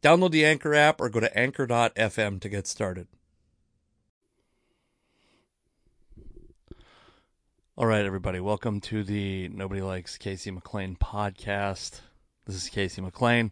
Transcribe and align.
Download 0.00 0.30
the 0.30 0.46
Anchor 0.46 0.74
app 0.74 1.00
or 1.00 1.08
go 1.08 1.18
to 1.18 1.36
anchor.fm 1.36 2.40
to 2.40 2.48
get 2.48 2.68
started. 2.68 3.08
All 7.76 7.86
right, 7.86 8.04
everybody, 8.04 8.38
welcome 8.38 8.80
to 8.82 9.02
the 9.02 9.48
Nobody 9.48 9.80
Likes 9.80 10.16
Casey 10.16 10.52
McLain 10.52 10.96
podcast. 10.96 12.00
This 12.46 12.54
is 12.54 12.68
Casey 12.68 13.02
McLain. 13.02 13.50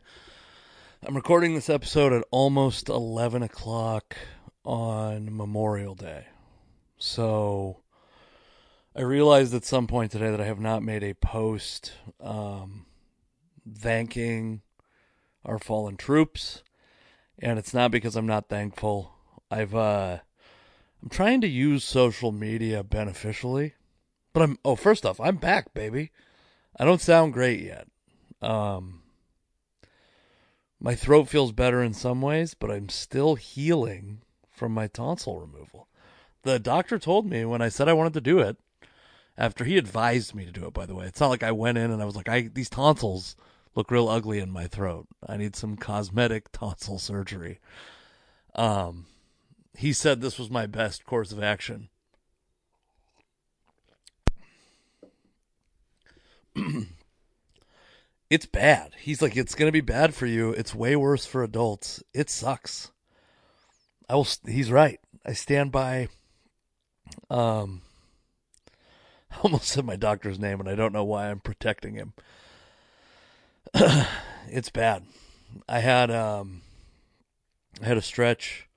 I'm 1.05 1.17
recording 1.17 1.55
this 1.55 1.69
episode 1.69 2.13
at 2.13 2.25
almost 2.31 2.89
11 2.89 3.43
o'clock 3.43 4.17
on 4.65 5.37
Memorial 5.37 5.97
Day. 5.97 6.27
So 6.97 7.83
I 8.95 9.03
realized 9.03 9.53
at 9.53 9.65
some 9.65 9.89
point 9.89 10.13
today 10.13 10.31
that 10.31 10.41
I 10.41 10.47
have 10.47 10.61
not 10.61 10.85
made 10.85 11.03
a 11.03 11.15
post 11.15 11.93
um, 12.21 12.87
thanking 13.77 14.63
our 15.47 15.59
fallen 15.59 15.97
troops, 15.97 16.63
and 17.39 17.59
it's 17.59 17.73
not 17.73 17.91
because 17.91 18.17
I'm 18.17 18.27
not 18.27 18.49
thankful. 18.49 19.13
I've 19.51 19.75
uh 19.75 20.19
I'm 21.03 21.09
trying 21.09 21.41
to 21.41 21.49
use 21.49 21.85
social 21.85 22.33
media 22.33 22.83
beneficially. 22.83 23.75
But 24.33 24.43
I'm 24.43 24.59
oh, 24.65 24.77
first 24.77 25.07
off, 25.07 25.21
I'm 25.21 25.37
back, 25.37 25.73
baby. 25.73 26.11
I 26.79 26.85
don't 26.85 27.01
sound 27.01 27.33
great 27.33 27.61
yet. 27.61 27.89
Um 28.43 29.03
my 30.79 30.95
throat 30.95 31.29
feels 31.29 31.53
better 31.53 31.83
in 31.83 31.95
some 31.95 32.21
ways, 32.21 32.53
but 32.55 32.71
I'm 32.71 32.91
still 32.91 33.37
healing 33.37 34.21
from 34.51 34.73
my 34.73 34.89
tonsil 34.89 35.41
removal. 35.41 35.89
The 36.43 36.59
doctor 36.59 36.99
told 36.99 37.27
me 37.27 37.45
when 37.45 37.63
I 37.63 37.71
said 37.71 37.89
I 37.89 37.95
wanted 37.95 38.13
to 38.15 38.21
do 38.21 38.41
it, 38.41 38.59
after 39.39 39.65
he 39.65 39.77
advised 39.77 40.35
me 40.35 40.45
to 40.45 40.53
do 40.53 40.67
it, 40.67 40.73
by 40.73 40.87
the 40.87 40.95
way. 40.95 41.07
It's 41.07 41.21
not 41.21 41.29
like 41.29 41.43
I 41.43 41.53
went 41.53 41.79
in 41.79 41.91
and 41.91 42.01
I 42.01 42.05
was 42.05 42.17
like, 42.17 42.29
I 42.29 42.43
these 42.53 42.71
tonsils 42.71 43.37
look 43.77 43.91
real 43.91 44.09
ugly 44.09 44.41
in 44.41 44.51
my 44.51 44.67
throat. 44.67 45.07
I 45.25 45.37
need 45.37 45.55
some 45.55 45.77
cosmetic 45.77 46.51
tonsil 46.53 46.99
surgery. 46.99 47.61
Um, 48.55 49.07
he 49.77 49.93
said 49.93 50.21
this 50.21 50.39
was 50.39 50.51
my 50.51 50.67
best 50.67 51.05
course 51.05 51.31
of 51.31 51.43
action. 51.43 51.91
it's 58.31 58.47
bad. 58.47 58.93
He's 58.99 59.21
like, 59.21 59.37
it's 59.37 59.55
gonna 59.55 59.71
be 59.71 59.83
bad 59.83 60.15
for 60.15 60.25
you. 60.27 60.51
It's 60.53 60.75
way 60.75 60.97
worse 60.97 61.27
for 61.27 61.45
adults. 61.45 62.03
It 62.15 62.31
sucks. 62.31 62.91
I 64.09 64.15
will. 64.15 64.27
He's 64.47 64.73
right. 64.73 65.01
I 65.25 65.35
stand 65.35 65.71
by. 65.71 66.09
Um, 67.29 67.83
I 69.31 69.37
almost 69.43 69.69
said 69.69 69.85
my 69.85 69.97
doctor's 69.97 70.39
name, 70.39 70.61
and 70.61 70.69
I 70.69 70.75
don't 70.75 70.95
know 70.95 71.05
why 71.05 71.31
I'm 71.31 71.41
protecting 71.41 71.95
him. 71.95 72.15
it's 74.49 74.71
bad. 74.71 75.05
I 75.69 75.81
had 75.81 76.11
um 76.11 76.63
I 77.83 77.87
had 77.87 77.99
a 77.99 78.03
stretch 78.03 78.69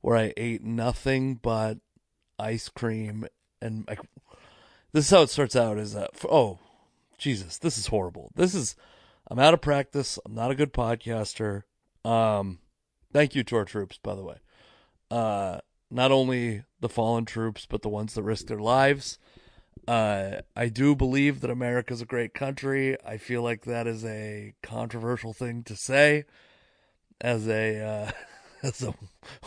where 0.00 0.16
I 0.16 0.32
ate 0.36 0.64
nothing 0.64 1.36
but 1.36 1.78
ice 2.38 2.68
cream 2.68 3.26
and 3.62 3.84
I, 3.88 3.96
this 4.92 5.04
is 5.04 5.10
how 5.10 5.22
it 5.22 5.30
starts 5.30 5.54
out 5.54 5.78
is 5.78 5.92
that 5.92 6.10
oh 6.28 6.58
Jesus, 7.18 7.58
this 7.58 7.78
is 7.78 7.88
horrible. 7.88 8.32
This 8.34 8.54
is 8.54 8.74
I'm 9.28 9.38
out 9.38 9.54
of 9.54 9.60
practice. 9.60 10.18
I'm 10.24 10.34
not 10.34 10.50
a 10.50 10.56
good 10.56 10.72
podcaster. 10.72 11.62
Um 12.04 12.58
thank 13.12 13.36
you 13.36 13.44
to 13.44 13.56
our 13.56 13.64
troops 13.64 13.98
by 14.02 14.16
the 14.16 14.24
way. 14.24 14.36
Uh 15.12 15.58
not 15.92 16.10
only 16.10 16.64
the 16.80 16.88
fallen 16.88 17.24
troops 17.24 17.66
but 17.70 17.82
the 17.82 17.88
ones 17.88 18.14
that 18.14 18.24
risked 18.24 18.48
their 18.48 18.58
lives. 18.58 19.18
Uh, 19.90 20.42
I 20.54 20.68
do 20.68 20.94
believe 20.94 21.40
that 21.40 21.50
America 21.50 21.92
is 21.92 22.00
a 22.00 22.06
great 22.06 22.32
country. 22.32 22.96
I 23.04 23.16
feel 23.16 23.42
like 23.42 23.64
that 23.64 23.88
is 23.88 24.04
a 24.04 24.54
controversial 24.62 25.32
thing 25.32 25.64
to 25.64 25.74
say 25.74 26.26
as 27.20 27.48
a 27.48 27.80
uh, 27.80 28.10
as 28.62 28.84
a, 28.84 28.94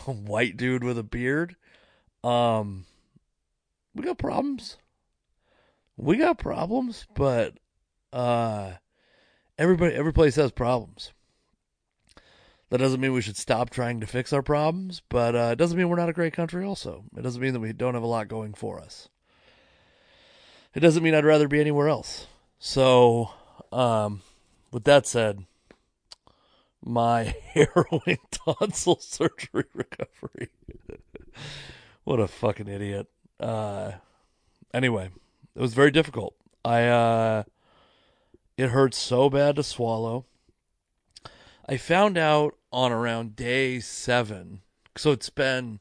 a, 0.06 0.12
white 0.12 0.58
dude 0.58 0.84
with 0.84 0.98
a 0.98 1.02
beard. 1.02 1.56
Um, 2.22 2.84
we 3.94 4.04
got 4.04 4.18
problems. 4.18 4.76
We 5.96 6.18
got 6.18 6.36
problems, 6.36 7.06
but 7.14 7.54
uh, 8.12 8.72
everybody, 9.56 9.94
every 9.94 10.12
place 10.12 10.36
has 10.36 10.52
problems. 10.52 11.14
That 12.68 12.78
doesn't 12.78 13.00
mean 13.00 13.14
we 13.14 13.22
should 13.22 13.38
stop 13.38 13.70
trying 13.70 13.98
to 14.00 14.06
fix 14.06 14.30
our 14.30 14.42
problems, 14.42 15.00
but 15.08 15.34
uh, 15.34 15.48
it 15.52 15.56
doesn't 15.56 15.78
mean 15.78 15.88
we're 15.88 15.96
not 15.96 16.10
a 16.10 16.12
great 16.12 16.34
country. 16.34 16.66
Also, 16.66 17.04
it 17.16 17.22
doesn't 17.22 17.40
mean 17.40 17.54
that 17.54 17.60
we 17.60 17.72
don't 17.72 17.94
have 17.94 18.02
a 18.02 18.06
lot 18.06 18.28
going 18.28 18.52
for 18.52 18.78
us 18.78 19.08
it 20.74 20.80
doesn't 20.80 21.02
mean 21.02 21.14
I'd 21.14 21.24
rather 21.24 21.48
be 21.48 21.60
anywhere 21.60 21.88
else. 21.88 22.26
So, 22.58 23.30
um, 23.72 24.22
with 24.72 24.84
that 24.84 25.06
said, 25.06 25.44
my 26.84 27.34
harrowing 27.54 28.18
tonsil 28.30 28.98
surgery 29.00 29.64
recovery. 29.74 30.48
what 32.04 32.20
a 32.20 32.26
fucking 32.26 32.68
idiot. 32.68 33.06
Uh, 33.38 33.92
anyway, 34.72 35.10
it 35.54 35.60
was 35.60 35.74
very 35.74 35.90
difficult. 35.90 36.34
I, 36.64 36.84
uh, 36.84 37.42
it 38.56 38.70
hurt 38.70 38.94
so 38.94 39.30
bad 39.30 39.56
to 39.56 39.62
swallow. 39.62 40.24
I 41.68 41.76
found 41.76 42.18
out 42.18 42.56
on 42.72 42.92
around 42.92 43.36
day 43.36 43.80
seven. 43.80 44.60
So 44.96 45.12
it's 45.12 45.30
been, 45.30 45.80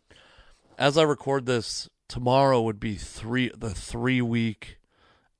as 0.77 0.97
I 0.97 1.03
record 1.03 1.45
this, 1.45 1.89
tomorrow 2.07 2.61
would 2.61 2.79
be 2.79 2.95
three, 2.95 3.51
the 3.55 3.71
three 3.71 4.21
week 4.21 4.77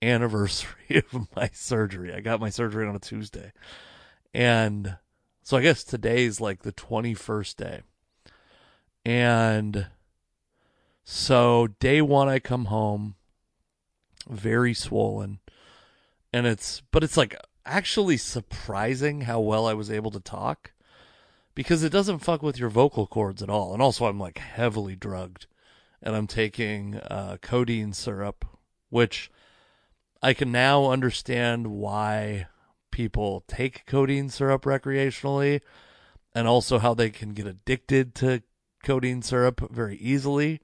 anniversary 0.04 1.04
of 1.14 1.28
my 1.36 1.50
surgery. 1.54 2.14
I 2.14 2.20
got 2.20 2.40
my 2.40 2.50
surgery 2.50 2.88
on 2.88 2.96
a 2.96 3.00
Tuesday. 3.00 3.54
And 4.34 4.98
so 5.44 5.58
I 5.58 5.62
guess 5.62 5.84
today's 5.84 6.42
like 6.42 6.64
the 6.64 6.72
21st 6.72 7.56
day. 7.56 7.82
And 9.06 9.88
so 11.04 11.68
day 11.80 12.02
one, 12.02 12.30
I 12.30 12.40
come 12.40 12.66
home 12.66 13.16
very 14.30 14.74
swollen. 14.74 15.40
And 16.32 16.48
it's, 16.48 16.82
but 16.92 17.04
it's 17.04 17.18
like 17.18 17.36
actually 17.66 18.18
surprising 18.18 19.22
how 19.22 19.40
well 19.40 19.68
I 19.68 19.74
was 19.74 19.92
able 19.92 20.12
to 20.12 20.20
talk 20.20 20.72
because 21.56 21.84
it 21.84 21.92
doesn't 21.92 22.20
fuck 22.20 22.42
with 22.42 22.58
your 22.58 22.70
vocal 22.70 23.06
cords 23.06 23.44
at 23.44 23.50
all. 23.50 23.74
And 23.74 23.82
also, 23.82 24.06
I'm 24.06 24.20
like 24.20 24.40
heavily 24.40 24.96
drugged 24.96 25.46
and 26.02 26.16
I'm 26.16 26.28
taking 26.28 26.96
uh, 26.96 27.38
codeine 27.42 27.94
syrup, 27.94 28.46
which 28.90 29.30
I 30.24 30.34
can 30.34 30.54
now 30.54 30.90
understand 30.90 31.68
why 31.68 32.48
people 32.92 33.44
take 33.46 33.86
codeine 33.86 34.30
syrup 34.30 34.64
recreationally 34.64 35.60
and 36.34 36.48
also 36.48 36.80
how 36.80 36.94
they 36.94 37.10
can 37.10 37.34
get 37.34 37.46
addicted 37.46 38.16
to 38.16 38.42
codeine 38.86 39.22
syrup 39.22 39.70
very 39.70 39.98
easily 39.98 40.62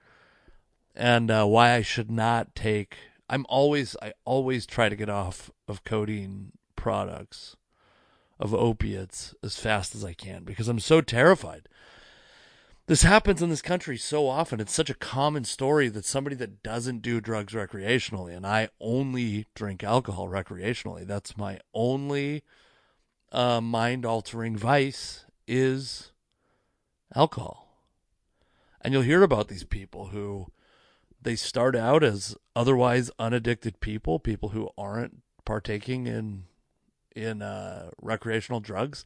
and 0.95 1.29
uh, 1.29 1.45
why 1.45 1.73
I 1.73 1.81
should 1.81 2.09
not 2.09 2.55
take 2.55 2.95
I'm 3.29 3.45
always 3.49 3.97
I 4.01 4.13
always 4.23 4.65
try 4.65 4.87
to 4.87 4.95
get 4.95 5.09
off 5.09 5.51
of 5.67 5.83
codeine 5.83 6.53
products 6.77 7.57
of 8.39 8.53
opiates 8.53 9.35
as 9.43 9.59
fast 9.59 9.93
as 9.93 10.05
I 10.05 10.13
can 10.13 10.45
because 10.45 10.69
I'm 10.69 10.79
so 10.79 11.01
terrified 11.01 11.67
this 12.89 13.03
happens 13.03 13.39
in 13.39 13.51
this 13.51 13.61
country 13.61 13.97
so 13.97 14.27
often. 14.27 14.59
It's 14.59 14.73
such 14.73 14.89
a 14.89 14.95
common 14.95 15.43
story 15.43 15.89
that 15.89 16.05
somebody 16.05 16.35
that 16.37 16.63
doesn't 16.63 17.03
do 17.03 17.21
drugs 17.21 17.53
recreationally, 17.53 18.35
and 18.35 18.47
I 18.47 18.69
only 18.81 19.45
drink 19.53 19.83
alcohol 19.83 20.27
recreationally. 20.27 21.05
That's 21.05 21.37
my 21.37 21.59
only 21.71 22.41
uh, 23.31 23.61
mind 23.61 24.07
altering 24.07 24.57
vice 24.57 25.25
is 25.47 26.11
alcohol. 27.15 27.67
And 28.81 28.91
you'll 28.91 29.03
hear 29.03 29.21
about 29.21 29.49
these 29.49 29.63
people 29.63 30.07
who 30.07 30.47
they 31.21 31.35
start 31.35 31.75
out 31.75 32.03
as 32.03 32.35
otherwise 32.55 33.11
unaddicted 33.19 33.81
people, 33.81 34.17
people 34.17 34.49
who 34.49 34.67
aren't 34.79 35.21
partaking 35.45 36.07
in 36.07 36.45
in 37.15 37.43
uh, 37.43 37.91
recreational 38.01 38.61
drugs, 38.61 39.05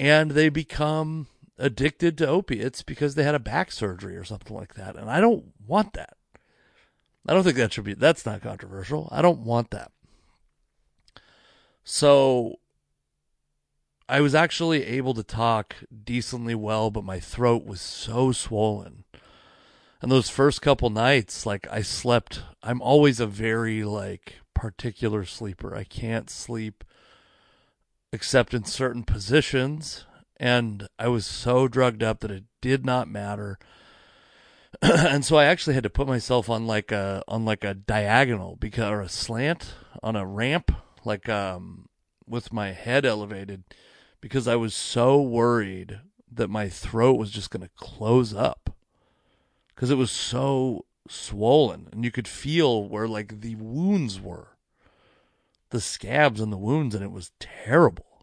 and 0.00 0.30
they 0.30 0.48
become 0.48 1.26
addicted 1.58 2.18
to 2.18 2.26
opiates 2.26 2.82
because 2.82 3.14
they 3.14 3.22
had 3.22 3.34
a 3.34 3.40
back 3.40 3.70
surgery 3.70 4.16
or 4.16 4.24
something 4.24 4.56
like 4.56 4.74
that. 4.74 4.96
And 4.96 5.10
I 5.10 5.20
don't 5.20 5.52
want 5.66 5.92
that. 5.94 6.16
I 7.26 7.32
don't 7.32 7.44
think 7.44 7.56
that 7.56 7.72
should 7.72 7.84
be. 7.84 7.94
That's 7.94 8.26
not 8.26 8.42
controversial. 8.42 9.08
I 9.10 9.22
don't 9.22 9.40
want 9.40 9.70
that. 9.70 9.92
So 11.84 12.58
I 14.08 14.20
was 14.20 14.34
actually 14.34 14.84
able 14.84 15.14
to 15.14 15.22
talk 15.22 15.76
decently 16.04 16.54
well, 16.54 16.90
but 16.90 17.04
my 17.04 17.20
throat 17.20 17.64
was 17.64 17.80
so 17.80 18.32
swollen. 18.32 19.04
And 20.02 20.12
those 20.12 20.28
first 20.28 20.60
couple 20.60 20.90
nights, 20.90 21.46
like 21.46 21.66
I 21.70 21.80
slept, 21.80 22.42
I'm 22.62 22.82
always 22.82 23.20
a 23.20 23.26
very 23.26 23.84
like 23.84 24.34
particular 24.52 25.24
sleeper. 25.24 25.74
I 25.74 25.84
can't 25.84 26.28
sleep 26.28 26.84
except 28.12 28.52
in 28.52 28.64
certain 28.64 29.04
positions. 29.04 30.04
And 30.36 30.88
I 30.98 31.08
was 31.08 31.26
so 31.26 31.68
drugged 31.68 32.02
up 32.02 32.20
that 32.20 32.30
it 32.30 32.44
did 32.60 32.84
not 32.84 33.08
matter. 33.08 33.58
and 34.82 35.24
so 35.24 35.36
I 35.36 35.44
actually 35.44 35.74
had 35.74 35.84
to 35.84 35.90
put 35.90 36.08
myself 36.08 36.50
on 36.50 36.66
like 36.66 36.90
a 36.90 37.22
on 37.28 37.44
like 37.44 37.64
a 37.64 37.74
diagonal 37.74 38.56
because 38.56 38.90
or 38.90 39.00
a 39.00 39.08
slant 39.08 39.74
on 40.02 40.16
a 40.16 40.26
ramp, 40.26 40.72
like 41.04 41.28
um 41.28 41.88
with 42.26 42.52
my 42.52 42.72
head 42.72 43.04
elevated 43.04 43.64
because 44.20 44.48
I 44.48 44.56
was 44.56 44.74
so 44.74 45.20
worried 45.20 46.00
that 46.32 46.48
my 46.48 46.68
throat 46.68 47.18
was 47.18 47.30
just 47.30 47.50
going 47.50 47.62
to 47.62 47.70
close 47.76 48.34
up 48.34 48.74
because 49.68 49.90
it 49.90 49.96
was 49.96 50.10
so 50.10 50.86
swollen 51.08 51.88
and 51.92 52.04
you 52.04 52.10
could 52.10 52.26
feel 52.26 52.88
where 52.88 53.06
like 53.06 53.42
the 53.42 53.54
wounds 53.56 54.20
were 54.20 54.56
the 55.70 55.80
scabs 55.80 56.40
and 56.40 56.52
the 56.52 56.56
wounds 56.56 56.94
and 56.94 57.04
it 57.04 57.12
was 57.12 57.32
terrible 57.38 58.13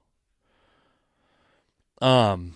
um 2.01 2.56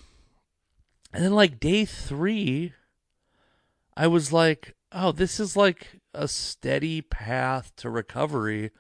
and 1.14 1.24
then 1.24 1.34
like 1.34 1.60
day 1.60 1.86
3 1.86 2.74
I 3.96 4.08
was 4.08 4.34
like 4.34 4.76
oh 4.92 5.12
this 5.12 5.40
is 5.40 5.56
like 5.56 6.02
a 6.14 6.28
steady 6.28 7.02
path 7.02 7.72
to 7.78 7.90
recovery 7.90 8.72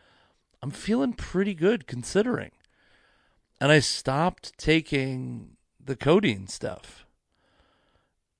I'm 0.62 0.71
feeling 0.71 1.13
pretty 1.13 1.53
good 1.53 1.88
considering 1.88 2.51
and 3.59 3.71
I 3.71 3.79
stopped 3.79 4.57
taking 4.57 5.56
the 5.83 5.95
codeine 5.95 6.47
stuff. 6.47 7.06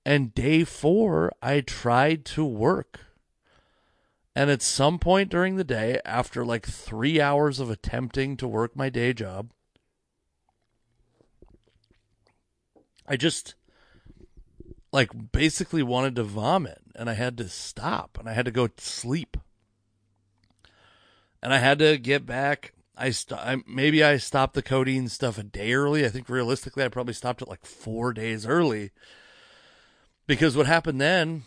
And 0.06 0.34
day 0.34 0.64
four, 0.64 1.32
I 1.42 1.62
tried 1.62 2.26
to 2.26 2.46
work. 2.46 3.00
And 4.36 4.52
at 4.52 4.62
some 4.62 5.00
point 5.00 5.30
during 5.30 5.56
the 5.56 5.64
day, 5.64 6.00
after 6.06 6.46
like 6.46 6.66
three 6.66 7.22
hours 7.22 7.60
of 7.60 7.70
attempting 7.70 8.36
to 8.38 8.48
work 8.48 8.76
my 8.76 8.90
day 8.90 9.14
job, 9.14 9.52
I 13.08 13.18
just 13.18 13.56
like 14.92 15.10
basically 15.32 15.84
wanted 15.84 16.16
to 16.16 16.24
vomit 16.24 16.82
and 16.96 17.10
I 17.10 17.14
had 17.14 17.38
to 17.38 17.50
stop 17.50 18.18
and 18.20 18.30
I 18.30 18.34
had 18.34 18.46
to 18.46 18.52
go 18.52 18.70
sleep. 18.78 19.38
And 21.42 21.54
I 21.54 21.58
had 21.58 21.80
to 21.80 21.98
get 21.98 22.26
back 22.26 22.74
I, 22.98 23.10
st- 23.10 23.40
I 23.40 23.58
maybe 23.68 24.04
I 24.04 24.18
stopped 24.18 24.54
the 24.54 24.62
codeine 24.62 25.08
stuff 25.10 25.38
a 25.38 25.44
day 25.44 25.74
early. 25.74 26.06
I 26.06 26.10
think 26.10 26.30
realistically, 26.30 26.84
I 26.84 26.88
probably 26.88 27.14
stopped 27.14 27.42
it 27.42 27.48
like 27.48 27.66
four 27.66 28.14
days 28.14 28.46
early 28.46 28.92
because 30.28 30.56
what 30.56 30.66
happened 30.66 31.02
then, 31.02 31.44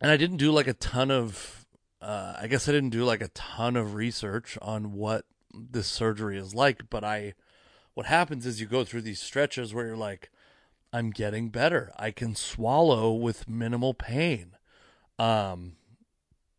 and 0.00 0.10
I 0.10 0.16
didn't 0.16 0.38
do 0.38 0.50
like 0.50 0.66
a 0.66 0.74
ton 0.74 1.10
of, 1.10 1.66
uh, 2.00 2.34
I 2.40 2.46
guess 2.46 2.68
I 2.68 2.72
didn't 2.72 2.90
do 2.90 3.04
like 3.04 3.20
a 3.20 3.28
ton 3.28 3.76
of 3.76 3.94
research 3.94 4.58
on 4.62 4.92
what 4.92 5.24
this 5.52 5.86
surgery 5.86 6.38
is 6.38 6.54
like, 6.54 6.88
but 6.88 7.04
I, 7.04 7.34
what 7.94 8.06
happens 8.06 8.46
is 8.46 8.60
you 8.60 8.66
go 8.66 8.84
through 8.84 9.02
these 9.02 9.20
stretches 9.20 9.74
where 9.74 9.86
you're 9.86 9.96
like, 9.96 10.30
I'm 10.92 11.10
getting 11.10 11.48
better. 11.48 11.90
I 11.96 12.10
can 12.10 12.34
swallow 12.34 13.12
with 13.12 13.48
minimal 13.48 13.94
pain. 13.94 14.56
Um, 15.18 15.76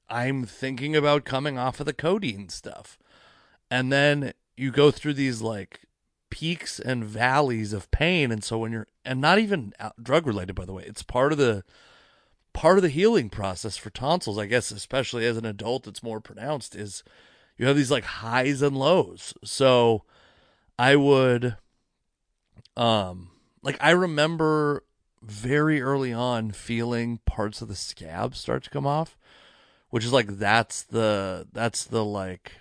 I'm 0.09 0.45
thinking 0.45 0.95
about 0.95 1.25
coming 1.25 1.57
off 1.57 1.79
of 1.79 1.85
the 1.85 1.93
codeine 1.93 2.49
stuff 2.49 2.97
and 3.73 3.91
then 3.91 4.33
you 4.55 4.71
go 4.71 4.91
through 4.91 5.15
these 5.15 5.41
like 5.41 5.81
peaks 6.29 6.79
and 6.79 7.03
valleys 7.03 7.73
of 7.73 7.89
pain 7.89 8.31
and 8.31 8.43
so 8.43 8.59
when 8.59 8.71
you're 8.71 8.87
and 9.03 9.19
not 9.19 9.39
even 9.39 9.73
drug 10.01 10.27
related 10.27 10.53
by 10.53 10.65
the 10.65 10.73
way 10.73 10.83
it's 10.85 11.01
part 11.01 11.31
of 11.31 11.39
the 11.39 11.63
part 12.53 12.77
of 12.77 12.83
the 12.83 12.89
healing 12.89 13.29
process 13.29 13.75
for 13.77 13.89
tonsils 13.89 14.37
i 14.37 14.45
guess 14.45 14.69
especially 14.69 15.25
as 15.25 15.37
an 15.37 15.45
adult 15.45 15.87
it's 15.87 16.03
more 16.03 16.19
pronounced 16.19 16.75
is 16.75 17.03
you 17.57 17.65
have 17.65 17.75
these 17.75 17.91
like 17.91 18.03
highs 18.03 18.61
and 18.61 18.77
lows 18.77 19.33
so 19.43 20.03
i 20.77 20.95
would 20.95 21.57
um 22.77 23.29
like 23.63 23.77
i 23.81 23.89
remember 23.89 24.83
very 25.21 25.81
early 25.81 26.13
on 26.13 26.51
feeling 26.51 27.19
parts 27.25 27.61
of 27.61 27.67
the 27.67 27.75
scab 27.75 28.35
start 28.35 28.63
to 28.63 28.69
come 28.69 28.85
off 28.85 29.17
which 29.89 30.03
is 30.03 30.11
like 30.11 30.27
that's 30.39 30.81
the 30.81 31.47
that's 31.53 31.83
the 31.85 32.03
like 32.03 32.53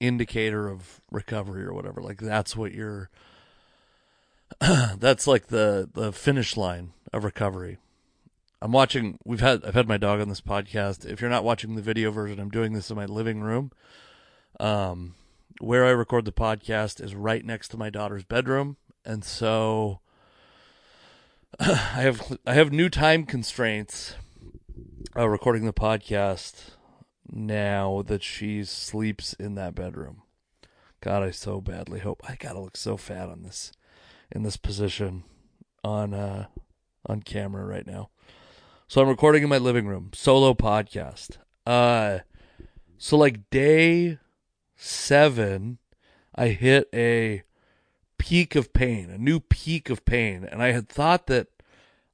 indicator 0.00 0.68
of 0.68 1.00
recovery 1.10 1.64
or 1.64 1.72
whatever. 1.72 2.02
Like 2.02 2.18
that's 2.18 2.56
what 2.56 2.72
you're 2.72 3.08
that's 4.60 5.26
like 5.26 5.46
the 5.46 5.88
the 5.92 6.12
finish 6.12 6.56
line 6.56 6.92
of 7.12 7.24
recovery. 7.24 7.78
I'm 8.60 8.72
watching 8.72 9.18
we've 9.24 9.40
had 9.40 9.64
I've 9.64 9.74
had 9.74 9.88
my 9.88 9.96
dog 9.96 10.20
on 10.20 10.28
this 10.28 10.40
podcast. 10.40 11.06
If 11.06 11.20
you're 11.20 11.30
not 11.30 11.44
watching 11.44 11.74
the 11.74 11.82
video 11.82 12.10
version, 12.10 12.40
I'm 12.40 12.50
doing 12.50 12.72
this 12.72 12.90
in 12.90 12.96
my 12.96 13.06
living 13.06 13.40
room. 13.40 13.72
Um 14.60 15.14
where 15.60 15.86
I 15.86 15.90
record 15.90 16.26
the 16.26 16.32
podcast 16.32 17.02
is 17.02 17.14
right 17.14 17.42
next 17.42 17.68
to 17.68 17.78
my 17.78 17.88
daughter's 17.88 18.24
bedroom, 18.24 18.76
and 19.06 19.24
so 19.24 20.00
I 21.60 22.02
have 22.02 22.38
I 22.44 22.54
have 22.54 22.72
new 22.72 22.88
time 22.88 23.24
constraints 23.24 24.16
uh, 25.16 25.28
recording 25.28 25.64
the 25.64 25.72
podcast 25.72 26.70
now 27.30 28.02
that 28.06 28.22
she 28.22 28.64
sleeps 28.64 29.32
in 29.32 29.54
that 29.54 29.74
bedroom. 29.74 30.22
God, 31.00 31.22
I 31.22 31.30
so 31.30 31.60
badly 31.60 32.00
hope 32.00 32.20
I 32.28 32.34
gotta 32.34 32.60
look 32.60 32.76
so 32.76 32.96
fat 32.96 33.28
on 33.28 33.42
this 33.42 33.72
in 34.30 34.42
this 34.42 34.56
position 34.56 35.22
on 35.84 36.12
uh 36.12 36.46
on 37.06 37.22
camera 37.22 37.64
right 37.64 37.86
now. 37.86 38.10
So 38.88 39.00
I'm 39.00 39.08
recording 39.08 39.42
in 39.42 39.48
my 39.48 39.58
living 39.58 39.86
room, 39.86 40.10
solo 40.14 40.52
podcast. 40.52 41.38
Uh 41.64 42.18
so 42.98 43.16
like 43.16 43.48
day 43.50 44.18
7 44.74 45.78
I 46.34 46.48
hit 46.48 46.88
a 46.92 47.44
peak 48.18 48.54
of 48.54 48.72
pain, 48.72 49.10
a 49.10 49.18
new 49.18 49.40
peak 49.40 49.90
of 49.90 50.04
pain, 50.04 50.44
and 50.44 50.62
I 50.62 50.72
had 50.72 50.88
thought 50.88 51.26
that 51.26 51.48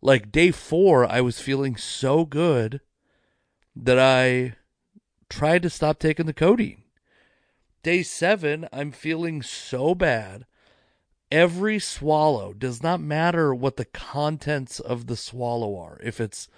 like 0.00 0.32
day 0.32 0.50
4 0.50 1.06
I 1.06 1.21
was 1.21 1.40
feeling 1.40 1.76
so 1.76 2.25
good 2.25 2.80
that 3.75 3.99
I 3.99 4.56
tried 5.28 5.62
to 5.62 5.71
stop 5.71 5.99
taking 5.99 6.26
the 6.26 6.35
codeine. 6.35 6.82
Day 7.82 8.02
seven, 8.02 8.68
I'm 8.73 8.92
feeling 8.92 9.42
so 9.42 9.94
bad. 9.94 10.47
Every 11.32 11.78
swallow 11.78 12.52
does 12.52 12.82
not 12.82 13.00
matter 13.00 13.54
what 13.54 13.76
the 13.76 13.87
contents 13.87 14.78
of 14.78 15.06
the 15.06 15.16
swallow 15.16 15.76
are. 15.78 15.99
If 16.02 16.21
it's 16.21 16.49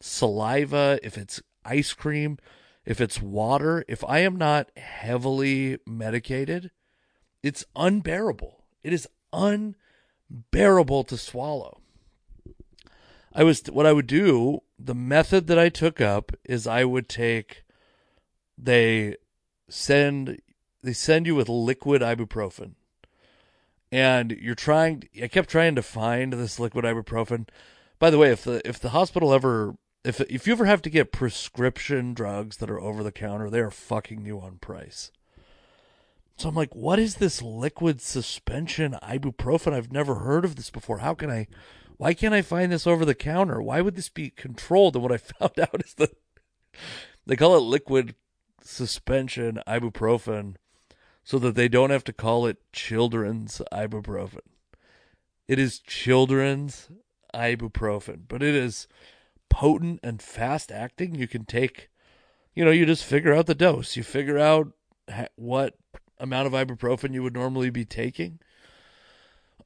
saliva, 0.00 1.00
if 1.02 1.18
it's 1.18 1.42
ice 1.64 1.94
cream, 1.94 2.38
if 2.84 3.00
it's 3.00 3.20
water, 3.20 3.84
if 3.88 4.04
I 4.04 4.20
am 4.20 4.36
not 4.36 4.70
heavily 4.76 5.78
medicated, 5.86 6.70
it's 7.42 7.64
unbearable. 7.74 8.57
It 8.82 8.92
is 8.92 9.08
unbearable 9.32 11.04
to 11.04 11.16
swallow. 11.16 11.80
I 13.34 13.44
was 13.44 13.62
what 13.70 13.86
I 13.86 13.92
would 13.92 14.06
do, 14.06 14.60
the 14.78 14.94
method 14.94 15.46
that 15.48 15.58
I 15.58 15.68
took 15.68 16.00
up 16.00 16.32
is 16.44 16.66
I 16.66 16.84
would 16.84 17.08
take 17.08 17.64
they 18.56 19.16
send 19.68 20.40
they 20.82 20.92
send 20.92 21.26
you 21.26 21.34
with 21.34 21.48
liquid 21.48 22.02
ibuprofen. 22.02 22.74
And 23.90 24.32
you're 24.32 24.54
trying 24.54 25.04
i 25.22 25.28
kept 25.28 25.50
trying 25.50 25.74
to 25.74 25.82
find 25.82 26.32
this 26.32 26.58
liquid 26.58 26.84
ibuprofen. 26.84 27.48
By 27.98 28.10
the 28.10 28.18
way 28.18 28.30
if 28.30 28.44
the 28.44 28.66
if 28.66 28.80
the 28.80 28.90
hospital 28.90 29.32
ever 29.32 29.76
if 30.04 30.20
if 30.22 30.46
you 30.46 30.52
ever 30.52 30.66
have 30.66 30.82
to 30.82 30.90
get 30.90 31.12
prescription 31.12 32.14
drugs 32.14 32.58
that 32.58 32.70
are 32.70 32.80
over 32.80 33.02
the 33.02 33.12
counter 33.12 33.50
they 33.50 33.60
are 33.60 33.70
fucking 33.70 34.24
you 34.24 34.40
on 34.40 34.58
price 34.58 35.10
so 36.38 36.48
i'm 36.48 36.54
like 36.54 36.74
what 36.74 36.98
is 36.98 37.16
this 37.16 37.42
liquid 37.42 38.00
suspension 38.00 38.96
ibuprofen 39.02 39.72
i've 39.72 39.92
never 39.92 40.16
heard 40.16 40.44
of 40.44 40.56
this 40.56 40.70
before 40.70 40.98
how 40.98 41.14
can 41.14 41.30
i 41.30 41.46
why 41.96 42.14
can't 42.14 42.34
i 42.34 42.42
find 42.42 42.72
this 42.72 42.86
over 42.86 43.04
the 43.04 43.14
counter 43.14 43.60
why 43.60 43.80
would 43.80 43.96
this 43.96 44.08
be 44.08 44.30
controlled 44.30 44.94
and 44.94 45.02
what 45.02 45.12
i 45.12 45.16
found 45.18 45.58
out 45.58 45.84
is 45.84 45.94
that 45.94 46.16
they 47.26 47.36
call 47.36 47.56
it 47.56 47.60
liquid 47.60 48.14
suspension 48.62 49.60
ibuprofen 49.66 50.54
so 51.28 51.38
that 51.38 51.54
they 51.54 51.68
don't 51.68 51.90
have 51.90 52.04
to 52.04 52.12
call 52.14 52.46
it 52.46 52.56
children's 52.72 53.60
ibuprofen. 53.70 54.40
It 55.46 55.58
is 55.58 55.78
children's 55.78 56.88
ibuprofen, 57.34 58.22
but 58.28 58.42
it 58.42 58.54
is 58.54 58.88
potent 59.50 60.00
and 60.02 60.22
fast 60.22 60.72
acting. 60.72 61.14
You 61.14 61.28
can 61.28 61.44
take 61.44 61.90
you 62.54 62.64
know, 62.64 62.70
you 62.70 62.86
just 62.86 63.04
figure 63.04 63.34
out 63.34 63.44
the 63.44 63.54
dose. 63.54 63.94
You 63.94 64.02
figure 64.02 64.38
out 64.38 64.72
what 65.36 65.74
amount 66.20 66.46
of 66.46 66.52
ibuprofen 66.52 67.14
you 67.14 67.22
would 67.22 67.34
normally 67.34 67.70
be 67.70 67.84
taking. 67.84 68.38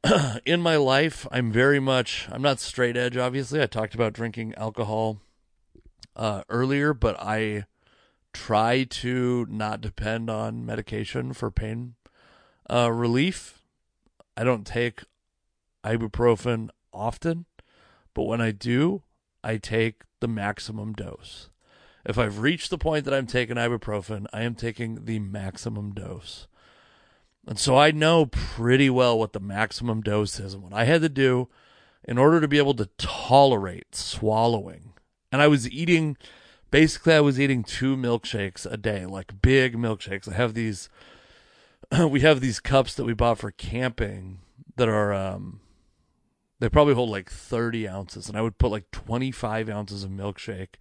in 0.44 0.60
my 0.60 0.76
life, 0.76 1.26
I'm 1.30 1.52
very 1.52 1.80
much 1.80 2.28
I'm 2.30 2.42
not 2.42 2.60
straight 2.60 2.96
edge 2.96 3.16
obviously. 3.16 3.62
I 3.62 3.66
talked 3.66 3.94
about 3.94 4.12
drinking 4.12 4.54
alcohol 4.56 5.20
uh, 6.16 6.42
earlier, 6.48 6.92
but 6.92 7.20
I 7.20 7.64
try 8.32 8.84
to 8.84 9.46
not 9.48 9.80
depend 9.80 10.30
on 10.30 10.66
medication 10.66 11.32
for 11.32 11.50
pain 11.50 11.94
uh, 12.70 12.90
relief. 12.90 13.62
I 14.36 14.44
don't 14.44 14.66
take 14.66 15.04
ibuprofen 15.84 16.70
often, 16.92 17.46
but 18.14 18.22
when 18.24 18.40
I 18.40 18.50
do, 18.50 19.02
I 19.44 19.56
take 19.56 20.02
the 20.20 20.28
maximum 20.28 20.92
dose. 20.92 21.50
If 22.04 22.18
I've 22.18 22.40
reached 22.40 22.70
the 22.70 22.78
point 22.78 23.04
that 23.04 23.14
I'm 23.14 23.26
taking 23.26 23.56
ibuprofen, 23.56 24.26
I 24.32 24.42
am 24.42 24.54
taking 24.54 25.04
the 25.04 25.20
maximum 25.20 25.92
dose. 25.92 26.48
And 27.46 27.58
so 27.58 27.76
I 27.76 27.90
know 27.90 28.26
pretty 28.26 28.90
well 28.90 29.18
what 29.18 29.32
the 29.32 29.40
maximum 29.40 30.00
dose 30.00 30.38
is 30.38 30.54
and 30.54 30.62
what 30.62 30.72
I 30.72 30.84
had 30.84 31.02
to 31.02 31.08
do 31.08 31.48
in 32.04 32.18
order 32.18 32.40
to 32.40 32.48
be 32.48 32.58
able 32.58 32.74
to 32.74 32.88
tolerate 32.98 33.94
swallowing. 33.94 34.92
And 35.30 35.40
I 35.40 35.48
was 35.48 35.70
eating, 35.70 36.16
basically, 36.70 37.14
I 37.14 37.20
was 37.20 37.40
eating 37.40 37.64
two 37.64 37.96
milkshakes 37.96 38.70
a 38.70 38.76
day, 38.76 39.06
like 39.06 39.40
big 39.40 39.76
milkshakes. 39.76 40.30
I 40.30 40.34
have 40.34 40.54
these, 40.54 40.88
we 42.08 42.20
have 42.20 42.40
these 42.40 42.60
cups 42.60 42.94
that 42.94 43.04
we 43.04 43.14
bought 43.14 43.38
for 43.38 43.50
camping 43.50 44.40
that 44.76 44.88
are, 44.88 45.12
um, 45.12 45.60
they 46.58 46.68
probably 46.68 46.94
hold 46.94 47.10
like 47.10 47.30
30 47.30 47.88
ounces. 47.88 48.28
And 48.28 48.36
I 48.36 48.42
would 48.42 48.58
put 48.58 48.70
like 48.70 48.90
25 48.90 49.68
ounces 49.68 50.04
of 50.04 50.10
milkshake 50.10 50.74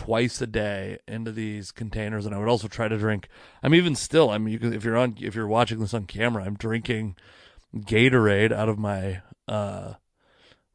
twice 0.00 0.40
a 0.40 0.46
day 0.46 0.96
into 1.06 1.30
these 1.30 1.70
containers 1.70 2.24
and 2.24 2.34
I 2.34 2.38
would 2.38 2.48
also 2.48 2.68
try 2.68 2.88
to 2.88 2.96
drink 2.96 3.28
I'm 3.62 3.74
even 3.74 3.94
still 3.94 4.30
I 4.30 4.38
mean 4.38 4.50
you 4.50 4.58
can, 4.58 4.72
if 4.72 4.82
you're 4.82 4.96
on 4.96 5.14
if 5.20 5.34
you're 5.34 5.46
watching 5.46 5.78
this 5.78 5.92
on 5.92 6.06
camera 6.06 6.42
I'm 6.42 6.54
drinking 6.54 7.16
Gatorade 7.76 8.50
out 8.50 8.70
of 8.70 8.78
my 8.78 9.20
uh, 9.46 9.94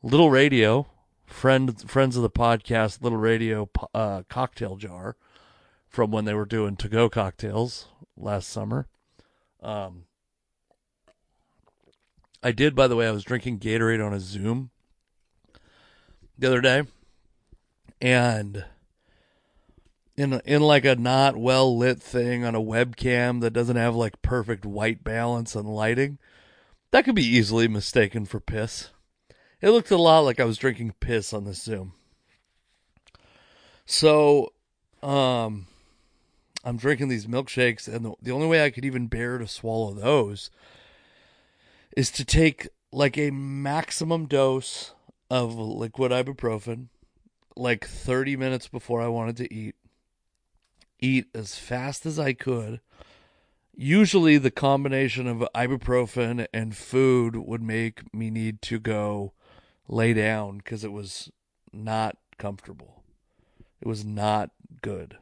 little 0.03 0.29
radio 0.29 0.85
friend 1.25 1.89
friends 1.89 2.15
of 2.15 2.21
the 2.21 2.29
podcast 2.29 3.01
little 3.01 3.17
radio 3.17 3.67
uh, 3.95 4.21
cocktail 4.29 4.75
jar 4.75 5.15
from 5.87 6.11
when 6.11 6.25
they 6.25 6.35
were 6.35 6.45
doing 6.45 6.75
to 6.75 6.87
go 6.87 7.09
cocktails 7.09 7.87
last 8.15 8.47
summer. 8.47 8.85
Um 9.59 10.03
I 12.43 12.51
did 12.51 12.75
by 12.75 12.87
the 12.87 12.95
way 12.95 13.07
I 13.07 13.11
was 13.11 13.23
drinking 13.23 13.57
Gatorade 13.57 14.05
on 14.05 14.13
a 14.13 14.19
Zoom 14.19 14.69
the 16.37 16.45
other 16.45 16.61
day 16.61 16.83
and 17.99 18.65
in 20.17 20.41
in 20.45 20.61
like 20.61 20.85
a 20.85 20.95
not 20.95 21.35
well 21.35 21.77
lit 21.77 22.01
thing 22.01 22.43
on 22.43 22.55
a 22.55 22.61
webcam 22.61 23.41
that 23.41 23.51
doesn't 23.51 23.75
have 23.75 23.95
like 23.95 24.21
perfect 24.21 24.65
white 24.65 25.03
balance 25.03 25.55
and 25.55 25.67
lighting, 25.67 26.17
that 26.91 27.05
could 27.05 27.15
be 27.15 27.25
easily 27.25 27.67
mistaken 27.67 28.25
for 28.25 28.39
piss. 28.39 28.89
It 29.61 29.69
looked 29.69 29.91
a 29.91 29.97
lot 29.97 30.19
like 30.19 30.39
I 30.39 30.45
was 30.45 30.57
drinking 30.57 30.93
piss 30.99 31.33
on 31.33 31.45
the 31.45 31.53
Zoom. 31.53 31.93
So, 33.85 34.53
um, 35.03 35.67
I'm 36.63 36.77
drinking 36.77 37.09
these 37.09 37.27
milkshakes, 37.27 37.87
and 37.87 38.05
the, 38.05 38.13
the 38.21 38.31
only 38.31 38.47
way 38.47 38.63
I 38.63 38.69
could 38.69 38.85
even 38.85 39.07
bear 39.07 39.37
to 39.37 39.47
swallow 39.47 39.93
those 39.93 40.49
is 41.95 42.09
to 42.11 42.25
take 42.25 42.67
like 42.91 43.17
a 43.17 43.31
maximum 43.31 44.25
dose 44.25 44.93
of 45.29 45.55
liquid 45.55 46.11
ibuprofen, 46.11 46.87
like 47.55 47.85
30 47.85 48.35
minutes 48.37 48.67
before 48.67 49.01
I 49.01 49.07
wanted 49.07 49.37
to 49.37 49.53
eat 49.53 49.75
eat 50.99 51.27
as 51.33 51.55
fast 51.55 52.05
as 52.05 52.19
I 52.19 52.33
could. 52.33 52.79
Usually, 53.75 54.37
the 54.37 54.51
combination 54.51 55.27
of 55.27 55.47
ibuprofen 55.53 56.47
and 56.53 56.75
food 56.75 57.35
would 57.35 57.61
make 57.61 58.13
me 58.13 58.29
need 58.29 58.61
to 58.63 58.79
go 58.79 59.33
lay 59.87 60.13
down 60.13 60.57
because 60.59 60.83
it 60.83 60.91
was 60.91 61.29
not 61.73 62.17
comfortable. 62.37 63.03
It 63.81 63.87
was 63.87 64.05
not 64.05 64.51
good. 64.81 65.17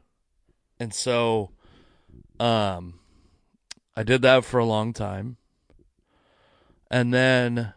And 0.80 0.94
so, 0.94 1.51
um, 2.39 3.00
I 3.96 4.03
did 4.03 4.22
that 4.22 4.46
for 4.46 4.60
a 4.60 4.65
long 4.65 4.94
time. 4.94 5.38
And 6.92 7.12
then, 7.12 7.74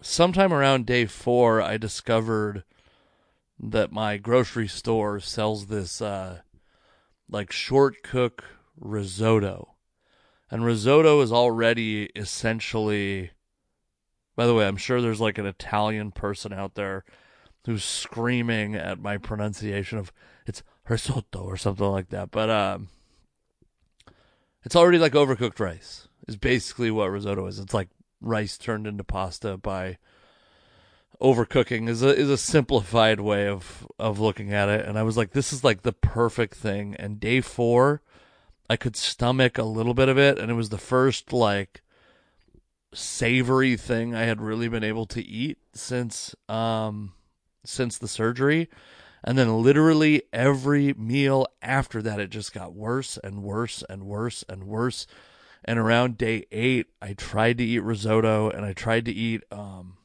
sometime 0.00 0.52
around 0.52 0.86
day 0.86 1.06
four, 1.06 1.60
I 1.60 1.76
discovered 1.76 2.62
that 3.60 3.92
my 3.92 4.16
grocery 4.16 4.68
store 4.68 5.20
sells 5.20 5.66
this 5.66 6.00
uh, 6.00 6.40
like 7.28 7.52
short 7.52 8.02
cook 8.02 8.44
risotto. 8.76 9.74
And 10.50 10.64
risotto 10.64 11.20
is 11.20 11.32
already 11.32 12.10
essentially 12.16 13.32
by 14.38 14.46
the 14.46 14.54
way, 14.54 14.68
I'm 14.68 14.76
sure 14.76 15.02
there's 15.02 15.20
like 15.20 15.36
an 15.38 15.46
Italian 15.46 16.12
person 16.12 16.52
out 16.52 16.76
there 16.76 17.04
who's 17.66 17.82
screaming 17.82 18.76
at 18.76 19.00
my 19.00 19.18
pronunciation 19.18 19.98
of 19.98 20.12
it's 20.46 20.62
risotto 20.88 21.40
or 21.40 21.56
something 21.56 21.84
like 21.84 22.10
that. 22.10 22.30
But 22.30 22.48
um 22.48 22.88
it's 24.62 24.76
already 24.76 24.98
like 24.98 25.14
overcooked 25.14 25.58
rice. 25.58 26.06
Is 26.28 26.36
basically 26.36 26.92
what 26.92 27.10
risotto 27.10 27.46
is. 27.48 27.58
It's 27.58 27.74
like 27.74 27.88
rice 28.20 28.56
turned 28.56 28.86
into 28.86 29.02
pasta 29.02 29.56
by 29.56 29.98
overcooking 31.20 31.88
is 31.88 32.02
a 32.02 32.14
is 32.14 32.30
a 32.30 32.38
simplified 32.38 33.20
way 33.20 33.48
of 33.48 33.86
of 33.98 34.20
looking 34.20 34.52
at 34.52 34.68
it. 34.68 34.86
And 34.86 34.98
I 34.98 35.02
was 35.02 35.16
like 35.16 35.32
this 35.32 35.52
is 35.52 35.64
like 35.64 35.82
the 35.82 35.92
perfect 35.92 36.54
thing. 36.54 36.94
And 36.96 37.20
day 37.20 37.40
4 37.40 38.02
I 38.70 38.76
could 38.76 38.96
stomach 38.96 39.58
a 39.58 39.64
little 39.64 39.94
bit 39.94 40.08
of 40.08 40.18
it. 40.18 40.38
And 40.38 40.50
it 40.50 40.54
was 40.54 40.68
the 40.68 40.78
first 40.78 41.32
like 41.32 41.82
savory 42.94 43.76
thing 43.76 44.14
I 44.14 44.22
had 44.22 44.40
really 44.40 44.68
been 44.68 44.84
able 44.84 45.06
to 45.06 45.24
eat 45.24 45.58
since 45.74 46.34
um 46.48 47.12
since 47.64 47.98
the 47.98 48.08
surgery. 48.08 48.68
And 49.24 49.36
then 49.36 49.62
literally 49.62 50.22
every 50.32 50.94
meal 50.94 51.46
after 51.60 52.00
that 52.02 52.20
it 52.20 52.30
just 52.30 52.54
got 52.54 52.72
worse 52.72 53.18
and 53.24 53.42
worse 53.42 53.82
and 53.88 54.04
worse 54.04 54.44
and 54.48 54.64
worse. 54.64 55.06
And 55.64 55.80
around 55.80 56.16
day 56.16 56.46
8 56.52 56.86
I 57.02 57.14
tried 57.14 57.58
to 57.58 57.64
eat 57.64 57.80
risotto 57.80 58.50
and 58.50 58.64
I 58.64 58.72
tried 58.72 59.04
to 59.06 59.12
eat 59.12 59.42
um 59.50 59.97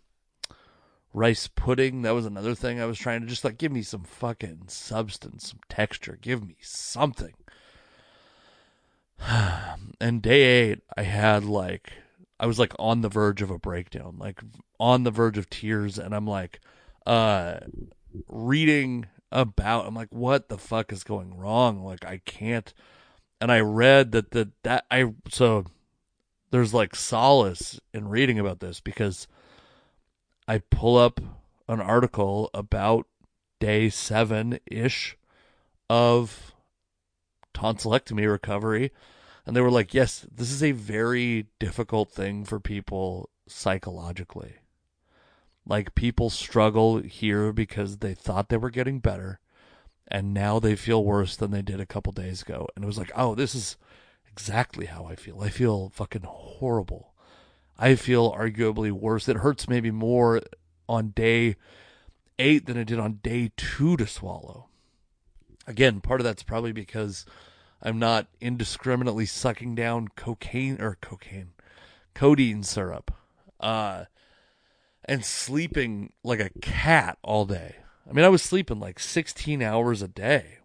rice 1.14 1.48
pudding. 1.48 2.02
That 2.02 2.16
was 2.16 2.26
another 2.26 2.56
thing 2.56 2.82
I 2.82 2.86
was 2.86 2.98
trying 2.98 3.22
to 3.22 3.28
just 3.28 3.44
like 3.44 3.58
give 3.58 3.72
me 3.72 3.84
some 3.84 4.04
fucking 4.04 4.64
substance, 4.68 5.50
some 5.50 5.60
texture, 5.70 6.18
give 6.22 6.46
me 6.46 6.58
something. 6.62 7.34
and 10.02 10.22
day 10.22 10.42
eight, 10.42 10.80
I 10.98 11.04
had 11.04 11.46
like, 11.46 11.94
I 12.40 12.46
was 12.48 12.60
like 12.60 12.74
on 12.80 13.02
the 13.02 13.10
verge 13.10 13.42
of 13.42 13.52
a 13.52 13.60
breakdown, 13.60 14.16
like 14.18 14.42
on 14.80 15.04
the 15.04 15.12
verge 15.12 15.38
of 15.38 15.50
tears. 15.50 15.98
And 15.98 16.14
I'm 16.14 16.28
like, 16.28 16.60
uh, 17.06 17.60
reading 18.28 19.06
about, 19.32 19.86
I'm 19.86 19.96
like, 19.96 20.14
what 20.14 20.50
the 20.50 20.58
fuck 20.58 20.92
is 20.92 21.04
going 21.04 21.38
wrong? 21.38 21.84
Like, 21.84 22.06
I 22.06 22.22
can't. 22.26 22.74
And 23.40 23.52
I 23.52 23.60
read 23.60 24.12
that 24.14 24.32
the, 24.32 24.52
that 24.64 24.86
I, 24.90 25.14
so 25.30 25.66
there's 26.52 26.74
like 26.74 26.96
solace 26.96 27.80
in 27.94 28.08
reading 28.08 28.40
about 28.40 28.60
this 28.60 28.80
because 28.80 29.28
I 30.48 30.60
pull 30.60 30.98
up 30.98 31.20
an 31.68 31.80
article 31.80 32.50
about 32.54 33.08
day 33.60 33.90
seven 33.90 34.60
ish 34.66 35.18
of 35.90 36.54
tonsillectomy 37.54 38.30
recovery. 38.30 38.92
And 39.46 39.56
they 39.56 39.62
were 39.62 39.72
like, 39.72 39.94
yes, 39.94 40.26
this 40.34 40.52
is 40.52 40.64
a 40.64 40.72
very 40.72 41.48
difficult 41.60 42.10
thing 42.12 42.46
for 42.46 42.60
people 42.60 43.30
psychologically. 43.48 44.56
Like, 45.66 45.96
people 45.96 46.30
struggle 46.30 46.98
here 47.00 47.54
because 47.54 47.98
they 47.98 48.14
thought 48.14 48.50
they 48.50 48.58
were 48.58 48.70
getting 48.70 49.00
better, 49.00 49.40
and 50.10 50.34
now 50.34 50.60
they 50.60 50.76
feel 50.76 51.04
worse 51.04 51.38
than 51.38 51.52
they 51.52 51.62
did 51.62 51.80
a 51.80 51.86
couple 51.86 52.12
days 52.12 52.42
ago. 52.42 52.68
And 52.76 52.84
it 52.84 52.88
was 52.88 52.98
like, 52.98 53.12
oh, 53.16 53.34
this 53.36 53.56
is 53.56 53.78
exactly 54.30 54.88
how 54.88 55.06
I 55.06 55.16
feel. 55.16 55.42
I 55.42 55.50
feel 55.50 55.90
fucking 55.90 56.24
horrible. 56.26 57.13
I 57.84 57.96
feel 57.96 58.32
arguably 58.32 58.94
worse. 58.94 59.28
It 59.28 59.36
hurts 59.36 59.68
maybe 59.68 59.92
more 59.92 60.42
on 60.88 61.10
day 61.10 61.58
eight 62.40 62.66
than 62.66 62.78
it 62.78 62.86
did 62.86 62.98
on 62.98 63.20
day 63.22 63.52
two 63.58 63.98
to 63.98 64.08
swallow. 64.08 64.68
Again, 65.68 66.00
part 66.00 66.22
of 66.22 66.24
that's 66.24 66.44
probably 66.44 66.72
because 66.72 67.26
I'm 67.82 68.00
not 68.00 68.28
indiscriminately 68.40 69.26
sucking 69.26 69.76
down 69.76 70.08
cocaine 70.16 70.80
or 70.80 70.98
cocaine, 71.02 71.50
codeine 72.14 72.64
syrup, 72.64 73.12
uh, 73.60 74.06
and 75.04 75.26
sleeping 75.26 76.14
like 76.24 76.40
a 76.40 76.58
cat 76.62 77.18
all 77.22 77.44
day. 77.44 77.76
I 78.10 78.14
mean, 78.14 78.24
I 78.24 78.30
was 78.30 78.42
sleeping 78.42 78.80
like 78.80 78.98
16 78.98 79.62
hours 79.62 80.02
a 80.02 80.08
day. 80.08 80.60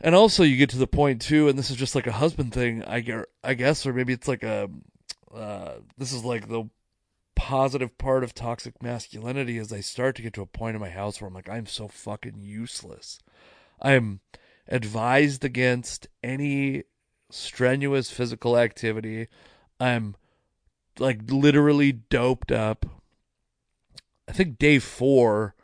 And 0.00 0.14
also, 0.14 0.44
you 0.44 0.56
get 0.56 0.70
to 0.70 0.78
the 0.78 0.86
point 0.86 1.20
too, 1.20 1.48
and 1.48 1.58
this 1.58 1.68
is 1.68 1.76
just 1.76 1.96
like 1.96 2.06
a 2.06 2.12
husband 2.12 2.54
thing, 2.54 2.84
I 2.84 3.24
I 3.42 3.54
guess, 3.54 3.84
or 3.86 3.92
maybe 3.92 4.12
it's 4.12 4.28
like 4.28 4.44
a 4.44 4.70
uh, 5.34 5.74
this 5.96 6.12
is 6.12 6.24
like 6.24 6.48
the 6.48 6.68
positive 7.34 7.96
part 7.98 8.24
of 8.24 8.34
toxic 8.34 8.82
masculinity 8.82 9.58
is 9.58 9.72
I 9.72 9.80
start 9.80 10.16
to 10.16 10.22
get 10.22 10.32
to 10.34 10.42
a 10.42 10.46
point 10.46 10.74
in 10.74 10.80
my 10.80 10.90
house 10.90 11.20
where 11.20 11.28
I'm 11.28 11.34
like, 11.34 11.48
I'm 11.48 11.66
so 11.66 11.88
fucking 11.88 12.40
useless. 12.40 13.20
I'm 13.80 14.20
advised 14.66 15.44
against 15.44 16.08
any 16.22 16.84
strenuous 17.30 18.10
physical 18.10 18.58
activity. 18.58 19.28
I'm 19.78 20.16
like 20.98 21.20
literally 21.30 21.92
doped 21.92 22.50
up. 22.50 22.86
I 24.28 24.32
think 24.32 24.58
day 24.58 24.78
four, 24.78 25.54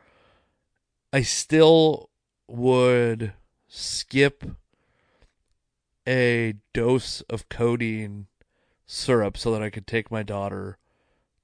I 1.13 1.23
still 1.23 2.11
would 2.49 3.33
skip 3.69 4.45
a 6.07 6.55
dose 6.73 7.21
of 7.23 7.49
codeine 7.49 8.27
syrup 8.87 9.37
so 9.37 9.53
that 9.53 9.63
I 9.63 9.71
could 9.71 9.87
take 9.87 10.11
my 10.11 10.23
daughter 10.23 10.79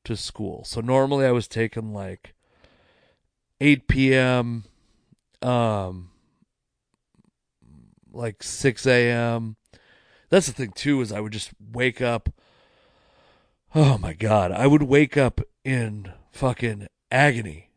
to 0.04 0.16
school. 0.16 0.64
So 0.64 0.80
normally 0.80 1.26
I 1.26 1.32
was 1.32 1.49
taking 1.49 1.92
like 1.92 2.35
8 3.61 3.88
p.m., 3.88 4.64
um, 5.42 6.11
like 8.12 8.42
6 8.42 8.87
a.m. 8.87 9.56
That's 10.28 10.47
the 10.47 10.52
thing 10.52 10.73
too 10.75 11.00
is 11.00 11.12
I 11.12 11.20
would 11.20 11.32
just 11.32 11.50
wake 11.73 12.00
up. 12.00 12.30
Oh 13.75 13.99
my 13.99 14.14
god, 14.14 14.52
I 14.52 14.66
would 14.66 14.82
wake 14.82 15.16
up 15.16 15.40
in 15.64 16.12
fucking 16.32 16.88
agony. 17.11 17.70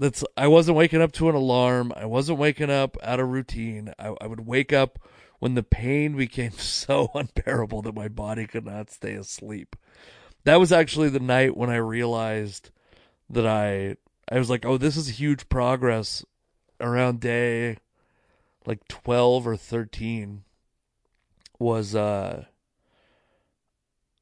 That's 0.00 0.24
I 0.34 0.48
wasn't 0.48 0.78
waking 0.78 1.02
up 1.02 1.12
to 1.12 1.28
an 1.28 1.34
alarm. 1.34 1.92
I 1.94 2.06
wasn't 2.06 2.38
waking 2.38 2.70
up 2.70 2.96
out 3.02 3.20
of 3.20 3.28
routine. 3.28 3.92
I, 3.98 4.14
I 4.18 4.26
would 4.26 4.46
wake 4.46 4.72
up 4.72 4.98
when 5.40 5.54
the 5.54 5.62
pain 5.62 6.16
became 6.16 6.52
so 6.52 7.10
unbearable 7.14 7.82
that 7.82 7.94
my 7.94 8.08
body 8.08 8.46
could 8.46 8.64
not 8.64 8.90
stay 8.90 9.12
asleep. 9.12 9.76
That 10.44 10.58
was 10.58 10.72
actually 10.72 11.10
the 11.10 11.20
night 11.20 11.54
when 11.54 11.68
I 11.68 11.76
realized 11.76 12.70
that 13.28 13.46
I 13.46 13.96
I 14.32 14.38
was 14.38 14.48
like, 14.48 14.64
"Oh, 14.64 14.78
this 14.78 14.96
is 14.96 15.20
huge 15.20 15.50
progress." 15.50 16.24
Around 16.80 17.20
day 17.20 17.76
like 18.64 18.88
12 18.88 19.46
or 19.46 19.56
13 19.56 20.44
was 21.58 21.94
uh 21.94 22.46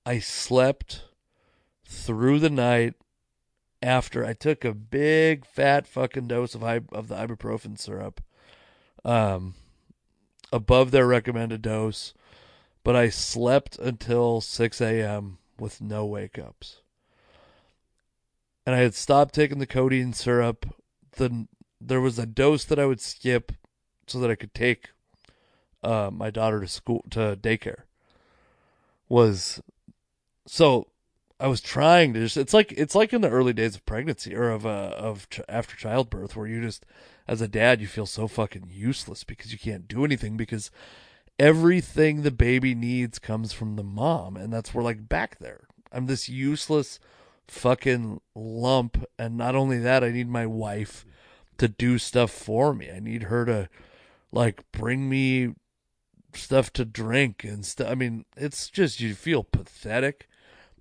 I 0.04 0.18
slept 0.18 1.04
through 1.84 2.40
the 2.40 2.50
night 2.50 2.94
after 3.82 4.24
I 4.24 4.32
took 4.32 4.64
a 4.64 4.74
big 4.74 5.46
fat 5.46 5.86
fucking 5.86 6.28
dose 6.28 6.54
of 6.54 6.62
of 6.62 7.08
the 7.08 7.16
ibuprofen 7.16 7.78
syrup. 7.78 8.20
Um 9.04 9.54
above 10.52 10.90
their 10.90 11.06
recommended 11.06 11.62
dose, 11.62 12.14
but 12.82 12.96
I 12.96 13.08
slept 13.08 13.78
until 13.78 14.40
6 14.40 14.80
a.m. 14.80 15.38
with 15.58 15.80
no 15.80 16.06
wake 16.06 16.38
ups. 16.38 16.80
And 18.66 18.74
I 18.74 18.78
had 18.78 18.94
stopped 18.94 19.34
taking 19.34 19.58
the 19.58 19.66
codeine 19.66 20.12
syrup. 20.12 20.66
The, 21.12 21.46
there 21.80 22.00
was 22.00 22.18
a 22.18 22.26
dose 22.26 22.64
that 22.64 22.78
I 22.78 22.86
would 22.86 23.00
skip 23.00 23.52
so 24.06 24.18
that 24.20 24.30
I 24.30 24.34
could 24.34 24.54
take 24.54 24.90
uh, 25.82 26.10
my 26.12 26.30
daughter 26.30 26.60
to 26.60 26.68
school 26.68 27.04
to 27.10 27.38
daycare. 27.40 27.82
Was 29.08 29.62
so 30.46 30.88
I 31.40 31.46
was 31.46 31.60
trying 31.60 32.14
to 32.14 32.20
just 32.20 32.36
it's 32.36 32.54
like 32.54 32.72
it's 32.72 32.94
like 32.94 33.12
in 33.12 33.20
the 33.20 33.30
early 33.30 33.52
days 33.52 33.76
of 33.76 33.86
pregnancy 33.86 34.34
or 34.34 34.50
of 34.50 34.66
uh, 34.66 34.94
of 34.96 35.28
ch- 35.30 35.40
after 35.48 35.76
childbirth 35.76 36.34
where 36.34 36.46
you 36.46 36.60
just 36.60 36.84
as 37.28 37.42
a 37.42 37.46
dad, 37.46 37.80
you 37.80 37.86
feel 37.86 38.06
so 38.06 38.26
fucking 38.26 38.68
useless 38.70 39.22
because 39.22 39.52
you 39.52 39.58
can't 39.58 39.86
do 39.86 40.04
anything 40.04 40.38
because 40.38 40.70
everything 41.38 42.22
the 42.22 42.30
baby 42.30 42.74
needs 42.74 43.18
comes 43.18 43.52
from 43.52 43.76
the 43.76 43.84
mom. 43.84 44.36
And 44.36 44.50
that's 44.50 44.72
where, 44.72 44.82
like, 44.82 45.10
back 45.10 45.38
there, 45.38 45.68
I'm 45.92 46.06
this 46.06 46.30
useless 46.30 46.98
fucking 47.46 48.22
lump. 48.34 49.04
And 49.18 49.36
not 49.36 49.54
only 49.54 49.78
that, 49.78 50.02
I 50.02 50.10
need 50.10 50.30
my 50.30 50.46
wife 50.46 51.04
to 51.58 51.68
do 51.68 51.98
stuff 51.98 52.30
for 52.30 52.72
me. 52.72 52.90
I 52.90 52.98
need 52.98 53.24
her 53.24 53.44
to, 53.44 53.68
like, 54.32 54.64
bring 54.72 55.06
me 55.06 55.54
stuff 56.32 56.72
to 56.72 56.86
drink 56.86 57.44
and 57.44 57.64
stuff. 57.64 57.90
I 57.90 57.94
mean, 57.94 58.24
it's 58.38 58.70
just, 58.70 59.00
you 59.00 59.14
feel 59.14 59.44
pathetic. 59.44 60.30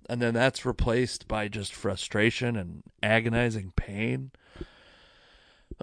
And 0.08 0.22
then 0.22 0.34
that's 0.34 0.64
replaced 0.64 1.28
by 1.28 1.48
just 1.48 1.74
frustration 1.74 2.56
and 2.56 2.82
agonizing 3.02 3.72
pain. 3.76 4.30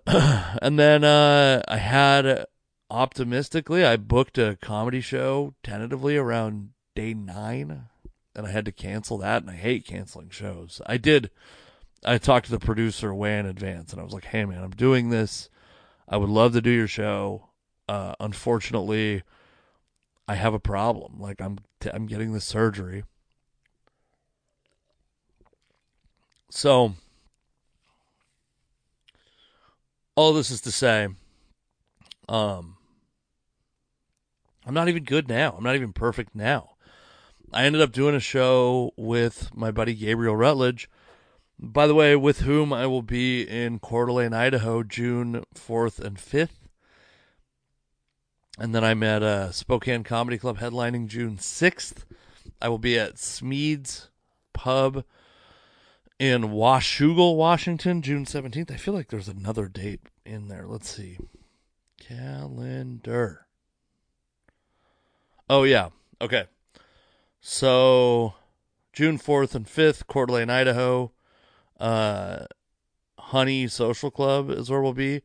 and 0.07 0.79
then 0.79 1.03
uh, 1.03 1.61
I 1.67 1.77
had 1.77 2.45
optimistically, 2.89 3.85
I 3.85 3.97
booked 3.97 4.37
a 4.37 4.57
comedy 4.61 5.01
show 5.01 5.53
tentatively 5.63 6.17
around 6.17 6.69
day 6.95 7.13
nine, 7.13 7.87
and 8.35 8.47
I 8.47 8.51
had 8.51 8.65
to 8.65 8.71
cancel 8.71 9.17
that. 9.19 9.43
And 9.43 9.51
I 9.51 9.55
hate 9.55 9.85
canceling 9.85 10.29
shows. 10.29 10.81
I 10.85 10.97
did. 10.97 11.29
I 12.03 12.17
talked 12.17 12.45
to 12.45 12.51
the 12.51 12.59
producer 12.59 13.13
way 13.13 13.39
in 13.39 13.45
advance, 13.45 13.91
and 13.91 13.99
I 13.99 14.03
was 14.03 14.13
like, 14.13 14.25
"Hey, 14.25 14.45
man, 14.45 14.63
I'm 14.63 14.71
doing 14.71 15.09
this. 15.09 15.49
I 16.07 16.17
would 16.17 16.29
love 16.29 16.53
to 16.53 16.61
do 16.61 16.69
your 16.69 16.87
show. 16.87 17.49
Uh, 17.87 18.13
unfortunately, 18.19 19.23
I 20.27 20.35
have 20.35 20.53
a 20.53 20.59
problem. 20.59 21.19
Like, 21.19 21.41
I'm 21.41 21.59
t- 21.79 21.89
I'm 21.93 22.05
getting 22.05 22.33
the 22.33 22.41
surgery." 22.41 23.03
So 26.55 26.93
all 30.15 30.31
this 30.31 30.49
is 30.49 30.61
to 30.61 30.71
say, 30.71 31.09
um, 32.29 32.77
I'm 34.65 34.73
not 34.73 34.87
even 34.87 35.03
good 35.03 35.27
now. 35.27 35.53
I'm 35.57 35.65
not 35.65 35.75
even 35.75 35.91
perfect 35.91 36.33
now. 36.33 36.75
I 37.51 37.65
ended 37.65 37.81
up 37.81 37.91
doing 37.91 38.15
a 38.15 38.21
show 38.21 38.93
with 38.95 39.53
my 39.53 39.69
buddy 39.69 39.93
Gabriel 39.93 40.37
Rutledge, 40.37 40.89
by 41.59 41.87
the 41.87 41.93
way, 41.93 42.15
with 42.15 42.39
whom 42.39 42.71
I 42.71 42.87
will 42.87 43.01
be 43.01 43.41
in 43.41 43.79
Coeur 43.79 44.05
d'Alene, 44.05 44.33
Idaho, 44.33 44.81
June 44.81 45.43
4th 45.53 45.99
and 45.99 46.15
5th. 46.15 46.69
And 48.57 48.73
then 48.73 48.85
I'm 48.85 49.03
at 49.03 49.21
uh, 49.21 49.51
Spokane 49.51 50.05
Comedy 50.05 50.37
Club 50.37 50.59
headlining 50.59 51.07
June 51.07 51.35
6th. 51.35 52.05
I 52.61 52.69
will 52.69 52.79
be 52.79 52.97
at 52.97 53.15
Smead's 53.15 54.09
Pub 54.53 55.03
in 56.19 56.43
Washougal, 56.43 57.35
Washington, 57.35 58.01
June 58.01 58.25
17th. 58.25 58.71
I 58.71 58.77
feel 58.77 58.93
like 58.93 59.09
there's 59.09 59.27
another 59.27 59.67
date 59.67 60.01
in 60.25 60.47
there. 60.47 60.65
Let's 60.67 60.89
see. 60.89 61.17
Calendar. 61.99 63.47
Oh, 65.49 65.63
yeah. 65.63 65.89
Okay. 66.21 66.45
So, 67.41 68.33
June 68.93 69.19
4th 69.19 69.55
and 69.55 69.65
5th, 69.65 70.07
Coeur 70.07 70.25
d'Alene, 70.25 70.49
Idaho. 70.49 71.11
Uh, 71.79 72.45
Honey 73.19 73.67
Social 73.67 74.09
Club 74.09 74.49
is 74.49 74.69
where 74.69 74.81
we'll 74.81 74.93
be. 74.93 75.21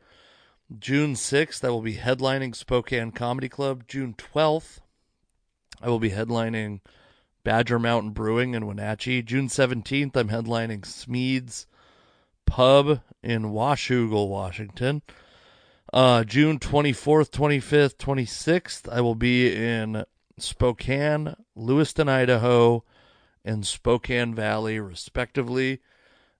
June 0.78 1.14
6th, 1.14 1.64
I 1.64 1.70
will 1.70 1.82
be 1.82 1.96
headlining 1.96 2.54
Spokane 2.54 3.10
Comedy 3.12 3.48
Club. 3.48 3.84
June 3.86 4.14
12th, 4.14 4.80
I 5.80 5.88
will 5.88 5.98
be 5.98 6.10
headlining 6.10 6.80
Badger 7.42 7.78
Mountain 7.78 8.10
Brewing 8.10 8.54
in 8.54 8.66
Wenatchee. 8.66 9.22
June 9.22 9.48
17th, 9.48 10.16
I'm 10.16 10.28
headlining 10.28 10.84
Smead's 10.84 11.66
Pub 12.46 13.00
in 13.22 13.52
Washougal, 13.52 14.28
Washington. 14.28 15.02
Uh, 15.92 16.24
June 16.24 16.58
24th, 16.58 17.30
25th, 17.30 17.96
26th, 17.96 18.92
I 18.92 19.00
will 19.00 19.14
be 19.14 19.54
in 19.54 20.04
Spokane, 20.38 21.34
Lewiston, 21.56 22.08
Idaho, 22.08 22.84
and 23.44 23.66
Spokane 23.66 24.34
Valley, 24.34 24.78
respectively, 24.78 25.80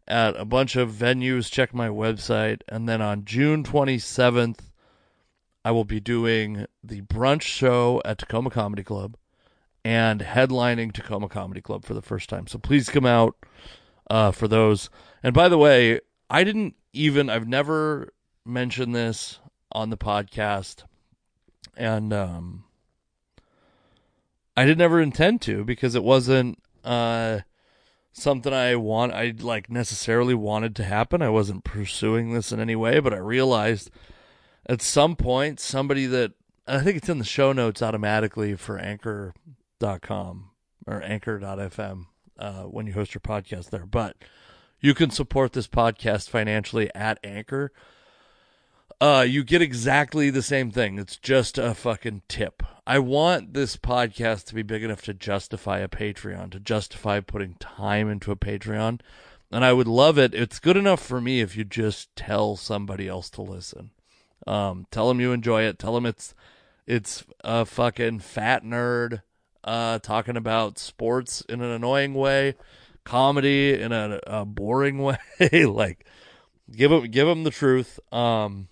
at 0.07 0.37
a 0.37 0.45
bunch 0.45 0.77
of 0.77 0.91
venues. 0.91 1.51
Check 1.51 1.75
my 1.75 1.89
website. 1.89 2.63
And 2.69 2.89
then 2.89 3.01
on 3.01 3.25
June 3.25 3.65
27th, 3.65 4.61
I 5.65 5.71
will 5.73 5.85
be 5.85 6.01
doing 6.01 6.67
the 6.83 7.03
brunch 7.03 7.43
show 7.43 8.01
at 8.05 8.19
Tacoma 8.19 8.51
Comedy 8.51 8.83
Club 8.83 9.17
and 9.85 10.21
headlining 10.21 10.93
Tacoma 10.93 11.29
Comedy 11.29 11.61
Club 11.61 11.85
for 11.85 11.95
the 11.95 12.03
first 12.03 12.29
time. 12.29 12.47
So 12.47 12.59
please 12.59 12.89
come 12.89 13.07
out 13.07 13.37
uh, 14.09 14.31
for 14.31 14.49
those. 14.49 14.91
And 15.23 15.35
by 15.35 15.49
the 15.49 15.59
way, 15.59 16.01
I 16.29 16.45
didn't 16.45 16.75
even, 16.93 17.31
I've 17.31 17.49
never 17.49 18.13
mentioned 18.45 18.95
this 18.95 19.39
on 19.73 19.91
the 19.91 19.97
podcast. 19.97 20.85
And 21.77 22.13
um, 22.13 22.65
I 24.57 24.67
didn't 24.67 24.83
ever 24.83 25.01
intend 25.01 25.41
to 25.43 25.65
because 25.65 25.95
it 25.95 26.05
wasn't 26.05 26.59
uh, 26.85 27.41
something 28.13 28.53
I 28.53 28.77
want, 28.77 29.13
I 29.13 29.35
like 29.39 29.71
necessarily 29.71 30.35
wanted 30.35 30.77
to 30.77 30.85
happen. 30.85 31.23
I 31.23 31.29
wasn't 31.31 31.65
pursuing 31.65 32.33
this 32.33 32.53
in 32.53 32.61
any 32.61 32.77
way, 32.77 33.01
but 33.01 33.15
I 33.15 33.19
realized 33.19 33.91
at 34.67 34.83
some 34.83 35.17
point 35.17 35.61
somebody 35.61 36.07
that 36.07 36.33
I 36.67 36.81
think 36.81 36.97
it's 36.97 37.09
in 37.09 37.19
the 37.19 37.25
show 37.25 37.53
notes 37.53 37.83
automatically 37.83 38.55
for 38.55 38.79
Anchor 38.79 39.35
com 40.03 40.51
or 40.87 41.03
anchor.fm 41.03 42.07
uh, 42.39 42.63
when 42.63 42.87
you 42.87 42.93
host 42.93 43.15
your 43.15 43.21
podcast 43.21 43.71
there. 43.71 43.87
But 43.87 44.17
you 44.81 44.95
can 44.95 45.11
support 45.11 45.53
this 45.53 45.69
podcast 45.69 46.29
financially 46.29 46.91
at 46.95 47.19
Anchor. 47.23 47.73
Uh, 49.01 49.25
you 49.27 49.45
get 49.45 49.63
exactly 49.63 50.29
the 50.29 50.43
same 50.43 50.71
thing. 50.71 50.99
It's 50.99 51.17
just 51.17 51.57
a 51.57 51.75
fucking 51.75 52.23
tip. 52.29 52.63
I 52.87 52.99
want 52.99 53.55
this 53.55 53.77
podcast 53.77 54.47
to 54.47 54.55
be 54.55 54.63
big 54.63 54.83
enough 54.83 55.03
to 55.03 55.15
justify 55.15 55.79
a 55.79 55.89
Patreon, 55.89 56.51
to 56.51 56.61
justify 56.61 57.21
putting 57.21 57.55
time 57.55 58.11
into 58.11 58.31
a 58.31 58.37
Patreon. 58.37 59.01
And 59.51 59.65
I 59.65 59.73
would 59.73 59.89
love 59.89 60.19
it. 60.19 60.35
It's 60.35 60.59
good 60.59 60.77
enough 60.77 61.03
for 61.03 61.21
me 61.21 61.41
if 61.41 61.57
you 61.57 61.65
just 61.65 62.15
tell 62.15 62.57
somebody 62.57 63.09
else 63.09 63.31
to 63.31 63.43
listen. 63.43 63.91
Um, 64.47 64.87
tell 64.91 65.09
them 65.09 65.21
you 65.21 65.33
enjoy 65.33 65.63
it. 65.63 65.79
Tell 65.79 65.95
them 65.95 66.07
it's 66.07 66.35
it's 66.87 67.25
a 67.43 67.65
fucking 67.65 68.21
fat 68.21 68.65
nerd 68.65 69.23
uh, 69.65 69.99
talking 69.99 70.37
about 70.37 70.79
sports 70.79 71.43
in 71.43 71.61
an 71.61 71.71
annoying 71.71 72.15
way, 72.15 72.55
comedy 73.05 73.75
in 73.75 73.93
a, 73.93 74.21
a 74.27 74.45
boring 74.45 74.99
way. 75.03 75.19
like, 75.65 76.05
give 76.71 76.91
them 76.91 77.11
give 77.11 77.27
them 77.27 77.45
the 77.45 77.51
truth. 77.51 77.99
Um, 78.13 78.69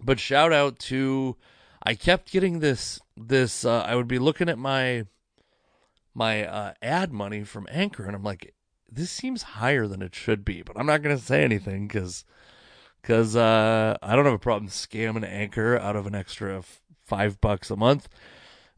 but 0.00 0.20
shout 0.20 0.52
out 0.52 0.78
to 0.80 1.36
I 1.82 1.94
kept 1.94 2.30
getting 2.30 2.60
this 2.60 3.00
this 3.16 3.64
uh, 3.64 3.80
I 3.82 3.94
would 3.94 4.08
be 4.08 4.18
looking 4.18 4.48
at 4.48 4.58
my 4.58 5.06
my 6.14 6.46
uh, 6.46 6.74
ad 6.82 7.12
money 7.12 7.42
from 7.44 7.66
Anchor 7.70 8.04
and 8.04 8.14
I'm 8.14 8.22
like 8.22 8.54
this 8.90 9.10
seems 9.10 9.42
higher 9.42 9.88
than 9.88 10.02
it 10.02 10.14
should 10.14 10.44
be, 10.44 10.62
but 10.62 10.78
I'm 10.78 10.86
not 10.86 11.02
to 11.02 11.18
say 11.18 11.42
anything 11.42 11.88
cuz 11.88 12.24
cuz 13.02 13.36
uh, 13.36 13.96
I 14.02 14.16
don't 14.16 14.24
have 14.24 14.34
a 14.34 14.38
problem 14.38 14.70
scamming 14.70 15.26
Anchor 15.28 15.76
out 15.78 15.96
of 15.96 16.06
an 16.06 16.14
extra 16.14 16.58
f- 16.58 16.80
5 17.02 17.40
bucks 17.40 17.70
a 17.70 17.76
month. 17.76 18.08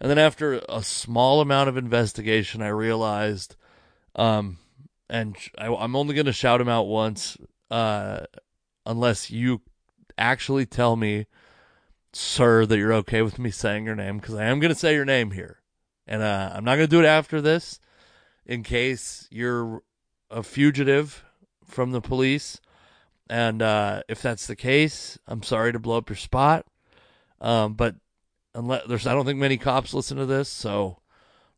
And 0.00 0.10
then 0.10 0.18
after 0.18 0.60
a 0.68 0.82
small 0.82 1.40
amount 1.40 1.68
of 1.68 1.76
investigation 1.76 2.62
I 2.62 2.68
realized 2.68 3.56
um 4.14 4.58
and 5.08 5.36
I, 5.56 5.66
am 5.66 5.94
only 5.94 6.14
going 6.14 6.26
to 6.26 6.32
shout 6.32 6.60
him 6.60 6.68
out 6.68 6.88
once 6.88 7.36
uh, 7.70 8.20
unless 8.84 9.30
you 9.30 9.60
actually 10.18 10.66
tell 10.66 10.96
me 10.96 11.26
sir, 12.16 12.64
that 12.66 12.78
you're 12.78 12.92
okay 12.94 13.22
with 13.22 13.38
me 13.38 13.50
saying 13.50 13.84
your 13.84 13.94
name 13.94 14.18
because 14.18 14.34
I 14.34 14.44
am 14.44 14.58
going 14.58 14.72
to 14.72 14.78
say 14.78 14.94
your 14.94 15.04
name 15.04 15.30
here. 15.30 15.60
And 16.06 16.22
uh, 16.22 16.52
I'm 16.54 16.64
not 16.64 16.76
going 16.76 16.88
to 16.88 16.96
do 16.96 17.00
it 17.00 17.06
after 17.06 17.40
this 17.40 17.80
in 18.44 18.62
case 18.62 19.28
you're 19.30 19.82
a 20.30 20.42
fugitive 20.42 21.24
from 21.64 21.92
the 21.92 22.00
police. 22.00 22.60
And 23.28 23.60
uh, 23.60 24.02
if 24.08 24.22
that's 24.22 24.46
the 24.46 24.56
case, 24.56 25.18
I'm 25.26 25.42
sorry 25.42 25.72
to 25.72 25.78
blow 25.78 25.98
up 25.98 26.08
your 26.08 26.16
spot. 26.16 26.64
Um, 27.40 27.74
but 27.74 27.96
unless 28.56 28.86
there's, 28.88 29.06
I 29.06 29.14
don't 29.14 29.26
think 29.26 29.38
many 29.38 29.56
cops 29.56 29.94
listen 29.94 30.16
to 30.16 30.26
this. 30.26 30.48
So, 30.48 31.00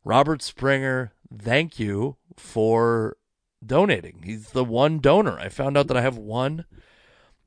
Robert 0.03 0.41
Springer, 0.41 1.13
thank 1.35 1.79
you 1.79 2.17
for 2.37 3.17
donating. 3.65 4.21
He's 4.23 4.49
the 4.51 4.63
one 4.63 4.99
donor. 4.99 5.39
I 5.39 5.49
found 5.49 5.77
out 5.77 5.87
that 5.87 5.97
I 5.97 6.01
have 6.01 6.17
one 6.17 6.65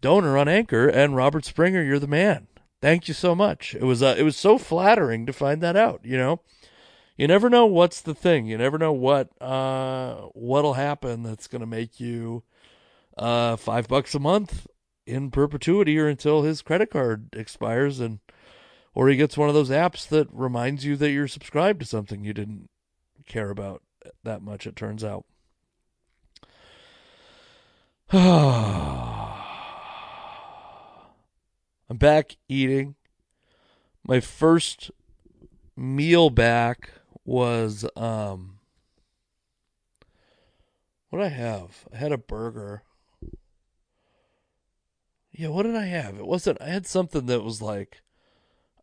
donor 0.01 0.37
on 0.37 0.49
Anchor, 0.49 0.89
and 0.89 1.17
Robert 1.17 1.45
Springer, 1.45 1.83
you're 1.83 1.99
the 1.99 2.07
man. 2.07 2.49
Thank 2.81 3.07
you 3.07 3.15
so 3.15 3.35
much. 3.35 3.75
It 3.75 3.85
was 3.85 4.03
uh, 4.03 4.17
it 4.19 4.25
was 4.25 4.37
so 4.37 4.59
flattering 4.59 5.25
to 5.27 5.33
find 5.33 5.63
that 5.63 5.77
out. 5.77 6.01
You 6.03 6.17
know, 6.17 6.41
you 7.17 7.29
never 7.29 7.49
know 7.49 7.65
what's 7.65 8.01
the 8.01 8.15
thing. 8.15 8.47
You 8.47 8.59
never 8.59 8.77
know 8.77 8.93
what 8.93 9.31
uh 9.41 10.17
what'll 10.33 10.75
happen 10.75 11.23
that's 11.23 11.47
gonna 11.47 11.67
make 11.67 12.01
you 12.01 12.43
uh 13.17 13.55
five 13.55 13.87
bucks 13.87 14.17
a 14.17 14.19
month 14.19 14.67
in 15.07 15.31
perpetuity 15.31 15.97
or 15.99 16.09
until 16.09 16.43
his 16.43 16.63
credit 16.63 16.91
card 16.91 17.29
expires 17.35 18.01
and 18.01 18.19
or 18.95 19.09
he 19.09 19.17
gets 19.17 19.37
one 19.37 19.49
of 19.49 19.55
those 19.55 19.71
apps 19.71 20.07
that 20.09 20.29
reminds 20.33 20.85
you 20.85 20.97
that 20.97 21.11
you're 21.11 21.29
subscribed 21.29 21.81
to 21.81 21.87
something 21.87 22.25
you 22.25 22.35
didn't 22.35 22.69
care 23.27 23.51
about 23.51 23.83
that 24.25 24.43
much. 24.43 24.67
It 24.67 24.77
turns 24.77 25.05
out. 25.05 25.25
I'm 28.13 29.33
back 31.97 32.37
eating. 32.49 32.97
My 34.05 34.21
first 34.21 34.91
meal 35.77 36.29
back 36.29 36.91
was 37.25 37.87
um 37.97 38.59
what 41.09 41.21
did 41.21 41.27
I 41.27 41.31
have? 41.31 41.87
I 41.93 41.97
had 41.97 42.13
a 42.13 42.19
burger. 42.19 42.83
Yeah, 45.31 45.49
what 45.49 45.63
did 45.63 45.77
I 45.77 45.87
have? 45.87 46.19
It 46.19 46.27
wasn't 46.27 46.61
I 46.61 46.69
had 46.69 46.87
something 46.87 47.25
that 47.27 47.43
was 47.43 47.63
like 47.63 48.03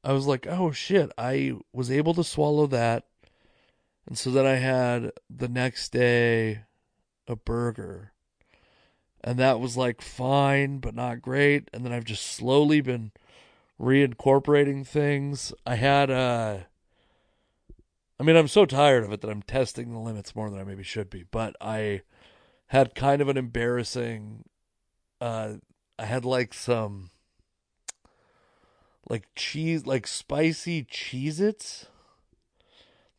I 0.04 0.14
was 0.14 0.26
like, 0.28 0.48
"Oh 0.48 0.72
shit, 0.72 1.12
I 1.18 1.54
was 1.74 1.92
able 1.92 2.14
to 2.16 2.24
swallow 2.24 2.68
that." 2.68 3.06
And 4.08 4.18
so 4.18 4.32
then 4.32 4.46
I 4.46 4.56
had 4.56 5.12
the 5.30 5.48
next 5.48 5.92
day 5.92 6.64
a 7.28 7.36
burger. 7.36 8.12
And 9.22 9.38
that 9.38 9.60
was 9.60 9.78
like 9.78 10.02
fine 10.02 10.80
but 10.80 10.96
not 10.96 11.22
great. 11.22 11.70
And 11.72 11.86
then 11.86 11.94
i've 11.94 12.06
just 12.06 12.26
slowly 12.26 12.82
been 12.82 13.12
reincorporating 13.80 14.86
things. 14.86 15.54
I 15.66 15.76
had 15.76 16.10
uh 16.10 16.60
i 18.20 18.24
mean 18.24 18.36
i'm 18.36 18.48
so 18.48 18.66
tired 18.66 19.04
of 19.04 19.14
it 19.14 19.22
that 19.22 19.30
i'm 19.30 19.42
testing 19.44 19.94
the 19.94 20.00
limits 20.00 20.36
more 20.36 20.50
than 20.50 20.60
i 20.60 20.64
maybe 20.64 20.84
should 20.84 21.10
be 21.10 21.24
but 21.32 21.56
i 21.62 22.02
had 22.68 22.94
kind 22.94 23.22
of 23.22 23.30
an 23.30 23.38
embarrassing 23.38 24.44
uh 25.22 25.54
i 25.98 26.06
had 26.06 26.26
like 26.26 26.54
some 26.54 27.10
like 29.10 29.28
cheese 29.36 29.86
like 29.86 30.08
spicy 30.08 30.84
cheez 30.84 31.40
its 31.42 31.88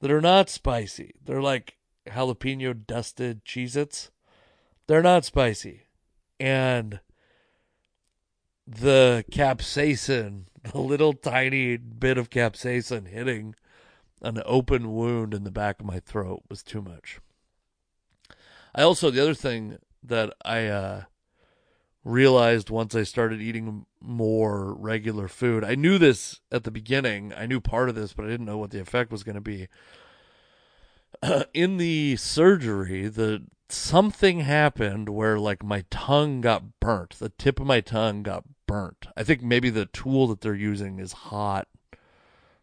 that 0.01 0.11
are 0.11 0.21
not 0.21 0.49
spicy. 0.49 1.15
They're 1.25 1.43
like 1.43 1.77
jalapeno 2.07 2.87
dusted 2.87 3.45
cheez 3.45 3.77
its 3.77 4.11
they're 4.91 5.03
not 5.05 5.25
spicy. 5.25 5.83
And 6.41 6.99
the 8.67 9.25
capsaicin, 9.31 10.47
the 10.73 10.81
little 10.81 11.13
tiny 11.13 11.77
bit 11.77 12.19
of 12.19 12.29
capsaicin 12.29 13.07
hitting 13.07 13.55
an 14.21 14.43
open 14.45 14.93
wound 14.93 15.33
in 15.33 15.45
the 15.45 15.53
back 15.53 15.79
of 15.79 15.87
my 15.87 16.01
throat 16.01 16.43
was 16.51 16.65
too 16.65 16.83
much. 16.83 17.21
I 18.75 18.83
also 18.83 19.13
the 19.13 19.23
other 19.23 19.35
thing 19.35 19.79
that 20.03 20.35
I 20.45 20.67
uh, 20.67 21.03
realized 22.05 22.71
once 22.71 22.95
I 22.95 23.03
started 23.03 23.41
eating 23.41 23.87
more 24.01 24.75
regular 24.75 25.29
food. 25.29 25.65
I 25.65 25.75
knew 25.75 25.99
this 25.99 26.41
at 26.51 26.65
the 26.65 26.71
beginning. 26.71 27.33
I 27.37 27.47
knew 27.47 27.61
part 27.61 27.89
of 27.89 27.95
this, 27.95 28.13
but 28.13 28.25
I 28.25 28.29
didn't 28.29 28.47
know 28.47 28.59
what 28.59 28.71
the 28.71 28.81
effect 28.81 29.13
was 29.13 29.23
going 29.23 29.35
to 29.35 29.41
be. 29.41 29.69
Uh, 31.23 31.45
in 31.55 31.77
the 31.77 32.17
surgery, 32.17 33.09
the 33.09 33.45
something 33.69 34.41
happened 34.41 35.09
where 35.09 35.39
like 35.39 35.63
my 35.63 35.85
tongue 35.91 36.41
got 36.41 36.81
burnt. 36.81 37.17
The 37.19 37.29
tip 37.29 37.61
of 37.61 37.67
my 37.67 37.81
tongue 37.81 38.23
got 38.23 38.45
burnt. 38.67 39.07
I 39.17 39.23
think 39.23 39.43
maybe 39.43 39.71
the 39.71 39.87
tool 39.87 40.27
that 40.29 40.41
they're 40.41 40.55
using 40.55 40.99
is 40.99 41.13
hot 41.13 41.69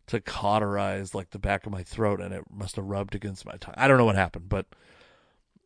to 0.08 0.22
cauterize 0.22 1.14
like 1.14 1.32
the 1.32 1.40
back 1.40 1.66
of 1.66 1.72
my 1.72 1.84
throat 1.84 2.22
and 2.22 2.34
it 2.34 2.46
must 2.50 2.78
have 2.78 2.86
rubbed 2.86 3.14
against 3.14 3.46
my 3.46 3.58
tongue. 3.58 3.76
I 3.78 3.88
don't 3.88 3.98
know 3.98 4.06
what 4.06 4.16
happened, 4.16 4.50
but 4.50 4.66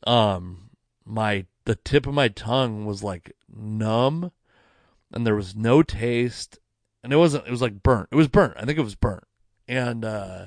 um 0.05 0.71
my 1.05 1.45
the 1.65 1.75
tip 1.75 2.07
of 2.07 2.13
my 2.13 2.27
tongue 2.27 2.85
was 2.85 3.03
like 3.03 3.33
numb 3.53 4.31
and 5.11 5.25
there 5.25 5.35
was 5.35 5.55
no 5.55 5.83
taste 5.83 6.59
and 7.03 7.11
it 7.11 7.17
wasn't 7.17 7.47
it 7.47 7.51
was 7.51 7.61
like 7.61 7.83
burnt. 7.83 8.09
It 8.11 8.15
was 8.15 8.27
burnt. 8.27 8.55
I 8.57 8.65
think 8.65 8.77
it 8.77 8.83
was 8.83 8.95
burnt. 8.95 9.23
And 9.67 10.05
uh 10.05 10.45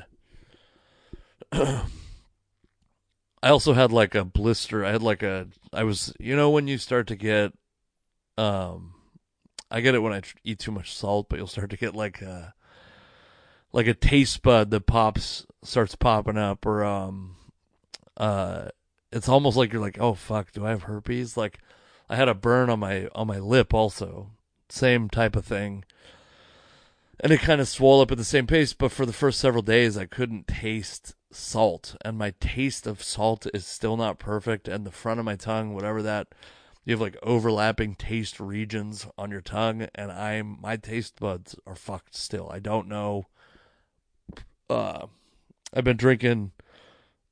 I 1.53 3.51
also 3.51 3.75
had 3.75 3.93
like 3.93 4.15
a 4.15 4.25
blister. 4.25 4.85
I 4.85 4.93
had 4.93 5.03
like 5.03 5.23
a 5.23 5.49
I 5.73 5.85
was 5.85 6.15
you 6.19 6.37
know 6.37 6.51
when 6.51 6.69
you 6.69 6.79
start 6.79 7.07
to 7.09 7.17
get 7.17 7.53
um 8.39 8.95
I 9.71 9.81
get 9.81 9.95
it 9.95 10.01
when 10.01 10.13
I 10.13 10.23
eat 10.45 10.61
too 10.61 10.73
much 10.73 10.95
salt, 10.95 11.29
but 11.29 11.37
you'll 11.37 11.47
start 11.47 11.71
to 11.71 11.77
get 11.77 11.95
like 11.95 12.23
a 12.23 12.55
like 13.73 13.87
a 13.87 13.95
taste 13.95 14.43
bud 14.43 14.71
that 14.71 14.87
pops 14.87 15.47
starts 15.65 15.97
popping 15.97 16.39
up 16.39 16.65
or 16.65 16.85
um 16.85 17.37
uh 18.17 18.69
it's 19.15 19.29
almost 19.29 19.57
like 19.57 19.73
you're 19.73 19.81
like, 19.81 20.01
"Oh 20.01 20.15
fuck, 20.15 20.53
do 20.53 20.67
I 20.67 20.71
have 20.71 20.83
herpes?" 20.83 21.37
Like 21.37 21.61
I 22.11 22.17
had 22.17 22.29
a 22.29 22.35
burn 22.35 22.69
on 22.69 22.81
my 22.81 23.09
on 23.15 23.27
my 23.27 23.39
lip 23.39 23.73
also. 23.73 24.31
Same 24.69 25.09
type 25.09 25.37
of 25.37 25.45
thing. 25.45 25.85
And 27.21 27.33
it 27.33 27.41
kind 27.41 27.61
of 27.61 27.69
swelled 27.69 28.03
up 28.03 28.11
at 28.11 28.19
the 28.19 28.25
same 28.25 28.47
pace, 28.47 28.73
but 28.73 28.91
for 28.91 29.07
the 29.07 29.13
first 29.13 29.39
several 29.39 29.63
days 29.63 29.97
I 29.97 30.05
couldn't 30.05 30.49
taste 30.49 31.15
salt 31.31 31.97
and 32.05 32.17
my 32.17 32.33
taste 32.41 32.87
of 32.87 33.03
salt 33.03 33.47
is 33.53 33.67
still 33.67 33.97
not 33.97 34.19
perfect 34.19 34.69
and 34.69 34.87
the 34.87 34.91
front 34.91 35.19
of 35.19 35.27
my 35.27 35.35
tongue 35.35 35.75
whatever 35.75 36.01
that 36.01 36.29
you 36.85 36.93
have 36.93 37.01
like 37.01 37.17
overlapping 37.25 37.95
taste 37.95 38.39
regions 38.39 39.09
on 39.19 39.33
your 39.33 39.41
tongue 39.41 39.89
and 39.97 40.13
i'm 40.13 40.57
my 40.61 40.77
taste 40.77 41.19
buds 41.19 41.57
are 41.67 41.75
fucked 41.75 42.15
still 42.15 42.49
i 42.53 42.61
don't 42.61 42.87
know 42.87 43.27
uh 44.71 45.07
i've 45.73 45.83
been 45.83 45.97
drinking 45.97 46.53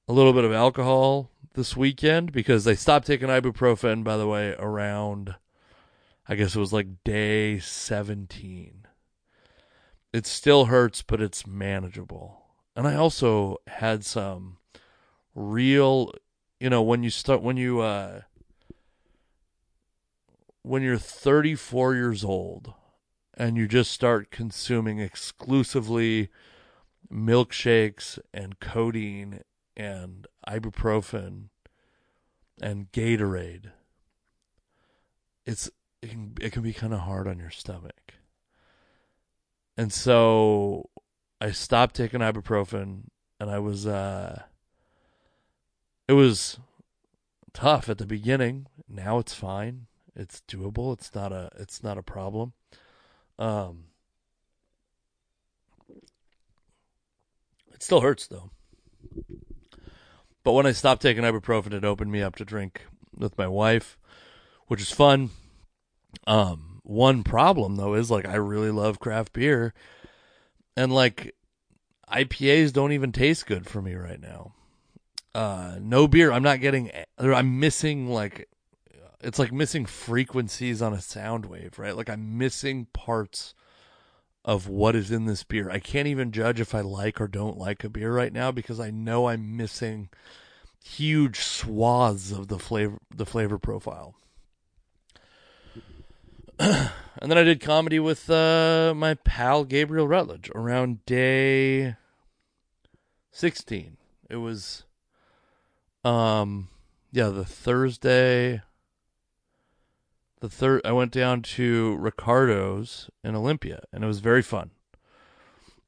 a 0.08 0.12
little 0.12 0.32
bit 0.32 0.44
of 0.44 0.52
alcohol 0.52 1.30
this 1.54 1.76
weekend 1.76 2.32
because 2.32 2.64
they 2.64 2.74
stopped 2.74 3.06
taking 3.06 3.28
ibuprofen 3.28 4.02
by 4.04 4.16
the 4.16 4.26
way 4.26 4.54
around 4.58 5.34
i 6.28 6.34
guess 6.34 6.54
it 6.54 6.60
was 6.60 6.72
like 6.72 7.02
day 7.04 7.58
17 7.58 8.82
it 10.12 10.26
still 10.26 10.66
hurts 10.66 11.02
but 11.02 11.20
it's 11.20 11.46
manageable. 11.46 12.42
And 12.76 12.86
I 12.86 12.94
also 12.94 13.58
had 13.66 14.04
some 14.04 14.58
real, 15.34 16.12
you 16.60 16.70
know, 16.70 16.82
when 16.82 17.02
you 17.02 17.10
start 17.10 17.42
when 17.42 17.56
you 17.56 17.80
uh 17.80 18.22
when 20.62 20.82
you're 20.82 20.98
34 20.98 21.94
years 21.94 22.22
old 22.22 22.72
and 23.34 23.56
you 23.56 23.66
just 23.66 23.90
start 23.90 24.30
consuming 24.30 25.00
exclusively 25.00 26.28
milkshakes 27.12 28.18
and 28.32 28.60
codeine 28.60 29.42
and 29.76 30.26
ibuprofen 30.48 31.48
and 32.60 32.90
Gatorade, 32.92 33.72
it's 35.46 35.70
it 36.02 36.10
can, 36.10 36.34
it 36.40 36.52
can 36.52 36.62
be 36.62 36.72
kind 36.72 36.92
of 36.92 37.00
hard 37.00 37.28
on 37.28 37.38
your 37.38 37.50
stomach. 37.50 38.14
and 39.76 39.92
so 39.92 40.90
I 41.40 41.50
stopped 41.50 41.96
taking 41.96 42.20
ibuprofen, 42.20 43.04
and 43.40 43.50
I 43.50 43.58
was 43.58 43.86
uh, 43.86 44.42
it 46.06 46.12
was 46.12 46.58
tough 47.52 47.88
at 47.88 47.98
the 47.98 48.06
beginning. 48.06 48.66
Now 48.88 49.18
it's 49.18 49.34
fine. 49.34 49.86
It's 50.14 50.42
doable. 50.46 50.92
It's 50.92 51.14
not 51.14 51.32
a 51.32 51.50
it's 51.58 51.82
not 51.82 51.98
a 51.98 52.02
problem. 52.02 52.52
Um, 53.38 53.86
it 57.72 57.82
still 57.82 58.02
hurts 58.02 58.26
though. 58.28 58.50
But 60.44 60.52
when 60.52 60.66
I 60.66 60.72
stopped 60.72 61.02
taking 61.02 61.22
ibuprofen, 61.22 61.72
it 61.72 61.84
opened 61.84 62.10
me 62.10 62.22
up 62.22 62.36
to 62.36 62.44
drink 62.44 62.82
with 63.16 63.38
my 63.38 63.46
wife, 63.46 63.96
which 64.66 64.80
is 64.80 64.90
fun. 64.90 65.30
Um, 66.26 66.80
one 66.82 67.22
problem 67.22 67.76
though 67.76 67.94
is 67.94 68.10
like 68.10 68.26
I 68.26 68.34
really 68.34 68.70
love 68.70 68.98
craft 68.98 69.32
beer, 69.32 69.72
and 70.76 70.92
like 70.92 71.34
IPAs 72.10 72.72
don't 72.72 72.92
even 72.92 73.12
taste 73.12 73.46
good 73.46 73.66
for 73.66 73.80
me 73.80 73.94
right 73.94 74.20
now. 74.20 74.52
Uh, 75.34 75.78
no 75.80 76.06
beer. 76.08 76.32
I'm 76.32 76.42
not 76.42 76.60
getting. 76.60 76.90
I'm 77.18 77.60
missing 77.60 78.08
like. 78.08 78.48
It's 79.20 79.38
like 79.38 79.52
missing 79.52 79.86
frequencies 79.86 80.82
on 80.82 80.92
a 80.92 81.00
sound 81.00 81.46
wave, 81.46 81.78
right? 81.78 81.96
Like 81.96 82.10
I'm 82.10 82.38
missing 82.38 82.88
parts 82.92 83.54
of 84.44 84.68
what 84.68 84.96
is 84.96 85.10
in 85.10 85.26
this 85.26 85.44
beer. 85.44 85.70
I 85.70 85.78
can't 85.78 86.08
even 86.08 86.32
judge 86.32 86.60
if 86.60 86.74
I 86.74 86.80
like 86.80 87.20
or 87.20 87.28
don't 87.28 87.58
like 87.58 87.84
a 87.84 87.88
beer 87.88 88.12
right 88.12 88.32
now 88.32 88.50
because 88.50 88.80
I 88.80 88.90
know 88.90 89.28
I'm 89.28 89.56
missing 89.56 90.08
huge 90.84 91.38
swaths 91.38 92.32
of 92.32 92.48
the 92.48 92.58
flavor 92.58 92.98
the 93.14 93.26
flavor 93.26 93.58
profile. 93.58 94.16
and 96.58 96.90
then 97.20 97.38
I 97.38 97.44
did 97.44 97.60
comedy 97.60 98.00
with 98.00 98.28
uh, 98.28 98.92
my 98.96 99.14
pal 99.14 99.64
Gabriel 99.64 100.08
Rutledge 100.08 100.50
around 100.54 101.04
day 101.06 101.96
16. 103.30 103.96
It 104.28 104.36
was 104.36 104.84
um 106.04 106.68
yeah, 107.12 107.28
the 107.28 107.44
Thursday 107.44 108.62
the 110.42 110.48
third 110.48 110.80
I 110.84 110.90
went 110.90 111.12
down 111.12 111.42
to 111.42 111.96
Ricardo's 111.98 113.08
in 113.22 113.36
Olympia 113.36 113.84
and 113.92 114.02
it 114.02 114.08
was 114.08 114.18
very 114.18 114.42
fun. 114.42 114.72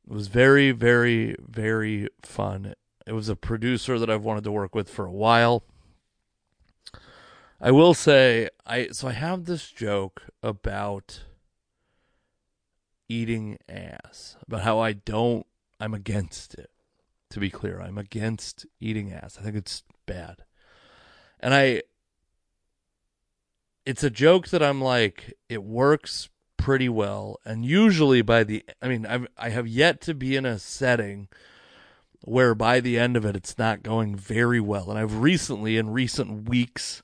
It 0.08 0.14
was 0.14 0.28
very 0.28 0.70
very 0.70 1.34
very 1.40 2.08
fun. 2.22 2.74
It 3.04 3.12
was 3.12 3.28
a 3.28 3.34
producer 3.34 3.98
that 3.98 4.08
I've 4.08 4.22
wanted 4.22 4.44
to 4.44 4.52
work 4.52 4.72
with 4.72 4.88
for 4.88 5.06
a 5.06 5.12
while. 5.12 5.64
I 7.60 7.72
will 7.72 7.94
say 7.94 8.48
I 8.64 8.88
so 8.92 9.08
I 9.08 9.12
have 9.12 9.46
this 9.46 9.68
joke 9.68 10.22
about 10.40 11.24
eating 13.08 13.58
ass, 13.68 14.36
about 14.46 14.62
how 14.62 14.78
I 14.78 14.92
don't 14.92 15.46
I'm 15.80 15.94
against 15.94 16.54
it. 16.54 16.70
To 17.30 17.40
be 17.40 17.50
clear, 17.50 17.80
I'm 17.80 17.98
against 17.98 18.66
eating 18.78 19.12
ass. 19.12 19.36
I 19.36 19.42
think 19.42 19.56
it's 19.56 19.82
bad. 20.06 20.44
And 21.40 21.52
I 21.52 21.82
it's 23.86 24.02
a 24.02 24.10
joke 24.10 24.48
that 24.48 24.62
I'm 24.62 24.80
like 24.80 25.34
it 25.48 25.62
works 25.62 26.28
pretty 26.56 26.88
well. 26.88 27.38
And 27.44 27.64
usually 27.64 28.22
by 28.22 28.44
the 28.44 28.64
I 28.80 28.88
mean 28.88 29.06
I've 29.06 29.26
I 29.36 29.50
have 29.50 29.66
yet 29.66 30.00
to 30.02 30.14
be 30.14 30.36
in 30.36 30.46
a 30.46 30.58
setting 30.58 31.28
where 32.22 32.54
by 32.54 32.80
the 32.80 32.98
end 32.98 33.16
of 33.16 33.24
it 33.24 33.36
it's 33.36 33.58
not 33.58 33.82
going 33.82 34.16
very 34.16 34.60
well. 34.60 34.90
And 34.90 34.98
I've 34.98 35.18
recently 35.18 35.76
in 35.76 35.90
recent 35.90 36.48
weeks 36.48 37.02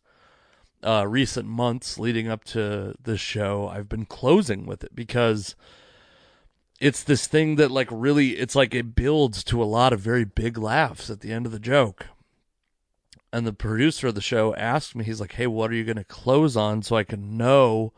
uh 0.82 1.06
recent 1.06 1.46
months 1.46 1.98
leading 1.98 2.28
up 2.28 2.44
to 2.44 2.94
this 3.02 3.20
show 3.20 3.68
I've 3.68 3.88
been 3.88 4.06
closing 4.06 4.64
with 4.64 4.82
it 4.82 4.94
because 4.94 5.54
it's 6.80 7.02
this 7.02 7.26
thing 7.26 7.56
that 7.56 7.70
like 7.70 7.88
really 7.90 8.38
it's 8.38 8.56
like 8.56 8.74
it 8.74 8.94
builds 8.94 9.44
to 9.44 9.62
a 9.62 9.64
lot 9.64 9.92
of 9.92 10.00
very 10.00 10.24
big 10.24 10.56
laughs 10.56 11.10
at 11.10 11.20
the 11.20 11.32
end 11.32 11.44
of 11.44 11.52
the 11.52 11.58
joke 11.58 12.06
and 13.32 13.46
the 13.46 13.52
producer 13.52 14.08
of 14.08 14.14
the 14.14 14.20
show 14.20 14.54
asked 14.54 14.94
me, 14.94 15.04
he's 15.04 15.20
like, 15.20 15.32
"Hey, 15.32 15.46
what 15.46 15.70
are 15.70 15.74
you 15.74 15.84
going 15.84 15.96
to 15.96 16.04
close 16.04 16.56
on 16.56 16.82
so 16.82 16.96
I 16.96 17.04
can 17.04 17.36
know 17.36 17.92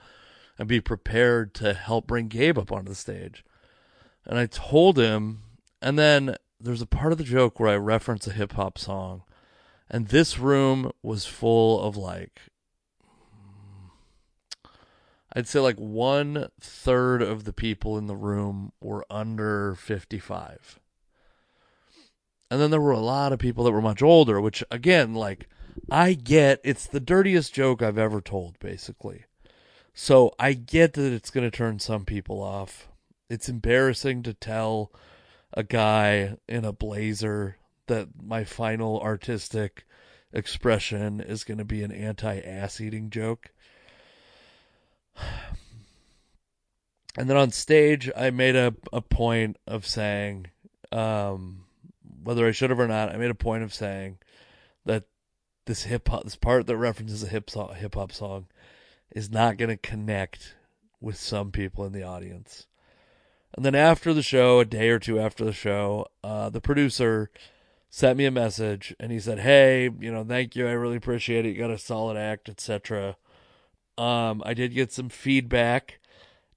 and 0.58 0.68
be 0.68 0.80
prepared 0.80 1.54
to 1.54 1.74
help 1.74 2.06
bring 2.06 2.28
Gabe 2.28 2.58
up 2.58 2.72
onto 2.72 2.90
the 2.90 2.94
stage?" 2.94 3.44
And 4.24 4.38
I 4.38 4.46
told 4.46 4.98
him, 4.98 5.42
and 5.80 5.98
then 5.98 6.36
there's 6.60 6.82
a 6.82 6.86
part 6.86 7.12
of 7.12 7.18
the 7.18 7.24
joke 7.24 7.58
where 7.58 7.70
I 7.70 7.76
reference 7.76 8.26
a 8.26 8.32
hip 8.32 8.52
hop 8.52 8.78
song, 8.78 9.22
and 9.90 10.08
this 10.08 10.38
room 10.38 10.92
was 11.02 11.26
full 11.26 11.80
of 11.80 11.96
like, 11.96 12.40
I'd 15.34 15.48
say 15.48 15.60
like 15.60 15.78
one 15.78 16.48
third 16.60 17.22
of 17.22 17.44
the 17.44 17.52
people 17.52 17.98
in 17.98 18.06
the 18.06 18.16
room 18.16 18.72
were 18.80 19.06
under 19.10 19.74
55 19.74 20.78
and 22.52 22.60
then 22.60 22.70
there 22.70 22.82
were 22.82 22.92
a 22.92 23.00
lot 23.00 23.32
of 23.32 23.38
people 23.38 23.64
that 23.64 23.72
were 23.72 23.80
much 23.80 24.02
older, 24.02 24.38
which 24.38 24.62
again, 24.70 25.14
like, 25.14 25.48
I 25.90 26.12
get 26.12 26.60
it's 26.62 26.86
the 26.86 27.00
dirtiest 27.00 27.54
joke 27.54 27.80
I've 27.80 27.96
ever 27.96 28.20
told, 28.20 28.58
basically. 28.58 29.24
So 29.94 30.34
I 30.38 30.52
get 30.52 30.92
that 30.92 31.14
it's 31.14 31.30
going 31.30 31.50
to 31.50 31.56
turn 31.56 31.78
some 31.78 32.04
people 32.04 32.42
off. 32.42 32.88
It's 33.30 33.48
embarrassing 33.48 34.22
to 34.24 34.34
tell 34.34 34.92
a 35.54 35.62
guy 35.62 36.36
in 36.46 36.66
a 36.66 36.74
blazer 36.74 37.56
that 37.86 38.08
my 38.22 38.44
final 38.44 39.00
artistic 39.00 39.86
expression 40.30 41.22
is 41.22 41.44
going 41.44 41.56
to 41.56 41.64
be 41.64 41.82
an 41.82 41.90
anti 41.90 42.38
ass 42.38 42.82
eating 42.82 43.08
joke. 43.08 43.50
And 47.14 47.28
then 47.28 47.36
on 47.36 47.50
stage, 47.50 48.10
I 48.16 48.30
made 48.30 48.56
a, 48.56 48.74
a 48.90 49.02
point 49.02 49.58
of 49.66 49.84
saying, 49.84 50.46
um, 50.90 51.66
whether 52.22 52.46
I 52.46 52.52
should 52.52 52.70
have 52.70 52.80
or 52.80 52.88
not, 52.88 53.10
I 53.10 53.16
made 53.16 53.30
a 53.30 53.34
point 53.34 53.62
of 53.62 53.74
saying 53.74 54.18
that 54.84 55.04
this 55.66 55.84
hip 55.84 56.08
hop, 56.08 56.24
this 56.24 56.36
part 56.36 56.66
that 56.66 56.76
references 56.76 57.22
a 57.22 57.28
hip 57.28 57.50
hip 57.50 57.94
hop 57.94 58.12
song, 58.12 58.46
is 59.10 59.30
not 59.30 59.56
going 59.56 59.68
to 59.68 59.76
connect 59.76 60.54
with 61.00 61.16
some 61.16 61.50
people 61.50 61.84
in 61.84 61.92
the 61.92 62.02
audience. 62.02 62.66
And 63.54 63.64
then 63.64 63.74
after 63.74 64.14
the 64.14 64.22
show, 64.22 64.60
a 64.60 64.64
day 64.64 64.88
or 64.88 64.98
two 64.98 65.20
after 65.20 65.44
the 65.44 65.52
show, 65.52 66.06
uh, 66.24 66.48
the 66.48 66.60
producer 66.60 67.30
sent 67.90 68.16
me 68.16 68.24
a 68.24 68.30
message 68.30 68.94
and 68.98 69.12
he 69.12 69.20
said, 69.20 69.40
"Hey, 69.40 69.90
you 70.00 70.10
know, 70.10 70.24
thank 70.24 70.56
you. 70.56 70.66
I 70.66 70.72
really 70.72 70.96
appreciate 70.96 71.44
it. 71.44 71.50
You 71.50 71.58
got 71.58 71.70
a 71.70 71.78
solid 71.78 72.16
act, 72.16 72.48
etc." 72.48 73.16
Um, 73.98 74.42
I 74.46 74.54
did 74.54 74.74
get 74.74 74.90
some 74.90 75.10
feedback, 75.10 76.00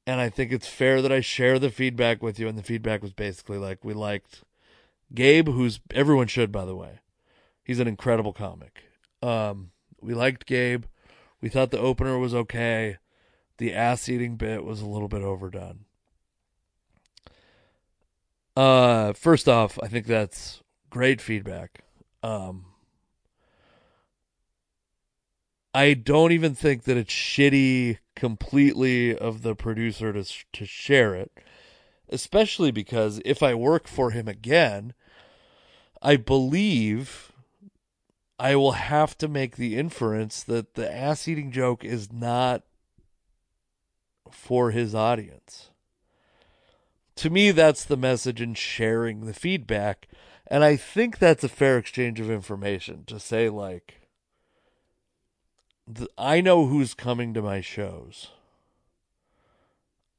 and 0.08 0.22
I 0.22 0.30
think 0.30 0.52
it's 0.52 0.68
fair 0.68 1.02
that 1.02 1.12
I 1.12 1.20
share 1.20 1.60
the 1.60 1.70
feedback 1.70 2.24
with 2.24 2.40
you. 2.40 2.48
And 2.48 2.58
the 2.58 2.64
feedback 2.64 3.02
was 3.02 3.14
basically 3.14 3.58
like, 3.58 3.84
we 3.84 3.94
liked 3.94 4.44
Gabe, 5.14 5.48
who's 5.48 5.80
everyone 5.94 6.28
should, 6.28 6.52
by 6.52 6.66
the 6.66 6.76
way. 6.76 7.00
He's 7.64 7.80
an 7.80 7.88
incredible 7.88 8.34
comic. 8.34 8.84
Um, 9.22 9.72
we 10.02 10.14
liked 10.14 10.46
Gabe. 10.46 10.86
We 11.42 11.50
thought 11.50 11.72
the 11.72 11.80
opener 11.80 12.18
was 12.18 12.34
okay. 12.34 12.98
The 13.58 13.74
ass 13.74 14.10
eating 14.10 14.36
bit 14.36 14.64
was 14.64 14.82
a 14.82 14.88
little 14.88 15.08
bit 15.08 15.22
overdone. 15.22 15.86
Uh, 18.56 19.14
first 19.14 19.50
off, 19.50 19.78
I 19.82 19.88
think 19.88 20.06
that's 20.06 20.62
great 20.90 21.22
feedback. 21.22 21.82
Um, 22.24 22.66
I 25.74 25.94
don't 25.94 26.32
even 26.32 26.56
think 26.56 26.84
that 26.84 26.98
it's 26.98 27.14
shitty 27.14 27.98
completely 28.16 29.16
of 29.18 29.42
the 29.42 29.56
producer 29.56 30.14
to 30.14 30.24
to 30.54 30.66
share 30.66 31.14
it 31.16 31.32
especially 32.10 32.72
because 32.72 33.22
if 33.26 33.42
I 33.42 33.54
work 33.54 33.88
for 33.88 34.12
him 34.12 34.28
again, 34.28 34.94
I 36.02 36.18
believe 36.18 37.32
I 38.38 38.56
will 38.56 38.74
have 38.74 39.18
to 39.20 39.28
make 39.28 39.56
the 39.56 39.78
inference 39.78 40.44
that 40.44 40.76
the 40.76 40.94
ass 40.94 41.28
eating 41.28 41.52
joke 41.52 41.84
is 41.84 42.12
not 42.12 42.64
for 44.30 44.72
his 44.72 44.94
audience. 44.94 45.70
To 47.18 47.30
me, 47.30 47.52
that's 47.52 47.86
the 47.86 47.96
message 47.96 48.42
in 48.42 48.54
sharing 48.56 49.26
the 49.26 49.34
feedback. 49.34 50.08
And 50.48 50.64
I 50.64 50.76
think 50.76 51.18
that's 51.18 51.44
a 51.44 51.50
fair 51.50 51.78
exchange 51.78 52.20
of 52.20 52.30
information 52.30 53.06
to 53.06 53.20
say, 53.20 53.50
like, 53.50 54.02
I 56.18 56.42
know 56.42 56.66
who's 56.66 56.94
coming 56.94 57.34
to 57.34 57.42
my 57.42 57.62
shows. 57.62 58.32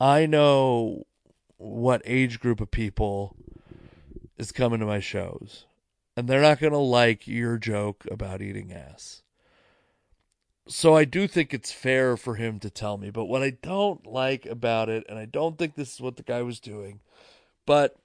I 0.01 0.27
know 0.27 1.07
what 1.59 2.03
age 2.05 2.41
group 2.41 2.61
of 2.61 2.71
people 2.71 3.37
is 4.37 4.53
coming 4.53 4.81
to 4.81 4.87
my 4.87 5.01
shows. 5.01 5.67
And 6.17 6.29
they're 6.29 6.41
not 6.41 6.61
going 6.61 6.73
to 6.73 6.79
like 6.79 7.27
your 7.27 7.59
joke 7.59 8.07
about 8.11 8.41
eating 8.41 8.73
ass. 8.73 9.23
So 10.69 10.97
I 10.97 11.05
do 11.05 11.29
think 11.29 11.55
it's 11.55 11.71
fair 11.71 12.17
for 12.17 12.35
him 12.35 12.59
to 12.61 12.71
tell 12.71 12.97
me. 12.97 13.11
But 13.11 13.27
what 13.27 13.43
I 13.43 13.51
don't 13.51 14.07
like 14.07 14.47
about 14.47 14.89
it, 14.89 15.05
and 15.09 15.19
I 15.19 15.27
don't 15.27 15.59
think 15.59 15.75
this 15.75 15.95
is 15.95 16.01
what 16.01 16.17
the 16.17 16.23
guy 16.23 16.43
was 16.43 16.59
doing, 16.59 17.01
but 17.67 17.97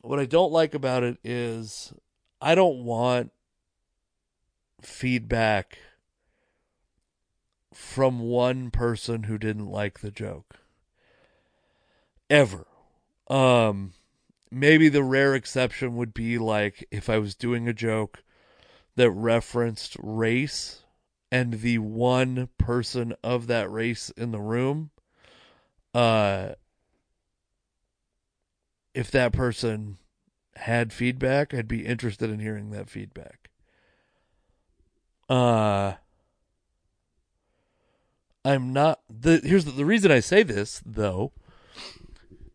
what 0.00 0.20
I 0.20 0.26
don't 0.26 0.52
like 0.52 0.74
about 0.74 1.02
it 1.02 1.18
is 1.24 1.92
I 2.40 2.54
don't 2.54 2.84
want 2.84 3.32
feedback 4.82 5.78
from 7.74 8.20
one 8.20 8.70
person 8.70 9.24
who 9.24 9.38
didn't 9.38 9.66
like 9.66 10.00
the 10.00 10.10
joke. 10.10 10.56
Ever. 12.28 12.66
Um, 13.30 13.92
maybe 14.50 14.88
the 14.88 15.04
rare 15.04 15.34
exception 15.34 15.96
would 15.96 16.12
be 16.12 16.36
like 16.36 16.86
if 16.90 17.08
I 17.08 17.18
was 17.18 17.34
doing 17.36 17.68
a 17.68 17.72
joke 17.72 18.24
that 18.96 19.10
referenced 19.10 19.96
race 20.02 20.82
and 21.30 21.60
the 21.60 21.78
one 21.78 22.48
person 22.58 23.14
of 23.22 23.46
that 23.46 23.70
race 23.70 24.10
in 24.10 24.32
the 24.32 24.40
room, 24.40 24.90
uh, 25.94 26.50
if 28.94 29.12
that 29.12 29.32
person 29.32 29.98
had 30.56 30.92
feedback, 30.92 31.54
I'd 31.54 31.68
be 31.68 31.86
interested 31.86 32.30
in 32.30 32.40
hearing 32.40 32.70
that 32.70 32.90
feedback. 32.90 33.48
Uh, 35.28 35.94
I'm 38.44 38.72
not 38.72 39.00
the 39.08 39.40
here's 39.44 39.64
the, 39.64 39.70
the 39.70 39.84
reason 39.84 40.10
I 40.10 40.18
say 40.18 40.42
this 40.42 40.82
though 40.84 41.32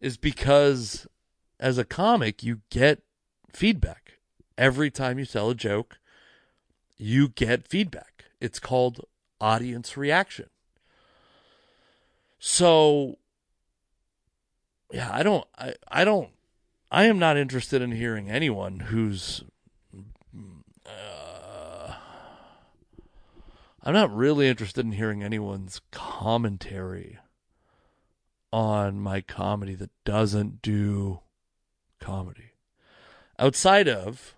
is 0.06 0.18
because 0.18 1.08
as 1.60 1.78
a 1.78 1.86
comic 1.86 2.44
you 2.44 2.62
get 2.70 3.02
feedback. 3.52 4.20
Every 4.58 4.92
time 4.92 5.20
you 5.20 5.26
tell 5.26 5.50
a 5.50 5.56
joke 5.56 6.00
you 6.98 7.28
get 7.28 7.68
feedback. 7.68 8.26
It's 8.40 8.60
called 8.60 9.02
audience 9.42 9.98
reaction. 9.98 10.48
So 12.40 13.18
yeah 14.92 15.10
i 15.12 15.24
don't 15.24 15.46
i, 15.58 15.74
I 15.90 16.06
don't 16.06 16.30
i 16.92 17.06
am 17.06 17.20
not 17.20 17.38
interested 17.38 17.82
in 17.82 17.92
hearing 17.92 18.30
anyone 18.30 18.80
who's 18.82 19.44
uh, 20.86 21.94
i'm 23.84 23.94
not 23.94 24.16
really 24.16 24.48
interested 24.48 24.86
in 24.86 24.94
hearing 24.94 25.24
anyone's 25.24 25.82
commentary 25.92 27.18
on 28.56 28.98
my 28.98 29.20
comedy 29.20 29.76
that 29.76 29.90
doesn't 30.06 30.62
do 30.62 31.20
comedy. 32.00 32.54
Outside 33.38 33.90
of 33.90 34.34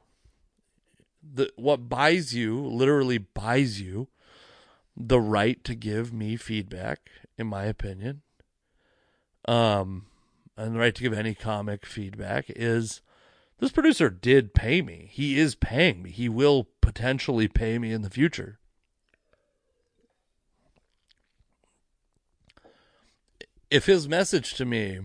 the 1.22 1.52
what 1.56 1.88
buys 1.88 2.34
you 2.34 2.60
literally 2.60 3.20
buys 3.20 3.80
you 3.80 4.08
the 4.96 5.20
right 5.20 5.64
to 5.64 5.76
give 5.76 6.12
me 6.12 6.36
feedback 6.36 7.12
in 7.38 7.46
my 7.46 7.66
opinion 7.66 8.22
um 9.48 10.08
and 10.56 10.74
the 10.74 10.80
right 10.80 10.96
to 10.96 11.04
give 11.04 11.14
any 11.14 11.36
comic 11.36 11.86
feedback 11.86 12.46
is 12.48 13.02
this 13.60 13.72
producer 13.72 14.10
did 14.10 14.54
pay 14.54 14.82
me. 14.82 15.10
He 15.12 15.38
is 15.38 15.54
paying 15.56 16.02
me. 16.02 16.12
He 16.12 16.30
will 16.30 16.68
potentially 16.82 17.48
pay 17.48 17.78
me 17.78 17.92
in 17.92 18.04
the 18.04 18.10
future 18.10 18.60
if 23.70 23.86
his 23.86 24.08
message 24.08 24.54
to 24.56 24.66
me 24.66 25.00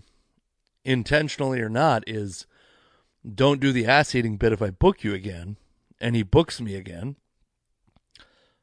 intentionally 0.84 1.60
or 1.60 1.68
not 1.68 2.04
is 2.06 2.46
don't 3.34 3.60
do 3.60 3.72
the 3.72 3.86
ass 3.86 4.14
eating 4.14 4.36
bit 4.36 4.52
if 4.52 4.62
I 4.62 4.70
book 4.70 5.04
you 5.04 5.14
again 5.14 5.56
and 6.00 6.16
he 6.16 6.22
books 6.22 6.60
me 6.60 6.74
again, 6.74 7.16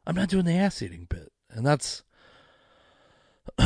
I'm 0.06 0.16
not 0.16 0.30
doing 0.30 0.46
the 0.46 0.58
ass 0.58 0.82
eating 0.82 1.08
bit. 1.10 1.32
And 1.50 1.66
that's 1.66 2.04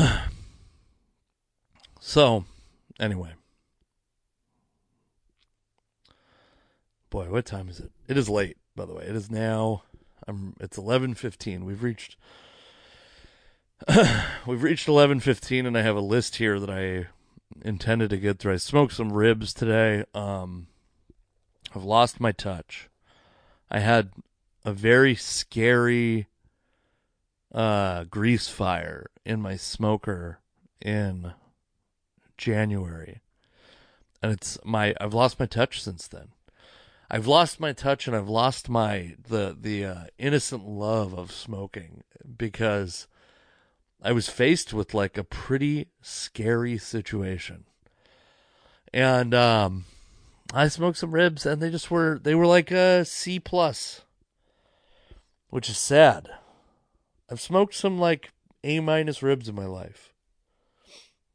so 1.99 2.45
anyway. 2.99 3.33
Boy, 7.09 7.29
what 7.29 7.45
time 7.45 7.69
is 7.69 7.79
it? 7.79 7.91
It 8.07 8.17
is 8.17 8.27
late, 8.27 8.57
by 8.75 8.85
the 8.85 8.93
way. 8.93 9.03
It 9.03 9.15
is 9.15 9.29
now 9.29 9.83
I'm 10.27 10.55
it's 10.59 10.77
11:15. 10.77 11.63
We've 11.63 11.83
reached 11.83 12.15
we've 14.47 14.63
reached 14.63 14.87
11:15 14.87 15.67
and 15.67 15.77
I 15.77 15.81
have 15.81 15.95
a 15.95 16.01
list 16.01 16.37
here 16.37 16.59
that 16.59 16.69
I 16.69 17.07
intended 17.65 18.11
to 18.11 18.17
get 18.17 18.39
through. 18.39 18.53
I 18.53 18.57
smoked 18.57 18.93
some 18.93 19.11
ribs 19.11 19.53
today. 19.53 20.05
Um 20.13 20.67
I've 21.75 21.83
lost 21.83 22.19
my 22.19 22.31
touch. 22.31 22.89
I 23.69 23.79
had 23.79 24.11
a 24.63 24.71
very 24.71 25.15
scary 25.15 26.27
uh, 27.51 28.05
grease 28.05 28.47
fire 28.47 29.07
in 29.25 29.41
my 29.41 29.55
smoker 29.55 30.39
in 30.81 31.33
January. 32.37 33.21
And 34.21 34.31
it's 34.31 34.57
my 34.63 34.95
I've 35.01 35.13
lost 35.13 35.39
my 35.39 35.45
touch 35.45 35.81
since 35.81 36.07
then. 36.07 36.29
I've 37.11 37.27
lost 37.27 37.59
my 37.59 37.73
touch 37.73 38.07
and 38.07 38.15
I've 38.15 38.29
lost 38.29 38.69
my 38.69 39.15
the 39.27 39.57
the 39.59 39.85
uh, 39.85 40.03
innocent 40.17 40.65
love 40.65 41.13
of 41.13 41.31
smoking 41.31 42.03
because 42.37 43.07
I 44.03 44.11
was 44.11 44.27
faced 44.27 44.73
with 44.73 44.93
like 44.93 45.17
a 45.17 45.23
pretty 45.23 45.87
scary 46.01 46.77
situation. 46.77 47.63
And 48.93 49.33
um 49.33 49.85
I 50.53 50.67
smoked 50.67 50.97
some 50.97 51.13
ribs 51.13 51.45
and 51.45 51.61
they 51.61 51.71
just 51.71 51.89
were 51.89 52.19
they 52.21 52.35
were 52.35 52.45
like 52.45 52.69
a 52.69 53.05
C 53.05 53.39
plus, 53.39 54.01
which 55.49 55.69
is 55.69 55.77
sad. 55.77 56.29
I've 57.31 57.41
smoked 57.41 57.73
some 57.73 57.97
like 57.97 58.31
A 58.63 58.81
minus 58.81 59.23
ribs 59.23 59.47
in 59.47 59.55
my 59.55 59.65
life. 59.65 60.13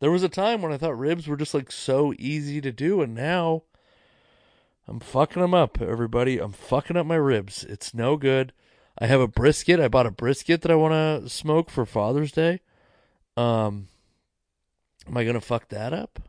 There 0.01 0.11
was 0.11 0.23
a 0.23 0.29
time 0.29 0.63
when 0.63 0.73
I 0.73 0.77
thought 0.77 0.99
ribs 0.99 1.27
were 1.27 1.37
just 1.37 1.55
like 1.55 1.73
so 1.73 2.15
easy 2.19 2.61
to 2.61 2.71
do, 2.71 3.01
and 3.01 3.15
now 3.15 3.65
I'm 4.87 5.01
fucking 5.01 5.43
them 5.43 5.55
up, 5.55 5.81
everybody. 5.81 6.39
I'm 6.39 6.53
fucking 6.53 6.97
up 6.97 7.07
my 7.07 7.17
ribs. 7.17 7.65
It's 7.65 7.93
no 7.93 8.17
good. 8.17 8.53
I 9.01 9.07
have 9.07 9.21
a 9.21 9.29
brisket. 9.29 9.79
I 9.79 9.89
bought 9.89 10.07
a 10.07 10.11
brisket 10.11 10.63
that 10.63 10.71
I 10.71 10.75
want 10.75 10.93
to 11.25 11.31
smoke 11.31 11.71
for 11.71 11.87
Father's 11.87 12.33
Day. 12.33 12.61
Um, 13.37 13.89
am 15.07 15.17
I 15.17 15.25
gonna 15.25 15.41
fuck 15.41 15.69
that 15.69 15.93
up? 15.93 16.21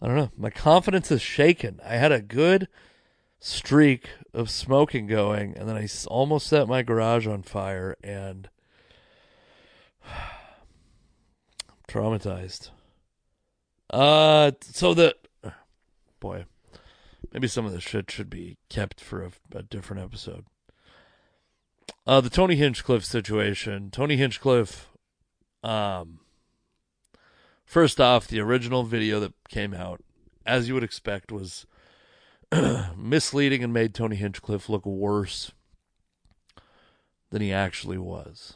I 0.00 0.06
don't 0.06 0.16
know. 0.16 0.30
My 0.36 0.50
confidence 0.50 1.10
is 1.10 1.20
shaken. 1.20 1.80
I 1.84 1.96
had 1.96 2.12
a 2.12 2.20
good 2.20 2.68
streak 3.40 4.10
of 4.32 4.50
smoking 4.50 5.08
going, 5.08 5.56
and 5.56 5.68
then 5.68 5.76
I 5.76 5.88
almost 6.06 6.46
set 6.46 6.68
my 6.68 6.82
garage 6.82 7.26
on 7.26 7.42
fire, 7.42 7.96
and 8.02 8.48
I'm 10.06 10.14
traumatized. 11.88 12.70
Uh, 13.90 14.52
so 14.60 14.94
the 14.94 15.16
boy, 16.20 16.44
maybe 17.32 17.48
some 17.48 17.66
of 17.66 17.72
this 17.72 17.82
shit 17.82 18.10
should 18.10 18.30
be 18.30 18.58
kept 18.68 19.00
for 19.00 19.24
a, 19.24 19.30
a 19.52 19.62
different 19.62 20.02
episode. 20.02 20.44
Uh, 22.06 22.20
the 22.20 22.30
Tony 22.30 22.56
Hinchcliffe 22.56 23.04
situation. 23.04 23.90
Tony 23.90 24.16
Hinchcliffe, 24.16 24.90
um, 25.62 26.20
First 27.68 28.00
off, 28.00 28.26
the 28.26 28.40
original 28.40 28.82
video 28.82 29.20
that 29.20 29.34
came 29.50 29.74
out, 29.74 30.02
as 30.46 30.68
you 30.68 30.74
would 30.74 30.82
expect, 30.82 31.30
was 31.30 31.66
misleading 32.96 33.62
and 33.62 33.74
made 33.74 33.92
Tony 33.92 34.16
Hinchcliffe 34.16 34.70
look 34.70 34.86
worse 34.86 35.52
than 37.28 37.42
he 37.42 37.52
actually 37.52 37.98
was. 37.98 38.54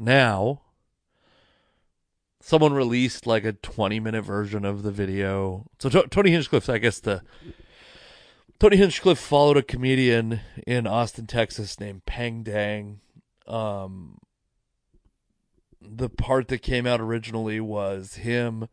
Now, 0.00 0.62
someone 2.40 2.72
released 2.72 3.24
like 3.24 3.44
a 3.44 3.52
20 3.52 4.00
minute 4.00 4.22
version 4.22 4.64
of 4.64 4.82
the 4.82 4.90
video. 4.90 5.66
So 5.78 5.88
T- 5.88 6.08
Tony 6.10 6.32
Hinchcliffe, 6.32 6.68
I 6.68 6.78
guess 6.78 6.98
the 6.98 7.22
Tony 8.58 8.76
Hinchcliffe 8.76 9.18
followed 9.18 9.56
a 9.56 9.62
comedian 9.62 10.40
in 10.66 10.86
Austin, 10.86 11.26
Texas 11.26 11.80
named 11.80 12.06
Peng 12.06 12.42
Dang. 12.44 13.00
Um, 13.46 14.18
the 15.80 16.08
part 16.08 16.48
that 16.48 16.62
came 16.62 16.86
out 16.86 17.00
originally 17.00 17.60
was 17.60 18.14
him 18.14 18.68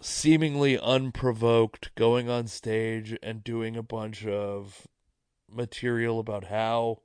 seemingly 0.00 0.78
unprovoked 0.78 1.94
going 1.94 2.28
on 2.28 2.46
stage 2.46 3.16
and 3.22 3.42
doing 3.42 3.76
a 3.76 3.82
bunch 3.82 4.26
of 4.26 4.86
material 5.50 6.18
about 6.18 6.44
how 6.44 6.98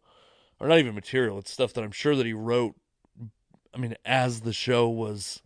or 0.59 0.67
not 0.67 0.79
even 0.79 0.93
material 0.93 1.39
it's 1.39 1.51
stuff 1.51 1.71
that 1.71 1.83
i'm 1.83 1.91
sure 1.91 2.15
that 2.15 2.25
he 2.25 2.33
wrote 2.33 2.75
i 3.73 3.77
mean 3.77 3.95
as 4.03 4.41
the 4.41 4.51
show 4.51 4.89
was 4.89 5.41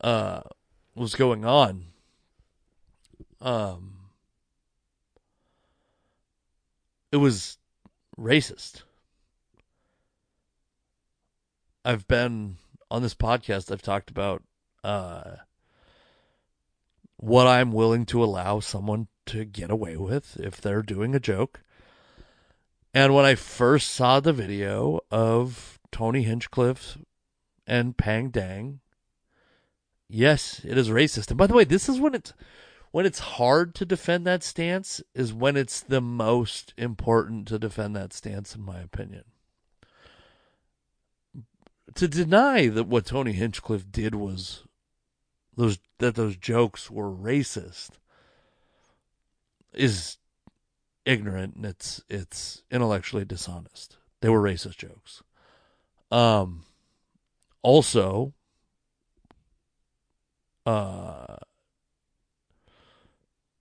uh 0.00 0.40
was 0.94 1.14
going 1.14 1.44
on 1.44 1.86
um 3.40 4.03
it 7.14 7.18
was 7.18 7.58
racist 8.18 8.82
I've 11.84 12.08
been 12.08 12.56
on 12.90 13.02
this 13.02 13.14
podcast. 13.14 13.70
I've 13.70 13.82
talked 13.82 14.10
about 14.10 14.42
uh, 14.82 15.36
what 17.18 17.46
I'm 17.46 17.72
willing 17.72 18.06
to 18.06 18.24
allow 18.24 18.60
someone 18.60 19.08
to 19.26 19.44
get 19.44 19.70
away 19.70 19.96
with 19.96 20.38
if 20.40 20.60
they're 20.60 20.82
doing 20.82 21.14
a 21.14 21.20
joke. 21.20 21.60
And 22.94 23.14
when 23.14 23.26
I 23.26 23.34
first 23.34 23.90
saw 23.90 24.18
the 24.20 24.32
video 24.32 25.00
of 25.10 25.78
Tony 25.92 26.22
Hinchcliffe 26.22 26.96
and 27.66 27.96
Peng 27.96 28.30
Dang, 28.30 28.80
yes, 30.08 30.62
it 30.64 30.78
is 30.78 30.88
racist. 30.88 31.28
And 31.28 31.36
by 31.36 31.46
the 31.46 31.54
way, 31.54 31.64
this 31.64 31.88
is 31.88 32.00
when 32.00 32.14
it's 32.14 32.32
when 32.94 33.06
it's 33.06 33.18
hard 33.18 33.74
to 33.74 33.84
defend 33.84 34.24
that 34.24 34.44
stance 34.44 35.02
is 35.16 35.34
when 35.34 35.56
it's 35.56 35.80
the 35.80 36.00
most 36.00 36.72
important 36.78 37.48
to 37.48 37.58
defend 37.58 37.96
that 37.96 38.12
stance 38.12 38.54
in 38.54 38.62
my 38.62 38.78
opinion 38.78 39.24
to 41.96 42.06
deny 42.06 42.68
that 42.68 42.84
what 42.84 43.04
Tony 43.04 43.32
Hinchcliffe 43.32 43.90
did 43.90 44.14
was 44.14 44.62
those 45.56 45.80
that 45.98 46.14
those 46.14 46.36
jokes 46.36 46.88
were 46.88 47.10
racist 47.10 47.98
is 49.72 50.18
ignorant 51.04 51.56
and 51.56 51.66
it's 51.66 52.04
it's 52.08 52.62
intellectually 52.70 53.24
dishonest. 53.24 53.96
They 54.20 54.28
were 54.28 54.40
racist 54.40 54.76
jokes. 54.76 55.24
Um 56.12 56.62
also 57.60 58.34
uh 60.64 61.38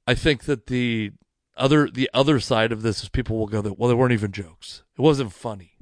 I 0.08 0.16
think 0.16 0.44
that 0.46 0.68
the 0.68 1.12
other 1.56 1.90
the 1.90 2.10
other 2.14 2.40
side 2.40 2.72
of 2.72 2.82
this 2.82 3.04
is 3.04 3.10
people 3.10 3.38
will 3.38 3.48
go 3.48 3.62
that 3.62 3.78
well 3.78 3.90
they 3.90 3.96
weren't 3.96 4.14
even 4.14 4.32
jokes. 4.32 4.84
It 4.98 5.02
wasn't 5.02 5.34
funny. 5.34 5.78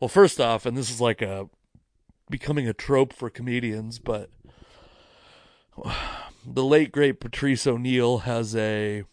Well, 0.00 0.08
first 0.08 0.40
off, 0.40 0.66
and 0.66 0.76
this 0.76 0.90
is 0.90 1.00
like 1.00 1.22
a 1.22 1.48
becoming 2.30 2.68
a 2.68 2.72
trope 2.72 3.12
for 3.12 3.30
comedians, 3.30 3.98
but 3.98 4.30
the 6.46 6.64
late 6.64 6.92
great 6.92 7.20
Patrice 7.20 7.66
O'Neal 7.66 8.18
has 8.18 8.54
a 8.56 9.04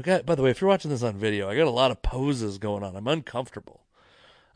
Okay, 0.00 0.22
by 0.24 0.34
the 0.34 0.42
way, 0.42 0.50
if 0.50 0.62
you're 0.62 0.68
watching 0.68 0.90
this 0.90 1.02
on 1.02 1.18
video, 1.18 1.48
I 1.50 1.56
got 1.56 1.66
a 1.66 1.70
lot 1.70 1.90
of 1.90 2.00
poses 2.00 2.56
going 2.56 2.82
on. 2.82 2.96
I'm 2.96 3.06
uncomfortable. 3.06 3.84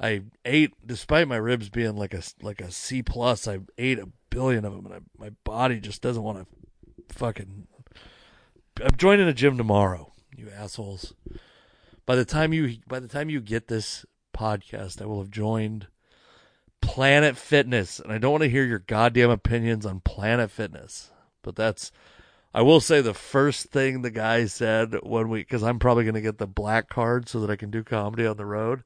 I 0.01 0.23
ate, 0.47 0.73
despite 0.85 1.29
my 1.29 1.37
ribs 1.37 1.69
being 1.69 1.97
like 1.97 2.15
a 2.15 2.23
like 2.41 2.63
a 2.63 2.71
C 2.71 3.03
plus. 3.03 3.47
I 3.47 3.59
ate 3.77 3.99
a 3.99 4.09
billion 4.31 4.65
of 4.65 4.75
them, 4.75 4.87
and 4.87 4.95
I, 4.95 4.99
my 5.19 5.31
body 5.45 5.81
just 5.81 6.01
doesn't 6.01 6.23
want 6.23 6.39
to 6.39 7.15
fucking. 7.15 7.67
I'm 8.83 8.97
joining 8.97 9.29
a 9.29 9.33
gym 9.33 9.57
tomorrow, 9.57 10.13
you 10.37 10.51
assholes. 10.51 11.15
By 12.07 12.17
the 12.17 12.25
time 12.25 12.53
you 12.53 12.79
by 12.89 12.99
the 12.99 13.09
time 13.09 13.31
you 13.31 13.41
get 13.41 13.69
this 13.69 14.05
podcast, 14.35 15.01
I 15.01 15.07
will 15.07 15.21
have 15.21 15.31
joined 15.31 15.87
Planet 16.81 17.37
Fitness, 17.37 18.01
and 18.01 18.13
I 18.13 18.19
don't 18.19 18.33
want 18.33 18.43
to 18.43 18.51
hear 18.51 18.65
your 18.65 18.81
goddamn 18.81 19.31
opinions 19.31 19.87
on 19.87 20.01
Planet 20.01 20.51
Fitness. 20.51 21.13
But 21.43 21.55
that's 21.55 21.93
I 22.53 22.63
will 22.63 22.81
say 22.81 23.01
the 23.01 23.15
first 23.15 23.67
thing 23.67 24.03
the 24.03 24.11
guy 24.11 24.47
said 24.47 24.95
when 25.03 25.29
we, 25.29 25.41
because 25.41 25.63
I'm 25.63 25.79
probably 25.79 26.05
going 26.05 26.15
to 26.15 26.21
get 26.21 26.39
the 26.39 26.47
black 26.47 26.89
card 26.89 27.29
so 27.29 27.41
that 27.41 27.51
I 27.51 27.57
can 27.57 27.71
do 27.71 27.85
comedy 27.85 28.27
on 28.27 28.37
the 28.37 28.47
road. 28.47 28.83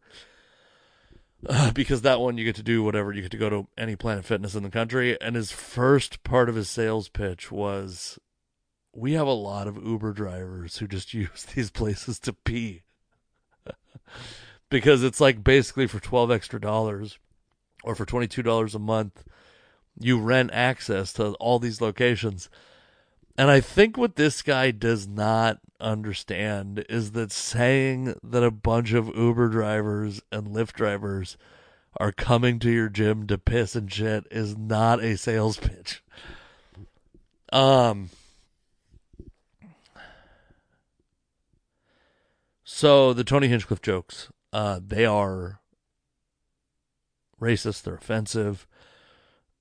Uh, 1.46 1.70
because 1.74 2.02
that 2.02 2.20
one 2.20 2.36
you 2.36 2.44
get 2.44 2.56
to 2.56 2.62
do 2.62 2.82
whatever 2.82 3.12
you 3.12 3.22
get 3.22 3.30
to 3.30 3.36
go 3.38 3.50
to 3.50 3.68
any 3.76 3.96
Planet 3.96 4.24
Fitness 4.24 4.54
in 4.54 4.62
the 4.62 4.70
country. 4.70 5.18
And 5.20 5.34
his 5.34 5.50
first 5.50 6.24
part 6.24 6.48
of 6.48 6.54
his 6.54 6.68
sales 6.68 7.08
pitch 7.08 7.50
was, 7.50 8.18
"We 8.98 9.12
have 9.12 9.26
a 9.26 9.32
lot 9.32 9.68
of 9.68 9.84
Uber 9.84 10.12
drivers 10.12 10.78
who 10.78 10.88
just 10.88 11.14
use 11.14 11.44
these 11.54 11.70
places 11.70 12.18
to 12.20 12.32
pee." 12.32 12.82
because 14.70 15.02
it's 15.02 15.20
like 15.20 15.44
basically 15.44 15.86
for 15.86 16.00
12 16.00 16.30
extra 16.30 16.60
dollars 16.60 17.18
or 17.84 17.94
for 17.94 18.04
$22 18.04 18.74
a 18.74 18.78
month 18.78 19.24
you 20.00 20.18
rent 20.18 20.50
access 20.52 21.12
to 21.12 21.32
all 21.34 21.58
these 21.58 21.80
locations 21.80 22.48
and 23.36 23.52
I 23.52 23.60
think 23.60 23.96
what 23.96 24.16
this 24.16 24.42
guy 24.42 24.72
does 24.72 25.06
not 25.06 25.60
understand 25.80 26.84
is 26.88 27.12
that 27.12 27.30
saying 27.30 28.16
that 28.24 28.42
a 28.42 28.50
bunch 28.50 28.92
of 28.92 29.16
Uber 29.16 29.48
drivers 29.50 30.20
and 30.32 30.48
Lyft 30.48 30.72
drivers 30.72 31.36
are 31.98 32.10
coming 32.10 32.58
to 32.58 32.70
your 32.70 32.88
gym 32.88 33.28
to 33.28 33.38
piss 33.38 33.76
and 33.76 33.90
shit 33.92 34.24
is 34.32 34.56
not 34.56 35.02
a 35.02 35.16
sales 35.16 35.56
pitch. 35.60 36.02
Um 37.52 38.10
So 42.70 43.14
the 43.14 43.24
Tony 43.24 43.48
Hinchcliffe 43.48 43.80
jokes, 43.80 44.30
uh, 44.52 44.78
they 44.86 45.06
are 45.06 45.62
racist, 47.40 47.82
they're 47.82 47.94
offensive. 47.94 48.66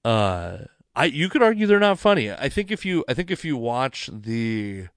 Uh 0.04 0.66
I 0.94 1.06
you 1.06 1.30
could 1.30 1.42
argue 1.42 1.68
they're 1.68 1.80
not 1.80 2.00
funny. 2.00 2.30
I 2.30 2.50
think 2.50 2.70
if 2.70 2.86
you 2.86 3.06
I 3.08 3.14
think 3.14 3.32
if 3.32 3.46
you 3.46 3.56
watch 3.56 4.10
the 4.12 4.88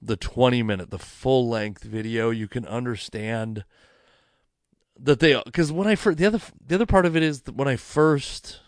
the 0.00 0.16
20 0.16 0.62
minute 0.62 0.88
the 0.90 0.98
full 0.98 1.50
length 1.50 1.84
video, 1.84 2.30
you 2.30 2.48
can 2.48 2.64
understand 2.64 3.66
that 4.98 5.20
they 5.20 5.40
cuz 5.52 5.70
when 5.70 5.86
I 5.86 5.96
first 5.96 6.16
the 6.16 6.24
other 6.24 6.40
the 6.66 6.76
other 6.76 6.86
part 6.86 7.04
of 7.04 7.14
it 7.14 7.22
is 7.22 7.42
that 7.42 7.54
when 7.54 7.68
I 7.68 7.76
first 7.76 8.60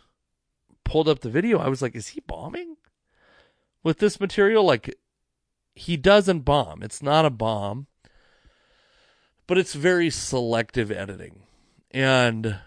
pulled 0.84 1.08
up 1.08 1.20
the 1.20 1.30
video, 1.30 1.60
I 1.60 1.68
was 1.68 1.80
like 1.80 1.96
is 1.96 2.08
he 2.08 2.20
bombing 2.20 2.76
with 3.82 4.00
this 4.00 4.20
material 4.20 4.64
like 4.64 4.94
he 5.74 5.96
doesn't 5.96 6.40
bomb. 6.40 6.82
It's 6.82 7.02
not 7.02 7.24
a 7.24 7.30
bomb. 7.30 7.86
But 9.46 9.58
it's 9.58 9.74
very 9.74 10.10
selective 10.10 10.90
editing. 10.90 11.40
And 11.90 12.58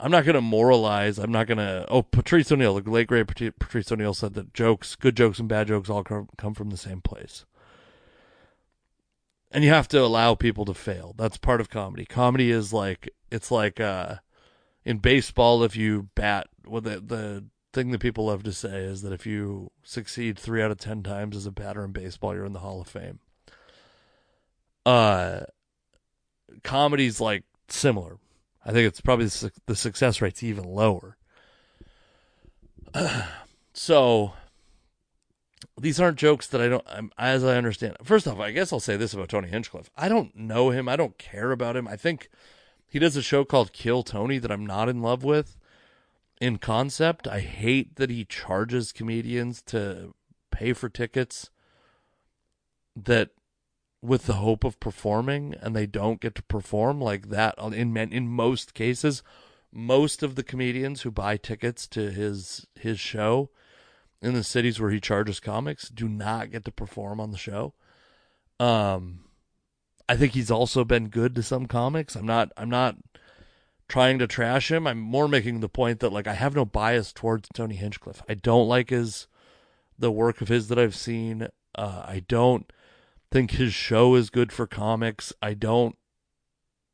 I'm 0.00 0.10
not 0.10 0.24
going 0.24 0.34
to 0.34 0.40
moralize. 0.40 1.18
I'm 1.18 1.32
not 1.32 1.46
going 1.46 1.58
to. 1.58 1.84
Oh, 1.88 2.02
Patrice 2.02 2.52
O'Neal, 2.52 2.80
the 2.80 2.90
late 2.90 3.08
great 3.08 3.26
Patrice 3.26 3.90
O'Neal 3.90 4.14
said 4.14 4.34
that 4.34 4.54
jokes, 4.54 4.94
good 4.94 5.16
jokes 5.16 5.40
and 5.40 5.48
bad 5.48 5.68
jokes, 5.68 5.90
all 5.90 6.04
come, 6.04 6.54
from 6.54 6.70
the 6.70 6.76
same 6.76 7.00
place. 7.00 7.44
And 9.50 9.64
you 9.64 9.70
have 9.70 9.88
to 9.88 10.00
allow 10.00 10.34
people 10.34 10.64
to 10.66 10.74
fail. 10.74 11.14
That's 11.16 11.36
part 11.36 11.60
of 11.60 11.70
comedy. 11.70 12.04
Comedy 12.04 12.50
is 12.50 12.72
like 12.72 13.08
it's 13.30 13.50
like 13.50 13.80
uh, 13.80 14.16
in 14.84 14.98
baseball. 14.98 15.64
If 15.64 15.74
you 15.74 16.10
bat, 16.14 16.48
well, 16.66 16.82
the 16.82 17.00
the 17.00 17.44
thing 17.72 17.90
that 17.90 18.00
people 18.00 18.26
love 18.26 18.42
to 18.42 18.52
say 18.52 18.80
is 18.80 19.02
that 19.02 19.12
if 19.12 19.26
you 19.26 19.70
succeed 19.82 20.38
three 20.38 20.62
out 20.62 20.70
of 20.70 20.78
ten 20.78 21.02
times 21.02 21.34
as 21.34 21.46
a 21.46 21.50
batter 21.50 21.82
in 21.82 21.92
baseball, 21.92 22.34
you're 22.34 22.44
in 22.44 22.52
the 22.52 22.58
Hall 22.58 22.80
of 22.80 22.88
Fame. 22.88 23.20
Uh, 24.88 25.44
comedy's 26.62 27.20
like 27.20 27.44
similar 27.68 28.18
I 28.68 28.72
think 28.72 28.86
it's 28.86 29.00
probably 29.00 29.24
the, 29.24 29.50
the 29.64 29.74
success 29.74 30.20
rate's 30.20 30.42
even 30.42 30.64
lower. 30.64 31.16
so 33.72 34.34
these 35.80 35.98
aren't 35.98 36.18
jokes 36.18 36.46
that 36.48 36.60
I 36.60 36.68
don't, 36.68 36.84
I'm, 36.86 37.10
as 37.16 37.44
I 37.44 37.56
understand. 37.56 37.96
First 38.02 38.28
off, 38.28 38.38
I 38.38 38.50
guess 38.50 38.70
I'll 38.70 38.78
say 38.78 38.98
this 38.98 39.14
about 39.14 39.30
Tony 39.30 39.48
Hinchcliffe. 39.48 39.90
I 39.96 40.10
don't 40.10 40.36
know 40.36 40.68
him. 40.68 40.86
I 40.86 40.96
don't 40.96 41.16
care 41.16 41.50
about 41.50 41.76
him. 41.76 41.88
I 41.88 41.96
think 41.96 42.28
he 42.86 42.98
does 42.98 43.16
a 43.16 43.22
show 43.22 43.42
called 43.42 43.72
Kill 43.72 44.02
Tony 44.02 44.36
that 44.36 44.52
I'm 44.52 44.66
not 44.66 44.90
in 44.90 45.00
love 45.00 45.24
with 45.24 45.56
in 46.38 46.58
concept. 46.58 47.26
I 47.26 47.40
hate 47.40 47.96
that 47.96 48.10
he 48.10 48.26
charges 48.26 48.92
comedians 48.92 49.62
to 49.62 50.14
pay 50.50 50.74
for 50.74 50.90
tickets 50.90 51.48
that 52.94 53.30
with 54.00 54.26
the 54.26 54.34
hope 54.34 54.64
of 54.64 54.78
performing 54.78 55.54
and 55.60 55.74
they 55.74 55.86
don't 55.86 56.20
get 56.20 56.34
to 56.34 56.42
perform 56.44 57.00
like 57.00 57.30
that 57.30 57.54
in 57.58 57.96
in 57.96 58.28
most 58.28 58.72
cases 58.72 59.22
most 59.72 60.22
of 60.22 60.34
the 60.34 60.42
comedians 60.42 61.02
who 61.02 61.10
buy 61.10 61.36
tickets 61.36 61.86
to 61.86 62.10
his 62.10 62.66
his 62.74 62.98
show 62.98 63.50
in 64.20 64.34
the 64.34 64.44
cities 64.44 64.80
where 64.80 64.90
he 64.90 65.00
charges 65.00 65.40
comics 65.40 65.88
do 65.88 66.08
not 66.08 66.50
get 66.50 66.64
to 66.64 66.72
perform 66.72 67.20
on 67.20 67.30
the 67.30 67.38
show. 67.38 67.74
Um 68.58 69.20
i 70.08 70.16
think 70.16 70.32
he's 70.32 70.50
also 70.50 70.84
been 70.84 71.08
good 71.08 71.34
to 71.34 71.42
some 71.42 71.66
comics. 71.66 72.16
I'm 72.16 72.26
not 72.26 72.52
i'm 72.56 72.70
not 72.70 72.96
trying 73.88 74.18
to 74.18 74.26
trash 74.26 74.70
him. 74.70 74.86
I'm 74.86 74.98
more 74.98 75.28
making 75.28 75.60
the 75.60 75.68
point 75.68 76.00
that 76.00 76.12
like 76.12 76.26
i 76.26 76.34
have 76.34 76.54
no 76.54 76.64
bias 76.64 77.12
towards 77.12 77.48
tony 77.52 77.76
hinchcliffe. 77.76 78.22
I 78.28 78.34
don't 78.34 78.68
like 78.68 78.90
his 78.90 79.28
the 79.98 80.10
work 80.10 80.40
of 80.40 80.48
his 80.48 80.68
that 80.68 80.78
i've 80.78 80.96
seen. 80.96 81.48
Uh 81.74 82.02
i 82.06 82.24
don't 82.26 82.72
think 83.30 83.52
his 83.52 83.74
show 83.74 84.14
is 84.14 84.30
good 84.30 84.52
for 84.52 84.66
comics. 84.66 85.32
I 85.42 85.54
don't 85.54 85.96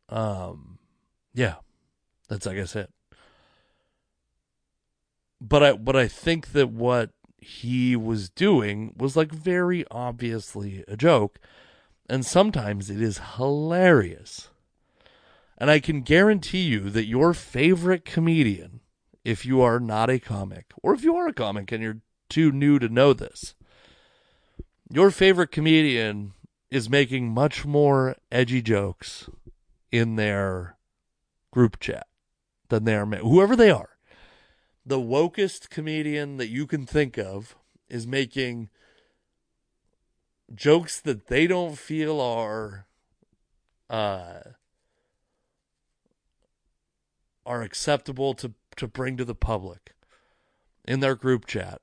um 0.09 0.78
yeah. 1.32 1.57
That's 2.28 2.47
I 2.47 2.55
guess 2.55 2.76
it. 2.76 2.91
But 5.41 5.62
I 5.62 5.72
but 5.72 5.97
I 5.97 6.09
think 6.09 6.53
that 6.53 6.70
what 6.70 7.11
he 7.39 7.95
was 7.95 8.30
doing 8.30 8.95
was 8.97 9.16
like 9.16 9.30
very 9.30 9.85
obviously 9.91 10.85
a 10.89 10.97
joke 10.97 11.39
and 12.09 12.24
sometimes 12.24 12.91
it 12.91 13.01
is 13.01 13.20
hilarious. 13.37 14.51
And 15.57 15.70
I 15.70 15.80
can 15.80 16.03
guarantee 16.03 16.62
you 16.62 16.91
that 16.91 17.07
your 17.07 17.32
favorite 17.32 18.05
comedian, 18.05 18.80
if 19.24 19.47
you 19.47 19.62
are 19.62 19.80
not 19.80 20.11
a 20.11 20.18
comic, 20.18 20.72
or 20.82 20.95
if 20.95 21.05
you 21.05 21.16
are 21.16 21.28
a 21.28 21.32
comic 21.32 21.70
and 21.72 21.82
you're 21.82 22.01
too 22.28 22.51
new 22.51 22.78
to 22.78 22.89
know 22.89 23.12
this, 23.12 23.55
your 24.91 25.11
favorite 25.11 25.51
comedian 25.51 26.32
is 26.70 26.91
making 26.91 27.32
much 27.32 27.64
more 27.64 28.16
edgy 28.30 28.61
jokes 28.61 29.28
in 29.91 30.16
their 30.16 30.76
group 31.53 31.78
chat 31.78 32.07
than 32.68 32.85
they 32.85 32.95
are 32.95 33.07
whoever 33.07 33.55
they 33.55 33.70
are. 33.70 33.91
The 34.85 34.99
wokest 34.99 35.70
comedian 35.70 36.37
that 36.37 36.49
you 36.49 36.66
can 36.66 36.85
think 36.85 37.16
of 37.16 37.57
is 37.89 38.07
making 38.07 38.68
jokes 40.55 41.01
that 41.01 41.28
they 41.28 41.47
don't 41.47 41.78
feel 41.78 42.20
are 42.20 42.87
uh 43.89 44.41
are 47.47 47.62
acceptable 47.62 48.35
to 48.35 48.53
to 48.76 48.89
bring 48.89 49.16
to 49.16 49.24
the 49.24 49.35
public 49.35 49.95
in 50.87 51.01
their 51.01 51.14
group 51.14 51.47
chat 51.47 51.80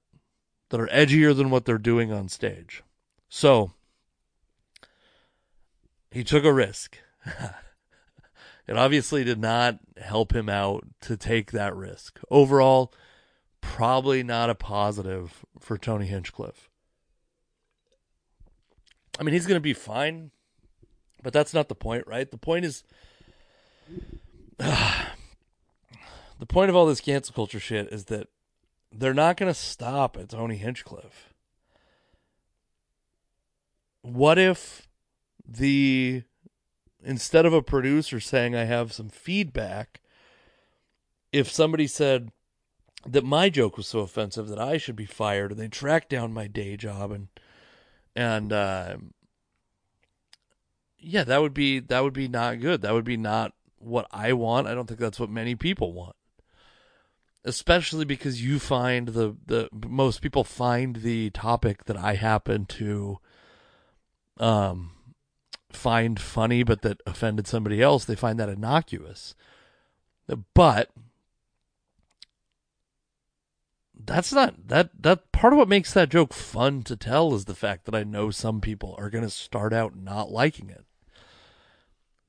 that 0.69 0.79
are 0.79 0.87
edgier 0.87 1.35
than 1.35 1.49
what 1.49 1.65
they're 1.65 1.77
doing 1.77 2.11
on 2.11 2.29
stage. 2.29 2.83
So, 3.33 3.71
he 6.11 6.21
took 6.25 6.43
a 6.43 6.51
risk. 6.51 6.97
it 8.67 8.75
obviously 8.77 9.23
did 9.23 9.39
not 9.39 9.79
help 9.95 10.35
him 10.35 10.49
out 10.49 10.85
to 11.03 11.15
take 11.15 11.51
that 11.51 11.73
risk. 11.73 12.19
Overall, 12.29 12.93
probably 13.61 14.21
not 14.21 14.49
a 14.49 14.55
positive 14.55 15.45
for 15.59 15.77
Tony 15.77 16.07
Hinchcliffe. 16.07 16.69
I 19.17 19.23
mean, 19.23 19.31
he's 19.31 19.47
going 19.47 19.55
to 19.55 19.61
be 19.61 19.73
fine, 19.73 20.31
but 21.23 21.31
that's 21.31 21.53
not 21.53 21.69
the 21.69 21.75
point, 21.75 22.05
right? 22.07 22.29
The 22.29 22.37
point 22.37 22.65
is 22.65 22.83
the 24.57 25.07
point 26.49 26.69
of 26.69 26.75
all 26.75 26.85
this 26.85 26.99
cancel 26.99 27.33
culture 27.33 27.61
shit 27.61 27.87
is 27.93 28.05
that 28.05 28.27
they're 28.91 29.13
not 29.13 29.37
going 29.37 29.49
to 29.49 29.57
stop 29.57 30.17
at 30.17 30.27
Tony 30.27 30.57
Hinchcliffe. 30.57 31.30
What 34.01 34.37
if 34.37 34.87
the 35.47 36.23
instead 37.03 37.45
of 37.45 37.53
a 37.53 37.61
producer 37.61 38.19
saying 38.19 38.55
I 38.55 38.65
have 38.65 38.93
some 38.93 39.09
feedback, 39.09 40.01
if 41.31 41.51
somebody 41.51 41.87
said 41.87 42.31
that 43.05 43.23
my 43.23 43.49
joke 43.49 43.77
was 43.77 43.87
so 43.87 43.99
offensive 43.99 44.47
that 44.47 44.59
I 44.59 44.77
should 44.77 44.95
be 44.95 45.05
fired, 45.05 45.51
and 45.51 45.59
they 45.59 45.67
tracked 45.67 46.09
down 46.09 46.33
my 46.33 46.47
day 46.47 46.77
job 46.77 47.11
and 47.11 47.27
and 48.15 48.51
uh, 48.51 48.97
yeah, 50.99 51.23
that 51.23 51.41
would 51.41 51.53
be 51.53 51.79
that 51.79 52.03
would 52.03 52.13
be 52.13 52.27
not 52.27 52.59
good. 52.59 52.81
That 52.81 52.93
would 52.93 53.05
be 53.05 53.17
not 53.17 53.53
what 53.77 54.07
I 54.11 54.33
want. 54.33 54.67
I 54.67 54.73
don't 54.73 54.87
think 54.87 54.99
that's 54.99 55.19
what 55.19 55.29
many 55.29 55.55
people 55.55 55.93
want. 55.93 56.15
Especially 57.43 58.05
because 58.05 58.43
you 58.43 58.59
find 58.59 59.09
the 59.09 59.35
the 59.45 59.69
most 59.73 60.21
people 60.21 60.43
find 60.43 60.97
the 60.97 61.31
topic 61.31 61.85
that 61.85 61.97
I 61.97 62.15
happen 62.15 62.65
to 62.67 63.19
um 64.39 64.91
find 65.71 66.19
funny 66.19 66.63
but 66.63 66.81
that 66.81 67.01
offended 67.05 67.47
somebody 67.47 67.81
else, 67.81 68.05
they 68.05 68.15
find 68.15 68.39
that 68.39 68.49
innocuous. 68.49 69.35
But 70.53 70.89
that's 74.05 74.31
not 74.31 74.67
that 74.67 74.89
that 75.01 75.31
part 75.31 75.53
of 75.53 75.59
what 75.59 75.67
makes 75.67 75.93
that 75.93 76.09
joke 76.09 76.33
fun 76.33 76.83
to 76.83 76.95
tell 76.95 77.33
is 77.33 77.45
the 77.45 77.55
fact 77.55 77.85
that 77.85 77.95
I 77.95 78.03
know 78.03 78.31
some 78.31 78.61
people 78.61 78.95
are 78.97 79.09
going 79.09 79.23
to 79.23 79.29
start 79.29 79.73
out 79.73 79.95
not 79.95 80.31
liking 80.31 80.69
it. 80.69 80.85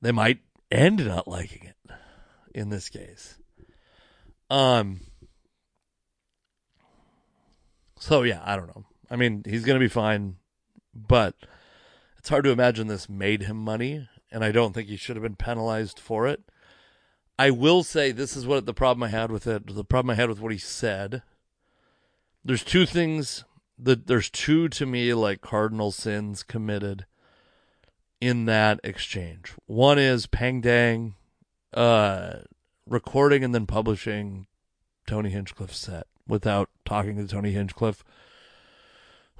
They 0.01 0.11
might 0.11 0.39
end 0.69 1.05
not 1.05 1.27
liking 1.27 1.63
it 1.63 1.95
in 2.53 2.69
this 2.69 2.89
case. 2.89 3.37
Um 4.49 5.01
so 7.97 8.23
yeah, 8.23 8.41
I 8.43 8.57
don't 8.57 8.67
know. 8.67 8.85
I 9.09 9.15
mean, 9.15 9.43
he's 9.45 9.63
going 9.63 9.79
to 9.79 9.83
be 9.83 9.89
fine, 9.89 10.35
but 10.93 11.35
it's 12.23 12.29
hard 12.29 12.45
to 12.45 12.51
imagine 12.51 12.87
this 12.87 13.09
made 13.09 13.41
him 13.43 13.57
money, 13.57 14.07
and 14.31 14.45
I 14.45 14.53
don't 14.53 14.71
think 14.71 14.87
he 14.87 14.95
should 14.95 15.17
have 15.17 15.23
been 15.23 15.35
penalized 15.35 15.99
for 15.99 16.25
it. 16.25 16.41
I 17.37 17.51
will 17.51 17.83
say 17.83 18.13
this 18.13 18.37
is 18.37 18.47
what 18.47 18.65
the 18.65 18.73
problem 18.73 19.03
I 19.03 19.09
had 19.09 19.29
with 19.29 19.45
it. 19.45 19.67
The 19.67 19.83
problem 19.83 20.11
I 20.11 20.15
had 20.15 20.29
with 20.29 20.39
what 20.39 20.53
he 20.53 20.57
said 20.57 21.21
there's 22.45 22.63
two 22.63 22.85
things 22.85 23.43
that 23.77 24.07
there's 24.07 24.29
two 24.29 24.69
to 24.69 24.85
me 24.85 25.13
like 25.13 25.41
cardinal 25.41 25.91
sins 25.91 26.43
committed 26.43 27.05
in 28.21 28.45
that 28.45 28.79
exchange. 28.85 29.53
One 29.65 29.99
is 29.99 30.25
Peng 30.25 30.61
Dang 30.61 31.15
uh, 31.73 32.35
recording 32.87 33.43
and 33.43 33.53
then 33.53 33.65
publishing 33.65 34.47
Tony 35.05 35.29
Hinchcliffe's 35.29 35.77
set 35.77 36.07
without 36.25 36.69
talking 36.85 37.17
to 37.17 37.27
Tony 37.27 37.51
Hinchcliffe, 37.51 38.05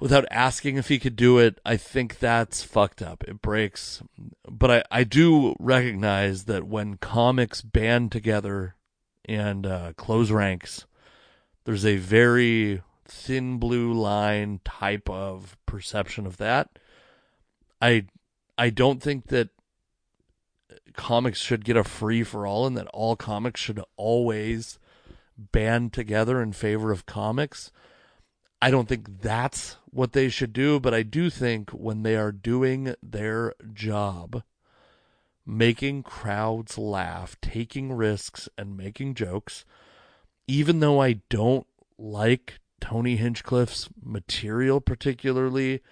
without 0.04 0.26
asking 0.30 0.76
if 0.76 0.88
he 0.88 0.98
could 0.98 1.16
do 1.16 1.38
it. 1.38 1.58
I 1.64 1.78
think 1.78 2.18
that's 2.18 2.62
fucked 2.62 3.00
up. 3.00 3.24
It 3.26 3.40
breaks. 3.40 4.02
But 4.46 4.70
I, 4.70 4.98
I 4.98 5.04
do 5.04 5.56
recognize 5.58 6.44
that 6.44 6.66
when 6.66 6.98
comics 6.98 7.62
band 7.62 8.12
together 8.12 8.74
and 9.24 9.64
uh, 9.64 9.94
close 9.96 10.30
ranks, 10.30 10.84
there's 11.64 11.86
a 11.86 11.96
very 11.96 12.82
thin 13.06 13.56
blue 13.56 13.94
line 13.94 14.60
type 14.62 15.08
of 15.08 15.56
perception 15.64 16.26
of 16.26 16.36
that. 16.36 16.78
I 17.80 18.04
I 18.58 18.68
don't 18.68 19.02
think 19.02 19.28
that 19.28 19.48
comics 20.92 21.38
should 21.38 21.64
get 21.64 21.78
a 21.78 21.82
free 21.82 22.22
for 22.22 22.46
all 22.46 22.66
and 22.66 22.76
that 22.76 22.88
all 22.88 23.16
comics 23.16 23.58
should 23.58 23.80
always 23.96 24.78
band 25.38 25.94
together 25.94 26.42
in 26.42 26.52
favor 26.52 26.92
of 26.92 27.06
comics. 27.06 27.72
I 28.64 28.70
don't 28.70 28.88
think 28.88 29.20
that's 29.20 29.76
what 29.90 30.14
they 30.14 30.30
should 30.30 30.54
do, 30.54 30.80
but 30.80 30.94
I 30.94 31.02
do 31.02 31.28
think 31.28 31.68
when 31.72 32.02
they 32.02 32.16
are 32.16 32.32
doing 32.32 32.94
their 33.02 33.52
job, 33.74 34.42
making 35.44 36.02
crowds 36.02 36.78
laugh, 36.78 37.36
taking 37.42 37.92
risks, 37.92 38.48
and 38.56 38.74
making 38.74 39.16
jokes, 39.16 39.66
even 40.46 40.80
though 40.80 40.98
I 41.02 41.20
don't 41.28 41.66
like 41.98 42.58
Tony 42.80 43.16
Hinchcliffe's 43.16 43.90
material 44.02 44.80
particularly. 44.80 45.82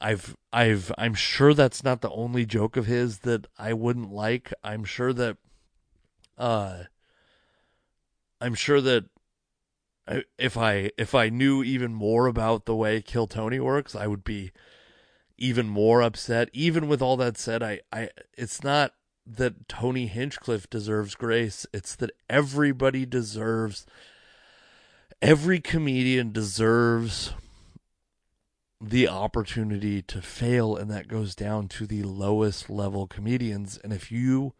I've 0.00 0.34
I've 0.54 0.90
I'm 0.96 1.12
sure 1.12 1.52
that's 1.52 1.84
not 1.84 2.00
the 2.00 2.10
only 2.12 2.46
joke 2.46 2.78
of 2.78 2.86
his 2.86 3.18
that 3.18 3.46
I 3.58 3.74
wouldn't 3.74 4.10
like. 4.10 4.54
I'm 4.64 4.84
sure 4.84 5.12
that 5.12 5.36
uh 6.38 6.84
I'm 8.40 8.54
sure 8.54 8.80
that 8.80 9.04
if 10.38 10.56
I 10.56 10.90
if 10.98 11.14
I 11.14 11.28
knew 11.28 11.62
even 11.62 11.94
more 11.94 12.26
about 12.26 12.64
the 12.64 12.76
way 12.76 13.02
Kill 13.02 13.26
Tony 13.26 13.60
works, 13.60 13.94
I 13.94 14.06
would 14.06 14.24
be 14.24 14.52
even 15.38 15.68
more 15.68 16.02
upset. 16.02 16.48
Even 16.52 16.88
with 16.88 17.00
all 17.00 17.16
that 17.18 17.38
said, 17.38 17.62
I, 17.62 17.80
I 17.92 18.10
it's 18.36 18.62
not 18.62 18.94
that 19.26 19.68
Tony 19.68 20.06
Hinchcliffe 20.06 20.68
deserves 20.68 21.14
grace. 21.14 21.66
It's 21.72 21.94
that 21.96 22.10
everybody 22.28 23.06
deserves 23.06 23.86
every 25.22 25.60
comedian 25.60 26.32
deserves 26.32 27.32
the 28.80 29.06
opportunity 29.06 30.00
to 30.02 30.22
fail, 30.22 30.74
and 30.74 30.90
that 30.90 31.08
goes 31.08 31.34
down 31.34 31.68
to 31.68 31.86
the 31.86 32.02
lowest 32.02 32.70
level 32.70 33.06
comedians. 33.06 33.78
And 33.84 33.92
if 33.92 34.10
you 34.10 34.54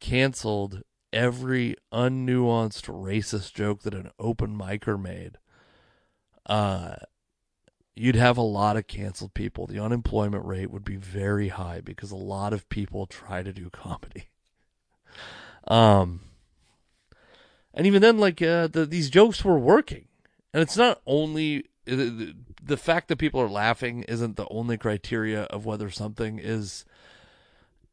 canceled 0.00 0.82
every 1.16 1.74
unnuanced 1.90 2.84
racist 2.84 3.54
joke 3.54 3.80
that 3.82 3.94
an 3.94 4.10
open 4.18 4.56
micer 4.56 5.00
made, 5.00 5.38
uh, 6.44 6.96
you'd 7.96 8.14
have 8.16 8.36
a 8.36 8.42
lot 8.42 8.76
of 8.76 8.86
canceled 8.86 9.32
people. 9.32 9.66
The 9.66 9.82
unemployment 9.82 10.44
rate 10.44 10.70
would 10.70 10.84
be 10.84 10.96
very 10.96 11.48
high 11.48 11.80
because 11.80 12.10
a 12.10 12.16
lot 12.16 12.52
of 12.52 12.68
people 12.68 13.06
try 13.06 13.42
to 13.42 13.52
do 13.52 13.70
comedy. 13.72 14.28
Um, 15.66 16.20
and 17.72 17.86
even 17.86 18.02
then, 18.02 18.18
like 18.18 18.42
uh, 18.42 18.66
the, 18.66 18.84
these 18.84 19.08
jokes 19.08 19.42
were 19.42 19.58
working, 19.58 20.04
and 20.52 20.62
it's 20.62 20.76
not 20.76 21.00
only 21.06 21.64
the, 21.86 22.34
the 22.62 22.76
fact 22.76 23.08
that 23.08 23.16
people 23.16 23.40
are 23.40 23.48
laughing 23.48 24.02
isn't 24.02 24.36
the 24.36 24.46
only 24.50 24.76
criteria 24.76 25.44
of 25.44 25.64
whether 25.64 25.88
something 25.90 26.38
is 26.38 26.84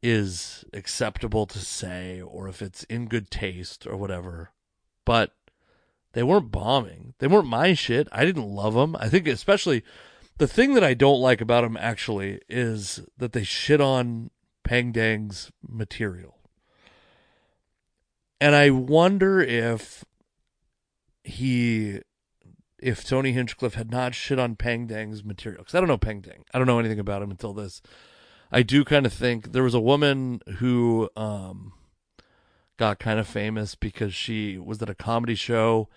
is 0.03 0.65
acceptable 0.73 1.45
to 1.47 1.59
say 1.59 2.21
or 2.21 2.49
if 2.49 2.61
it's 2.61 2.83
in 2.83 3.07
good 3.07 3.31
taste 3.31 3.87
or 3.87 3.95
whatever. 3.95 4.51
But 5.05 5.31
they 6.11 6.21
weren't 6.23 6.51
bombing. 6.51 7.13
They 7.19 7.27
weren't 7.27 7.47
my 7.47 7.73
shit. 7.73 8.07
I 8.11 8.25
didn't 8.25 8.49
love 8.49 8.73
them. 8.73 8.95
I 8.99 9.07
think 9.07 9.27
especially 9.27 9.83
the 10.37 10.47
thing 10.47 10.73
that 10.73 10.83
I 10.83 10.93
don't 10.93 11.21
like 11.21 11.41
about 11.41 11.61
them 11.61 11.77
actually 11.77 12.41
is 12.49 13.01
that 13.17 13.31
they 13.31 13.43
shit 13.43 13.79
on 13.79 14.29
Peng 14.63 14.91
Dang's 14.91 15.51
material. 15.67 16.37
And 18.41 18.55
I 18.55 18.71
wonder 18.71 19.41
if 19.41 20.03
he, 21.23 21.99
if 22.77 23.05
Tony 23.05 23.31
Hinchcliffe 23.31 23.75
had 23.75 23.89
not 23.89 24.15
shit 24.15 24.37
on 24.37 24.57
Peng 24.57 24.85
Dang's 24.85 25.23
material, 25.23 25.61
because 25.61 25.75
I 25.75 25.79
don't 25.79 25.87
know 25.87 25.97
Peng 25.97 26.19
Dang. 26.19 26.43
I 26.53 26.57
don't 26.57 26.67
know 26.67 26.79
anything 26.79 26.99
about 26.99 27.21
him 27.21 27.31
until 27.31 27.53
this. 27.53 27.81
I 28.53 28.61
do 28.61 28.85
kind 28.85 29.07
of 29.07 29.11
think 29.11 29.51
there 29.51 29.63
was 29.63 29.73
a 29.73 29.79
woman 29.79 30.39
who 30.59 31.09
um, 31.17 31.73
got 32.77 32.99
kind 32.99 33.19
of 33.19 33.27
famous 33.27 33.73
because 33.73 34.13
she 34.13 34.59
was 34.59 34.79
at 34.79 34.91
a 34.91 34.95
comedy 34.95 35.33
show 35.33 35.89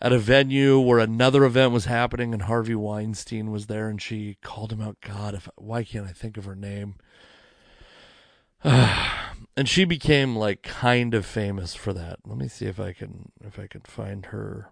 at 0.00 0.10
a 0.10 0.18
venue 0.18 0.80
where 0.80 0.98
another 0.98 1.44
event 1.44 1.72
was 1.72 1.84
happening 1.84 2.32
and 2.32 2.44
Harvey 2.44 2.74
Weinstein 2.74 3.50
was 3.50 3.66
there 3.66 3.88
and 3.88 4.00
she 4.00 4.38
called 4.42 4.72
him 4.72 4.80
out. 4.80 5.02
God, 5.02 5.34
if 5.34 5.50
why 5.56 5.84
can't 5.84 6.08
I 6.08 6.12
think 6.12 6.38
of 6.38 6.46
her 6.46 6.56
name? 6.56 6.94
and 8.64 9.66
she 9.66 9.84
became 9.84 10.34
like 10.34 10.62
kind 10.62 11.12
of 11.12 11.26
famous 11.26 11.74
for 11.74 11.92
that. 11.92 12.20
Let 12.24 12.38
me 12.38 12.48
see 12.48 12.64
if 12.64 12.80
I 12.80 12.94
can 12.94 13.32
if 13.44 13.58
I 13.58 13.66
can 13.66 13.82
find 13.82 14.26
her. 14.26 14.70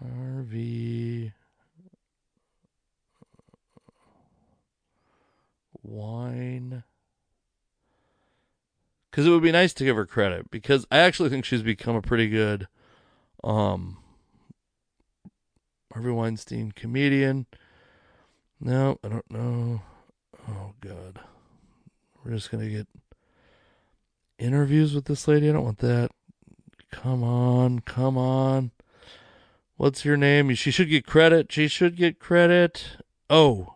Harvey 0.00 1.32
Wine. 5.82 6.84
Because 9.10 9.26
it 9.26 9.30
would 9.30 9.42
be 9.42 9.52
nice 9.52 9.74
to 9.74 9.84
give 9.84 9.96
her 9.96 10.06
credit 10.06 10.50
because 10.50 10.86
I 10.90 10.98
actually 10.98 11.28
think 11.28 11.44
she's 11.44 11.62
become 11.62 11.96
a 11.96 12.02
pretty 12.02 12.28
good 12.28 12.66
um 13.44 13.98
Harvey 15.92 16.10
Weinstein 16.10 16.72
comedian. 16.72 17.46
No, 18.60 18.98
I 19.04 19.08
don't 19.08 19.30
know. 19.30 19.82
Oh 20.48 20.72
god. 20.80 21.20
We're 22.24 22.32
just 22.32 22.50
gonna 22.50 22.68
get 22.68 22.88
interviews 24.38 24.94
with 24.94 25.04
this 25.06 25.28
lady. 25.28 25.48
I 25.48 25.52
don't 25.52 25.64
want 25.64 25.78
that. 25.78 26.10
Come 26.90 27.24
on, 27.24 27.80
come 27.80 28.16
on. 28.16 28.70
What's 29.76 30.04
your 30.04 30.16
name? 30.16 30.54
She 30.54 30.70
should 30.70 30.90
get 30.90 31.06
credit. 31.06 31.50
She 31.50 31.66
should 31.66 31.96
get 31.96 32.18
credit. 32.18 32.98
Oh, 33.28 33.74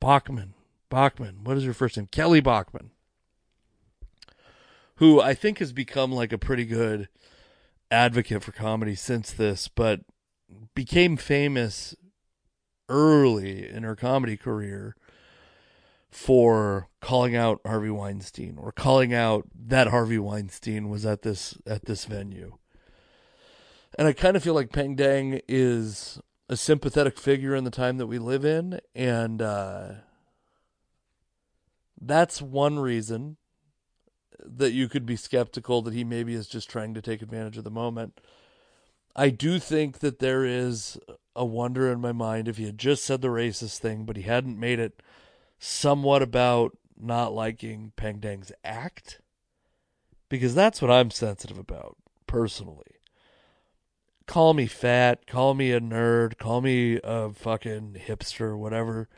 Bachman. 0.00 0.54
Bachman. 0.92 1.42
What 1.42 1.56
is 1.56 1.64
her 1.64 1.72
first 1.72 1.96
name? 1.96 2.06
Kelly 2.12 2.42
Bachman. 2.42 2.90
Who 4.96 5.22
I 5.22 5.32
think 5.32 5.58
has 5.58 5.72
become 5.72 6.12
like 6.12 6.34
a 6.34 6.38
pretty 6.38 6.66
good 6.66 7.08
advocate 7.90 8.44
for 8.44 8.52
comedy 8.52 8.94
since 8.94 9.32
this, 9.32 9.68
but 9.68 10.00
became 10.74 11.16
famous 11.16 11.94
early 12.90 13.66
in 13.66 13.84
her 13.84 13.96
comedy 13.96 14.36
career 14.36 14.94
for 16.10 16.88
calling 17.00 17.34
out 17.34 17.62
Harvey 17.64 17.88
Weinstein 17.88 18.58
or 18.58 18.70
calling 18.70 19.14
out 19.14 19.46
that 19.54 19.86
Harvey 19.86 20.18
Weinstein 20.18 20.90
was 20.90 21.06
at 21.06 21.22
this 21.22 21.56
at 21.66 21.86
this 21.86 22.04
venue. 22.04 22.58
And 23.98 24.06
I 24.06 24.12
kind 24.12 24.36
of 24.36 24.42
feel 24.42 24.54
like 24.54 24.72
Peng 24.72 24.94
Dang 24.94 25.40
is 25.48 26.20
a 26.50 26.56
sympathetic 26.56 27.18
figure 27.18 27.54
in 27.54 27.64
the 27.64 27.70
time 27.70 27.96
that 27.96 28.08
we 28.08 28.18
live 28.18 28.44
in 28.44 28.78
and 28.94 29.40
uh, 29.40 29.92
that's 32.02 32.42
one 32.42 32.78
reason 32.78 33.36
that 34.44 34.72
you 34.72 34.88
could 34.88 35.06
be 35.06 35.16
skeptical 35.16 35.82
that 35.82 35.94
he 35.94 36.04
maybe 36.04 36.34
is 36.34 36.48
just 36.48 36.68
trying 36.68 36.94
to 36.94 37.02
take 37.02 37.22
advantage 37.22 37.56
of 37.56 37.64
the 37.64 37.70
moment. 37.70 38.20
I 39.14 39.30
do 39.30 39.58
think 39.58 40.00
that 40.00 40.18
there 40.18 40.44
is 40.44 40.98
a 41.36 41.44
wonder 41.44 41.90
in 41.90 42.00
my 42.00 42.12
mind 42.12 42.48
if 42.48 42.56
he 42.56 42.64
had 42.64 42.78
just 42.78 43.04
said 43.04 43.20
the 43.20 43.28
racist 43.28 43.78
thing, 43.78 44.04
but 44.04 44.16
he 44.16 44.22
hadn't 44.22 44.58
made 44.58 44.78
it 44.78 45.00
somewhat 45.58 46.22
about 46.22 46.76
not 46.98 47.32
liking 47.32 47.92
Peng 47.96 48.18
Dang's 48.18 48.52
act 48.64 49.20
because 50.28 50.54
that's 50.54 50.80
what 50.82 50.90
I'm 50.90 51.10
sensitive 51.10 51.58
about 51.58 51.96
personally. 52.26 52.96
Call 54.26 54.54
me 54.54 54.66
fat, 54.66 55.26
call 55.26 55.54
me 55.54 55.72
a 55.72 55.80
nerd, 55.80 56.38
call 56.38 56.60
me 56.62 56.98
a 57.04 57.32
fucking 57.32 57.98
hipster, 58.06 58.56
whatever. 58.56 59.08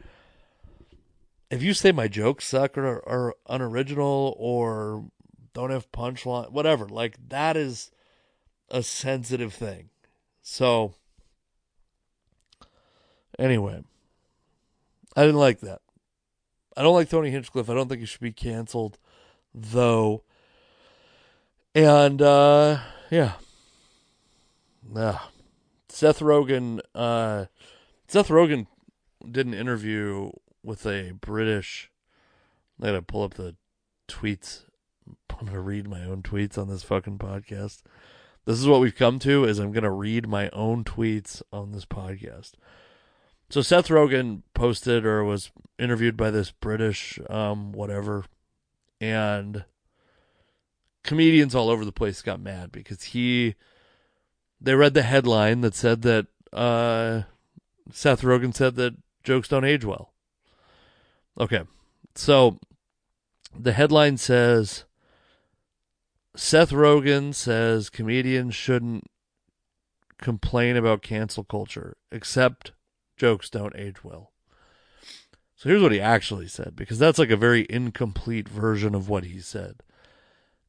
If 1.54 1.62
you 1.62 1.72
say 1.72 1.92
my 1.92 2.08
jokes 2.08 2.46
suck 2.46 2.76
or 2.76 3.08
are 3.08 3.36
unoriginal 3.48 4.34
or 4.38 5.04
don't 5.52 5.70
have 5.70 5.92
punchline, 5.92 6.50
whatever, 6.50 6.88
like 6.88 7.16
that 7.28 7.56
is 7.56 7.92
a 8.70 8.82
sensitive 8.82 9.54
thing. 9.54 9.90
So, 10.42 10.94
anyway, 13.38 13.84
I 15.14 15.20
didn't 15.20 15.38
like 15.38 15.60
that. 15.60 15.80
I 16.76 16.82
don't 16.82 16.94
like 16.94 17.08
Tony 17.08 17.30
Hinchcliffe. 17.30 17.70
I 17.70 17.74
don't 17.74 17.88
think 17.88 18.00
he 18.00 18.06
should 18.06 18.20
be 18.20 18.32
canceled, 18.32 18.98
though. 19.54 20.24
And 21.72 22.20
uh, 22.20 22.78
yeah, 23.12 23.34
yeah. 24.92 25.20
Seth 25.88 26.18
Rogen. 26.18 26.80
Uh, 26.96 27.44
Seth 28.08 28.26
Rogen 28.26 28.66
did 29.30 29.46
an 29.46 29.54
interview 29.54 30.32
with 30.64 30.86
a 30.86 31.12
British. 31.12 31.90
I 32.80 32.86
gotta 32.86 33.02
pull 33.02 33.22
up 33.22 33.34
the 33.34 33.56
tweets. 34.08 34.62
I'm 35.38 35.46
gonna 35.46 35.60
read 35.60 35.88
my 35.88 36.04
own 36.04 36.22
tweets 36.22 36.58
on 36.58 36.68
this 36.68 36.82
fucking 36.82 37.18
podcast. 37.18 37.82
This 38.46 38.58
is 38.58 38.66
what 38.66 38.80
we've 38.80 38.94
come 38.94 39.18
to. 39.20 39.44
Is 39.44 39.58
I'm 39.58 39.72
gonna 39.72 39.92
read 39.92 40.26
my 40.26 40.48
own 40.50 40.84
tweets 40.84 41.42
on 41.52 41.72
this 41.72 41.84
podcast. 41.84 42.52
So 43.50 43.62
Seth 43.62 43.88
Rogen 43.88 44.42
posted 44.54 45.04
or 45.04 45.22
was 45.24 45.52
interviewed 45.78 46.16
by 46.16 46.30
this 46.30 46.50
British 46.50 47.18
um 47.28 47.72
whatever 47.72 48.24
and 49.00 49.64
comedians 51.02 51.54
all 51.54 51.68
over 51.68 51.84
the 51.84 51.92
place 51.92 52.22
got 52.22 52.40
mad 52.40 52.72
because 52.72 53.02
he 53.04 53.54
they 54.60 54.74
read 54.74 54.94
the 54.94 55.02
headline 55.02 55.60
that 55.60 55.74
said 55.74 56.02
that 56.02 56.26
uh 56.52 57.22
Seth 57.92 58.22
Rogen 58.22 58.54
said 58.54 58.76
that 58.76 58.94
jokes 59.22 59.48
don't 59.48 59.64
age 59.64 59.84
well. 59.84 60.13
Okay. 61.38 61.62
So 62.14 62.58
the 63.58 63.72
headline 63.72 64.16
says 64.16 64.84
Seth 66.36 66.70
Rogen 66.70 67.34
says 67.34 67.90
comedians 67.90 68.54
shouldn't 68.54 69.04
complain 70.18 70.76
about 70.76 71.02
cancel 71.02 71.44
culture 71.44 71.96
except 72.10 72.72
jokes 73.16 73.50
don't 73.50 73.76
age 73.76 74.02
well. 74.02 74.32
So 75.56 75.68
here's 75.68 75.82
what 75.82 75.92
he 75.92 76.00
actually 76.00 76.48
said, 76.48 76.74
because 76.76 76.98
that's 76.98 77.18
like 77.18 77.30
a 77.30 77.36
very 77.36 77.66
incomplete 77.70 78.48
version 78.48 78.94
of 78.94 79.08
what 79.08 79.24
he 79.24 79.40
said. 79.40 79.76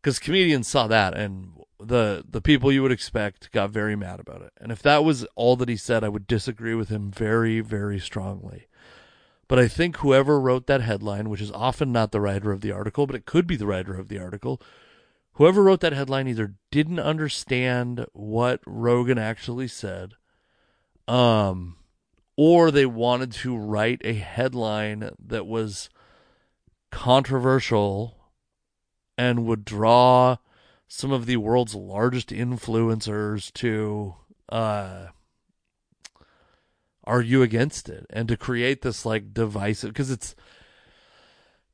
Because 0.02 0.20
comedians 0.20 0.68
saw 0.68 0.88
that, 0.88 1.18
and 1.18 1.54
the 1.80 2.24
the 2.30 2.42
people 2.42 2.72
you 2.72 2.84
would 2.84 2.92
expect 2.92 3.52
got 3.52 3.72
very 3.72 3.96
mad 3.96 4.20
about 4.20 4.44
it. 4.44 4.54
And 4.62 4.72
if 4.72 4.82
that 4.84 5.04
was 5.04 5.26
all 5.36 5.56
that 5.56 5.70
he 5.70 5.76
said, 5.76 6.04
I 6.04 6.10
would 6.10 6.28
disagree 6.28 6.76
with 6.76 6.90
him 6.90 7.12
very, 7.12 7.60
very 7.60 8.00
strongly. 8.00 8.68
But 9.48 9.60
I 9.60 9.68
think 9.68 9.98
whoever 9.98 10.40
wrote 10.40 10.66
that 10.68 10.82
headline, 10.82 11.30
which 11.30 11.42
is 11.42 11.52
often 11.52 11.92
not 11.92 12.12
the 12.12 12.22
writer 12.22 12.52
of 12.52 12.62
the 12.62 12.72
article, 12.72 13.06
but 13.06 13.16
it 13.16 13.26
could 13.26 13.46
be 13.46 13.56
the 13.56 13.68
writer 13.68 13.94
of 13.94 14.08
the 14.08 14.18
article, 14.18 14.60
whoever 15.34 15.64
wrote 15.64 15.82
that 15.82 15.94
headline 15.94 16.28
either 16.28 16.56
didn't 16.72 17.00
understand 17.00 18.06
what 18.14 18.64
Rogen 18.66 19.20
actually 19.20 19.68
said, 19.68 20.14
um, 21.08 21.78
or 22.36 22.72
they 22.72 22.86
wanted 22.86 23.32
to 23.34 23.56
write 23.56 24.02
a 24.04 24.14
headline 24.14 25.12
that 25.20 25.46
was 25.46 25.90
controversial 26.92 28.18
and 29.18 29.46
would 29.46 29.64
draw 29.64 30.38
some 30.88 31.12
of 31.12 31.26
the 31.26 31.38
world's 31.38 31.76
largest 31.76 32.30
influencers 32.30 33.52
to 33.54 34.16
uh, 34.50 35.08
argue 37.06 37.42
against 37.42 37.90
it 37.90 38.06
and 38.10 38.28
to 38.28 38.38
create 38.38 38.82
this 38.82 39.06
like 39.06 39.34
divisive 39.34 39.92
because 39.92 40.12
it's 40.12 40.36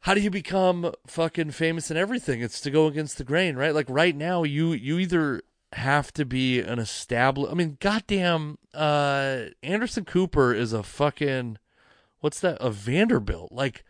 how 0.01 0.13
do 0.13 0.21
you 0.21 0.29
become 0.29 0.93
fucking 1.05 1.51
famous 1.51 1.89
and 1.89 1.99
everything 1.99 2.41
it's 2.41 2.61
to 2.61 2.71
go 2.71 2.87
against 2.87 3.17
the 3.17 3.23
grain 3.23 3.55
right 3.55 3.73
like 3.73 3.89
right 3.89 4.15
now 4.15 4.43
you 4.43 4.73
you 4.73 4.99
either 4.99 5.41
have 5.73 6.11
to 6.13 6.25
be 6.25 6.59
an 6.59 6.79
established. 6.79 7.51
I 7.51 7.55
mean, 7.55 7.77
goddamn, 7.79 8.57
uh, 8.73 9.45
Anderson 9.63 10.05
Cooper 10.05 10.53
is 10.53 10.73
a 10.73 10.83
fucking 10.83 11.57
what's 12.19 12.39
that? 12.41 12.57
A 12.59 12.69
Vanderbilt. 12.69 13.51
Like 13.51 13.83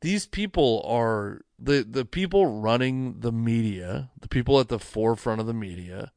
these 0.00 0.26
people 0.26 0.82
are 0.86 1.42
the 1.58 1.84
the 1.88 2.04
people 2.04 2.60
running 2.60 3.20
the 3.20 3.32
media, 3.32 4.10
the 4.20 4.28
people 4.28 4.60
at 4.60 4.68
the 4.68 4.78
forefront 4.78 5.40
of 5.40 5.46
the 5.46 5.54
media, 5.54 6.12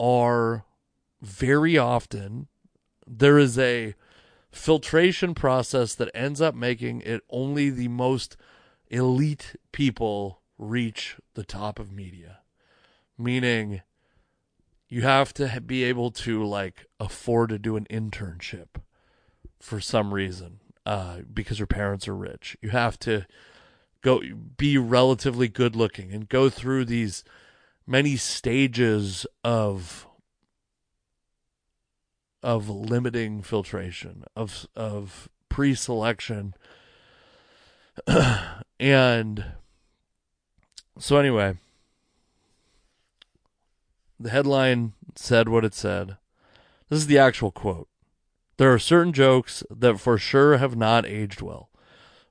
are 0.00 0.64
very 1.22 1.78
often 1.78 2.48
there 3.06 3.38
is 3.38 3.58
a 3.58 3.94
filtration 4.50 5.34
process 5.34 5.94
that 5.94 6.10
ends 6.14 6.40
up 6.40 6.54
making 6.54 7.00
it 7.02 7.22
only 7.30 7.70
the 7.70 7.88
most 7.88 8.36
elite 8.88 9.56
people 9.72 10.40
reach 10.58 11.16
the 11.34 11.44
top 11.44 11.78
of 11.78 11.92
media 11.92 12.38
meaning 13.18 13.82
you 14.88 15.02
have 15.02 15.34
to 15.34 15.60
be 15.60 15.84
able 15.84 16.10
to 16.10 16.44
like 16.44 16.86
afford 17.00 17.50
to 17.50 17.58
do 17.58 17.76
an 17.76 17.86
internship 17.90 18.80
for 19.58 19.80
some 19.80 20.14
reason 20.14 20.60
uh, 20.84 21.18
because 21.32 21.58
your 21.58 21.66
parents 21.66 22.06
are 22.06 22.16
rich. 22.16 22.56
You 22.62 22.70
have 22.70 22.98
to 23.00 23.26
go 24.02 24.22
be 24.56 24.78
relatively 24.78 25.48
good 25.48 25.74
looking 25.74 26.12
and 26.12 26.28
go 26.28 26.48
through 26.48 26.84
these 26.84 27.24
many 27.86 28.16
stages 28.16 29.26
of 29.42 30.05
of 32.42 32.68
limiting 32.68 33.42
filtration 33.42 34.24
of 34.34 34.66
of 34.76 35.28
pre-selection 35.48 36.54
and 38.78 39.44
so 40.98 41.16
anyway 41.16 41.54
the 44.18 44.30
headline 44.30 44.94
said 45.14 45.48
what 45.48 45.64
it 45.64 45.74
said. 45.74 46.16
This 46.88 47.00
is 47.00 47.06
the 47.06 47.18
actual 47.18 47.50
quote. 47.50 47.88
There 48.56 48.72
are 48.72 48.78
certain 48.78 49.12
jokes 49.12 49.62
that 49.70 50.00
for 50.00 50.16
sure 50.16 50.56
have 50.56 50.76
not 50.76 51.04
aged 51.04 51.42
well, 51.42 51.68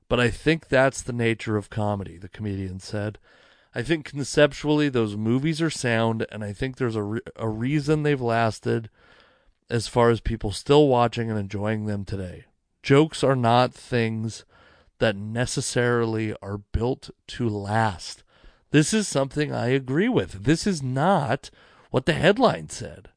but 0.08 0.18
I 0.18 0.30
think 0.30 0.68
that's 0.68 1.02
the 1.02 1.12
nature 1.12 1.56
of 1.56 1.70
comedy, 1.70 2.18
the 2.18 2.28
comedian 2.28 2.80
said. 2.80 3.18
I 3.74 3.82
think 3.82 4.06
conceptually 4.06 4.88
those 4.88 5.16
movies 5.16 5.62
are 5.62 5.70
sound, 5.70 6.26
and 6.32 6.42
I 6.42 6.52
think 6.52 6.76
there's 6.76 6.96
a, 6.96 7.02
re- 7.02 7.20
a 7.36 7.48
reason 7.48 8.02
they've 8.02 8.20
lasted 8.20 8.88
as 9.68 9.88
far 9.88 10.10
as 10.10 10.20
people 10.20 10.52
still 10.52 10.88
watching 10.88 11.30
and 11.30 11.38
enjoying 11.38 11.86
them 11.86 12.04
today. 12.04 12.44
Jokes 12.82 13.24
are 13.24 13.36
not 13.36 13.74
things 13.74 14.44
that 14.98 15.16
necessarily 15.16 16.34
are 16.40 16.58
built 16.58 17.10
to 17.26 17.48
last. 17.48 18.22
This 18.70 18.94
is 18.94 19.08
something 19.08 19.52
I 19.52 19.68
agree 19.68 20.08
with. 20.08 20.44
This 20.44 20.66
is 20.66 20.82
not 20.82 21.50
what 21.90 22.06
the 22.06 22.12
headline 22.12 22.68
said. 22.68 23.08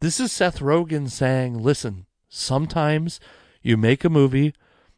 This 0.00 0.20
is 0.20 0.32
Seth 0.32 0.60
Rogen 0.60 1.10
saying, 1.10 1.58
listen, 1.58 2.06
sometimes 2.28 3.18
you 3.62 3.76
make 3.76 4.04
a 4.04 4.10
movie 4.10 4.54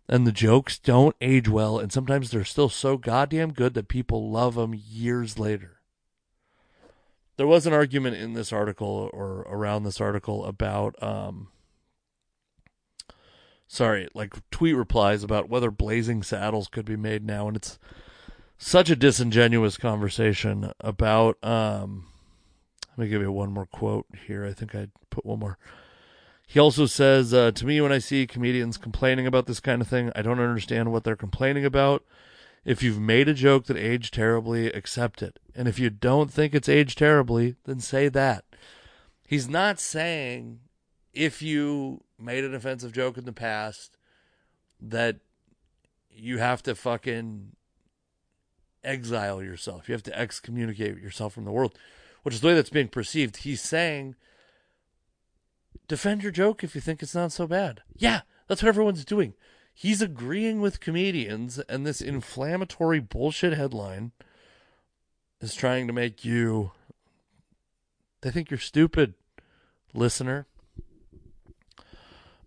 and 0.08 0.26
the 0.26 0.32
jokes 0.32 0.78
don't 0.78 1.14
age 1.20 1.48
well, 1.48 1.78
and 1.78 1.92
sometimes 1.92 2.30
they're 2.30 2.44
still 2.44 2.70
so 2.70 2.96
goddamn 2.96 3.52
good 3.52 3.74
that 3.74 3.88
people 3.88 4.30
love 4.30 4.54
them 4.54 4.74
years 4.74 5.38
later. 5.38 5.77
There 7.38 7.46
was 7.46 7.66
an 7.66 7.72
argument 7.72 8.16
in 8.16 8.34
this 8.34 8.52
article 8.52 9.08
or 9.14 9.46
around 9.48 9.84
this 9.84 10.00
article 10.00 10.44
about 10.44 11.00
um 11.02 11.48
sorry, 13.66 14.08
like 14.12 14.34
tweet 14.50 14.76
replies 14.76 15.22
about 15.22 15.48
whether 15.48 15.70
blazing 15.70 16.22
saddles 16.22 16.68
could 16.68 16.84
be 16.84 16.96
made 16.96 17.24
now 17.24 17.48
and 17.48 17.56
it's 17.56 17.78
such 18.58 18.90
a 18.90 18.96
disingenuous 18.96 19.78
conversation 19.78 20.72
about 20.80 21.42
um 21.42 22.06
let 22.96 23.04
me 23.04 23.08
give 23.08 23.22
you 23.22 23.30
one 23.30 23.52
more 23.52 23.66
quote 23.66 24.06
here. 24.26 24.44
I 24.44 24.52
think 24.52 24.74
I 24.74 24.88
put 25.08 25.24
one 25.24 25.38
more. 25.38 25.56
He 26.48 26.58
also 26.58 26.86
says, 26.86 27.32
uh, 27.32 27.52
to 27.52 27.66
me, 27.66 27.80
when 27.80 27.92
I 27.92 27.98
see 27.98 28.26
comedians 28.26 28.76
complaining 28.76 29.26
about 29.26 29.46
this 29.46 29.60
kind 29.60 29.80
of 29.80 29.86
thing, 29.86 30.10
I 30.16 30.22
don't 30.22 30.40
understand 30.40 30.90
what 30.90 31.04
they're 31.04 31.14
complaining 31.14 31.64
about. 31.64 32.02
If 32.68 32.82
you've 32.82 33.00
made 33.00 33.28
a 33.28 33.34
joke 33.34 33.66
that 33.66 33.76
aged 33.76 34.14
terribly, 34.14 34.66
accept 34.72 35.22
it. 35.22 35.38
And 35.54 35.66
if 35.66 35.78
you 35.78 35.90
don't 35.90 36.30
think 36.30 36.54
it's 36.54 36.68
aged 36.68 36.98
terribly, 36.98 37.56
then 37.64 37.80
say 37.80 38.08
that. 38.08 38.44
He's 39.26 39.48
not 39.48 39.80
saying 39.80 40.60
if 41.12 41.42
you 41.42 42.04
made 42.18 42.44
an 42.44 42.54
offensive 42.54 42.92
joke 42.92 43.16
in 43.16 43.24
the 43.24 43.32
past 43.32 43.96
that 44.80 45.16
you 46.10 46.38
have 46.38 46.62
to 46.64 46.74
fucking 46.74 47.52
exile 48.84 49.42
yourself. 49.42 49.88
You 49.88 49.92
have 49.92 50.02
to 50.04 50.18
excommunicate 50.18 50.98
yourself 50.98 51.32
from 51.32 51.44
the 51.44 51.52
world 51.52 51.76
which 52.22 52.34
is 52.34 52.40
the 52.40 52.46
way 52.48 52.54
that's 52.54 52.70
being 52.70 52.88
perceived. 52.88 53.38
He's 53.38 53.62
saying, 53.62 54.14
defend 55.86 56.22
your 56.22 56.32
joke 56.32 56.62
if 56.62 56.74
you 56.74 56.80
think 56.82 57.02
it's 57.02 57.14
not 57.14 57.32
so 57.32 57.46
bad. 57.46 57.80
Yeah, 57.96 58.20
that's 58.46 58.62
what 58.62 58.68
everyone's 58.68 59.04
doing. 59.04 59.34
He's 59.80 60.02
agreeing 60.02 60.60
with 60.60 60.80
comedians, 60.80 61.60
and 61.68 61.86
this 61.86 62.00
inflammatory 62.00 62.98
bullshit 62.98 63.52
headline 63.52 64.10
is 65.40 65.54
trying 65.54 65.86
to 65.86 65.92
make 65.92 66.24
you. 66.24 66.72
They 68.22 68.32
think 68.32 68.50
you're 68.50 68.58
stupid, 68.58 69.14
listener. 69.94 70.46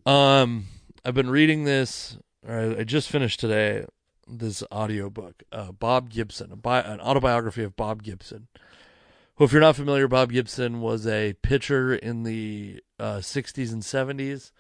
Um, 0.06 0.66
I've 1.06 1.14
been 1.14 1.30
reading 1.30 1.64
this. 1.64 2.18
I 2.46 2.84
just 2.84 3.08
finished 3.08 3.40
today 3.40 3.86
this 4.28 4.62
audiobook, 4.70 5.42
uh, 5.54 5.72
Bob 5.72 6.10
Gibson, 6.10 6.54
bi- 6.56 6.82
an 6.82 7.00
autobiography 7.00 7.64
of 7.64 7.78
Bob 7.78 8.04
Gibson. 8.04 8.50
Well, 9.40 9.46
if 9.46 9.54
you're 9.54 9.62
not 9.62 9.78
familiar, 9.78 10.10
Bob 10.10 10.34
Gibson 10.34 10.82
was 10.82 11.08
a 11.08 11.32
pitcher 11.42 11.96
in 11.96 12.24
the 12.24 12.82
uh, 13.00 13.20
60s 13.20 13.72
and 13.72 13.84
70s. 13.84 14.52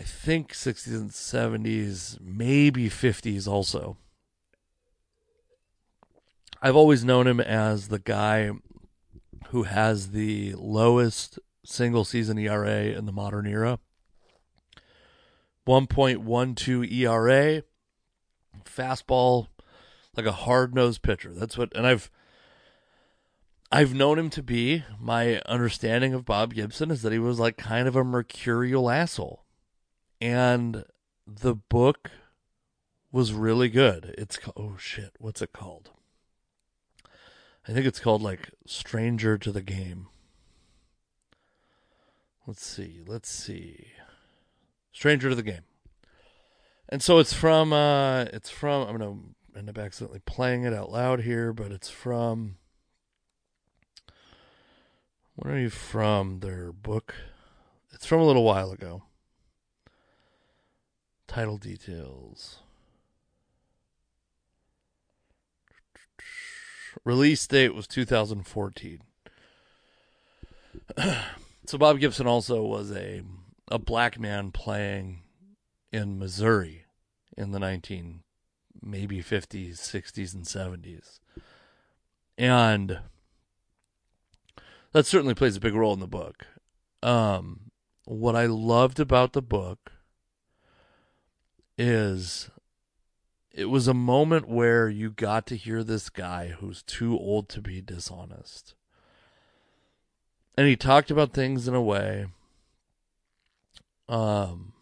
I 0.00 0.02
think 0.02 0.54
60s 0.54 0.96
and 0.96 1.10
70s, 1.10 2.18
maybe 2.22 2.88
50s 2.88 3.46
also. 3.46 3.98
I've 6.62 6.74
always 6.74 7.04
known 7.04 7.26
him 7.26 7.38
as 7.38 7.88
the 7.88 7.98
guy 7.98 8.50
who 9.48 9.64
has 9.64 10.12
the 10.12 10.54
lowest 10.54 11.38
single 11.66 12.06
season 12.06 12.38
ERA 12.38 12.84
in 12.84 13.04
the 13.04 13.12
modern 13.12 13.46
era. 13.46 13.78
1.12 15.66 16.90
ERA, 16.90 17.62
fastball, 18.64 19.48
like 20.16 20.24
a 20.24 20.32
hard 20.32 20.74
nosed 20.74 21.02
pitcher. 21.02 21.34
That's 21.34 21.58
what, 21.58 21.76
and 21.76 21.86
I've 21.86 22.10
I've 23.70 23.92
known 23.92 24.18
him 24.18 24.30
to 24.30 24.42
be. 24.42 24.82
My 24.98 25.42
understanding 25.44 26.14
of 26.14 26.24
Bob 26.24 26.54
Gibson 26.54 26.90
is 26.90 27.02
that 27.02 27.12
he 27.12 27.18
was 27.18 27.38
like 27.38 27.58
kind 27.58 27.86
of 27.86 27.96
a 27.96 28.02
mercurial 28.02 28.88
asshole. 28.88 29.44
And 30.20 30.84
the 31.26 31.54
book 31.54 32.10
was 33.12 33.32
really 33.32 33.68
good. 33.68 34.14
It's 34.18 34.38
oh 34.56 34.76
shit, 34.78 35.12
what's 35.18 35.42
it 35.42 35.52
called? 35.52 35.90
I 37.66 37.72
think 37.72 37.86
it's 37.86 38.00
called 38.00 38.22
like 38.22 38.50
Stranger 38.66 39.38
to 39.38 39.52
the 39.52 39.62
Game. 39.62 40.08
Let's 42.46 42.66
see. 42.66 43.00
Let's 43.06 43.28
see. 43.30 43.88
Stranger 44.92 45.28
to 45.28 45.34
the 45.34 45.42
Game. 45.42 45.62
And 46.88 47.02
so 47.02 47.18
it's 47.18 47.32
from 47.32 47.72
uh 47.72 48.22
it's 48.32 48.50
from 48.50 48.88
I'm 48.88 48.98
going 48.98 49.34
to 49.54 49.58
end 49.58 49.68
up 49.68 49.78
accidentally 49.78 50.20
playing 50.20 50.64
it 50.64 50.74
out 50.74 50.90
loud 50.90 51.20
here, 51.20 51.52
but 51.52 51.70
it's 51.70 51.90
from 51.90 52.56
where 55.36 55.54
are 55.54 55.58
you 55.58 55.70
from? 55.70 56.40
Their 56.40 56.72
book. 56.72 57.14
It's 57.92 58.06
from 58.06 58.20
a 58.20 58.26
little 58.26 58.44
while 58.44 58.72
ago. 58.72 59.04
Title 61.30 61.58
details. 61.58 62.58
Release 67.04 67.46
date 67.46 67.72
was 67.72 67.86
2014. 67.86 68.98
so 71.66 71.78
Bob 71.78 72.00
Gibson 72.00 72.26
also 72.26 72.64
was 72.64 72.90
a 72.90 73.22
a 73.68 73.78
black 73.78 74.18
man 74.18 74.50
playing 74.50 75.22
in 75.92 76.18
Missouri 76.18 76.86
in 77.36 77.52
the 77.52 77.60
19 77.60 78.24
maybe 78.82 79.22
50s, 79.22 79.74
60s 79.74 80.34
and 80.34 80.44
70s. 80.44 81.20
And 82.36 82.98
that 84.90 85.06
certainly 85.06 85.34
plays 85.34 85.54
a 85.54 85.60
big 85.60 85.74
role 85.74 85.94
in 85.94 86.00
the 86.00 86.08
book. 86.08 86.48
Um, 87.04 87.70
what 88.04 88.34
I 88.34 88.46
loved 88.46 88.98
about 88.98 89.32
the 89.32 89.42
book 89.42 89.92
is 91.80 92.50
it 93.50 93.70
was 93.70 93.88
a 93.88 93.94
moment 93.94 94.46
where 94.46 94.88
you 94.90 95.10
got 95.10 95.46
to 95.46 95.56
hear 95.56 95.82
this 95.82 96.10
guy 96.10 96.48
who's 96.48 96.82
too 96.82 97.18
old 97.18 97.48
to 97.48 97.62
be 97.62 97.80
dishonest. 97.80 98.74
And 100.58 100.68
he 100.68 100.76
talked 100.76 101.10
about 101.10 101.32
things 101.32 101.66
in 101.66 101.74
a 101.74 101.80
way 101.80 102.26
um 104.10 104.72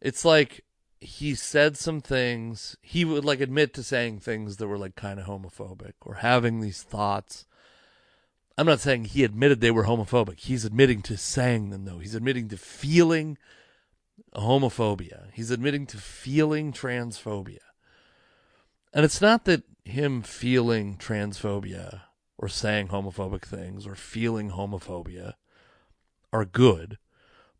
it's 0.00 0.24
like 0.24 0.64
he 1.00 1.34
said 1.34 1.76
some 1.76 2.00
things 2.00 2.76
he 2.80 3.04
would 3.04 3.24
like 3.26 3.40
admit 3.40 3.74
to 3.74 3.82
saying 3.82 4.18
things 4.18 4.56
that 4.56 4.66
were 4.66 4.78
like 4.78 4.96
kind 4.96 5.20
of 5.20 5.26
homophobic 5.26 5.92
or 6.00 6.14
having 6.14 6.60
these 6.60 6.82
thoughts 6.82 7.44
I'm 8.56 8.66
not 8.66 8.80
saying 8.80 9.06
he 9.06 9.24
admitted 9.24 9.60
they 9.60 9.72
were 9.72 9.84
homophobic. 9.84 10.38
He's 10.38 10.64
admitting 10.64 11.02
to 11.02 11.16
saying 11.16 11.70
them, 11.70 11.86
though. 11.86 11.98
He's 11.98 12.14
admitting 12.14 12.46
to 12.50 12.56
feeling 12.56 13.36
homophobia. 14.34 15.28
He's 15.32 15.50
admitting 15.50 15.86
to 15.86 15.98
feeling 15.98 16.72
transphobia. 16.72 17.58
And 18.92 19.04
it's 19.04 19.20
not 19.20 19.44
that 19.44 19.64
him 19.84 20.22
feeling 20.22 20.96
transphobia 20.96 22.02
or 22.38 22.48
saying 22.48 22.88
homophobic 22.88 23.42
things 23.42 23.86
or 23.86 23.94
feeling 23.94 24.50
homophobia 24.50 25.34
are 26.32 26.44
good, 26.44 26.98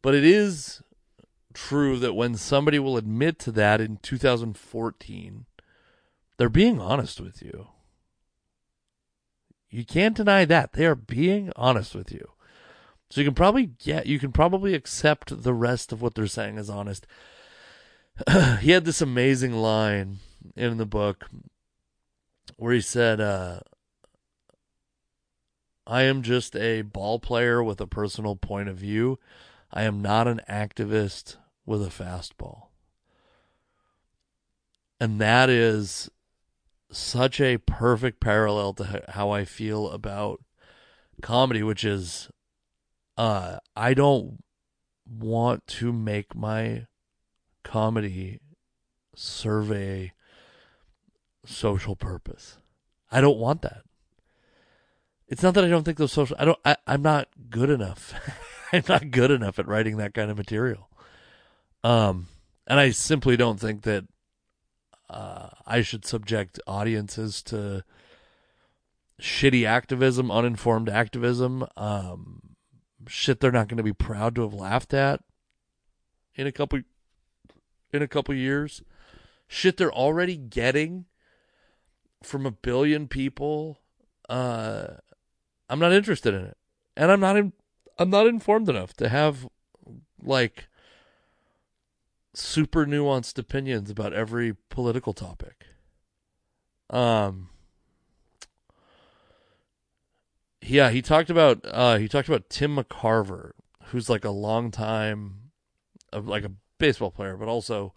but 0.02 0.14
it 0.14 0.24
is 0.24 0.82
true 1.52 1.98
that 1.98 2.14
when 2.14 2.36
somebody 2.36 2.78
will 2.78 2.96
admit 2.96 3.38
to 3.38 3.52
that 3.52 3.80
in 3.80 3.98
2014, 3.98 5.46
they're 6.36 6.48
being 6.48 6.80
honest 6.80 7.20
with 7.20 7.42
you. 7.42 7.68
You 9.70 9.84
can't 9.84 10.16
deny 10.16 10.44
that. 10.44 10.72
They 10.72 10.86
are 10.86 10.94
being 10.94 11.52
honest 11.56 11.94
with 11.94 12.12
you. 12.12 12.33
So 13.10 13.20
you 13.20 13.26
can 13.26 13.34
probably 13.34 13.66
get, 13.66 14.06
you 14.06 14.18
can 14.18 14.32
probably 14.32 14.74
accept 14.74 15.42
the 15.42 15.54
rest 15.54 15.92
of 15.92 16.02
what 16.02 16.14
they're 16.14 16.26
saying 16.26 16.58
as 16.58 16.70
honest. 16.70 17.06
he 18.60 18.70
had 18.70 18.84
this 18.84 19.00
amazing 19.00 19.52
line 19.52 20.18
in 20.56 20.76
the 20.78 20.86
book 20.86 21.26
where 22.56 22.72
he 22.72 22.80
said, 22.80 23.20
uh, 23.20 23.60
I 25.86 26.02
am 26.02 26.22
just 26.22 26.56
a 26.56 26.82
ball 26.82 27.18
player 27.18 27.62
with 27.62 27.80
a 27.80 27.86
personal 27.86 28.36
point 28.36 28.68
of 28.68 28.76
view. 28.76 29.18
I 29.72 29.82
am 29.82 30.00
not 30.00 30.26
an 30.26 30.40
activist 30.48 31.36
with 31.66 31.82
a 31.82 31.90
fastball. 31.90 32.68
And 35.00 35.20
that 35.20 35.50
is 35.50 36.10
such 36.90 37.40
a 37.40 37.58
perfect 37.58 38.20
parallel 38.20 38.72
to 38.74 39.04
how 39.08 39.30
I 39.30 39.44
feel 39.44 39.90
about 39.90 40.40
comedy, 41.20 41.62
which 41.62 41.84
is 41.84 42.30
uh, 43.16 43.58
I 43.76 43.94
don't 43.94 44.42
want 45.08 45.66
to 45.66 45.92
make 45.92 46.34
my 46.34 46.86
comedy 47.62 48.40
survey 49.14 50.12
social 51.44 51.96
purpose. 51.96 52.58
I 53.10 53.20
don't 53.20 53.38
want 53.38 53.62
that. 53.62 53.82
It's 55.28 55.42
not 55.42 55.54
that 55.54 55.64
I 55.64 55.68
don't 55.68 55.84
think 55.84 55.98
those 55.98 56.12
social. 56.12 56.36
I 56.38 56.44
don't. 56.44 56.58
I, 56.64 56.76
I'm 56.86 57.02
not 57.02 57.28
good 57.50 57.70
enough. 57.70 58.14
I'm 58.72 58.84
not 58.88 59.10
good 59.10 59.30
enough 59.30 59.58
at 59.58 59.68
writing 59.68 59.96
that 59.96 60.14
kind 60.14 60.30
of 60.30 60.36
material. 60.36 60.90
Um, 61.82 62.28
and 62.66 62.80
I 62.80 62.90
simply 62.90 63.36
don't 63.36 63.60
think 63.60 63.82
that 63.82 64.04
uh, 65.08 65.50
I 65.66 65.82
should 65.82 66.04
subject 66.04 66.58
audiences 66.66 67.42
to 67.44 67.84
shitty 69.20 69.66
activism, 69.66 70.30
uninformed 70.30 70.88
activism, 70.88 71.66
um, 71.76 72.42
shit 73.08 73.40
they're 73.40 73.52
not 73.52 73.68
going 73.68 73.78
to 73.78 73.82
be 73.82 73.92
proud 73.92 74.34
to 74.34 74.42
have 74.42 74.54
laughed 74.54 74.94
at 74.94 75.20
in 76.34 76.46
a 76.46 76.52
couple 76.52 76.80
in 77.92 78.02
a 78.02 78.08
couple 78.08 78.34
years, 78.34 78.82
shit 79.46 79.76
they're 79.76 79.92
already 79.92 80.36
getting 80.36 81.06
from 82.22 82.44
a 82.46 82.50
billion 82.50 83.06
people 83.06 83.78
uh, 84.28 84.86
I'm 85.68 85.78
not 85.78 85.92
interested 85.92 86.34
in 86.34 86.44
it, 86.44 86.56
and 86.96 87.10
I'm 87.10 87.20
not 87.20 87.36
in, 87.36 87.52
I'm 87.98 88.10
not 88.10 88.26
informed 88.26 88.68
enough 88.68 88.94
to 88.94 89.08
have 89.08 89.46
like 90.22 90.68
super 92.32 92.86
nuanced 92.86 93.38
opinions 93.38 93.90
about 93.90 94.12
every 94.12 94.56
political 94.70 95.12
topic. 95.12 95.66
Um, 96.90 97.50
yeah, 100.66 100.90
he 100.90 101.02
talked 101.02 101.30
about 101.30 101.60
uh, 101.64 101.98
he 101.98 102.08
talked 102.08 102.28
about 102.28 102.48
Tim 102.48 102.76
McCarver, 102.76 103.52
who's 103.86 104.08
like 104.08 104.24
a 104.24 104.30
long 104.30 104.70
time, 104.70 105.50
like 106.12 106.44
a 106.44 106.52
baseball 106.78 107.10
player, 107.10 107.36
but 107.36 107.48
also 107.48 107.92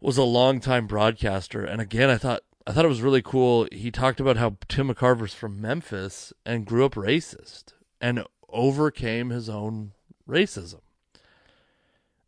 was 0.00 0.16
a 0.16 0.24
long 0.24 0.60
time 0.60 0.86
broadcaster. 0.86 1.64
And 1.64 1.80
again, 1.80 2.10
I 2.10 2.16
thought 2.16 2.42
I 2.66 2.72
thought 2.72 2.84
it 2.84 2.88
was 2.88 3.02
really 3.02 3.22
cool. 3.22 3.68
He 3.72 3.90
talked 3.90 4.20
about 4.20 4.36
how 4.36 4.56
Tim 4.68 4.88
McCarver's 4.88 5.34
from 5.34 5.60
Memphis 5.60 6.32
and 6.46 6.66
grew 6.66 6.84
up 6.84 6.94
racist 6.94 7.74
and 8.00 8.24
overcame 8.48 9.30
his 9.30 9.48
own 9.48 9.92
racism. 10.28 10.80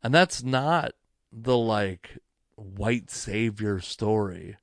And 0.02 0.14
that's 0.14 0.42
not 0.42 0.92
the 1.32 1.56
like 1.56 2.18
white 2.54 3.10
savior 3.10 3.80
story 3.80 4.56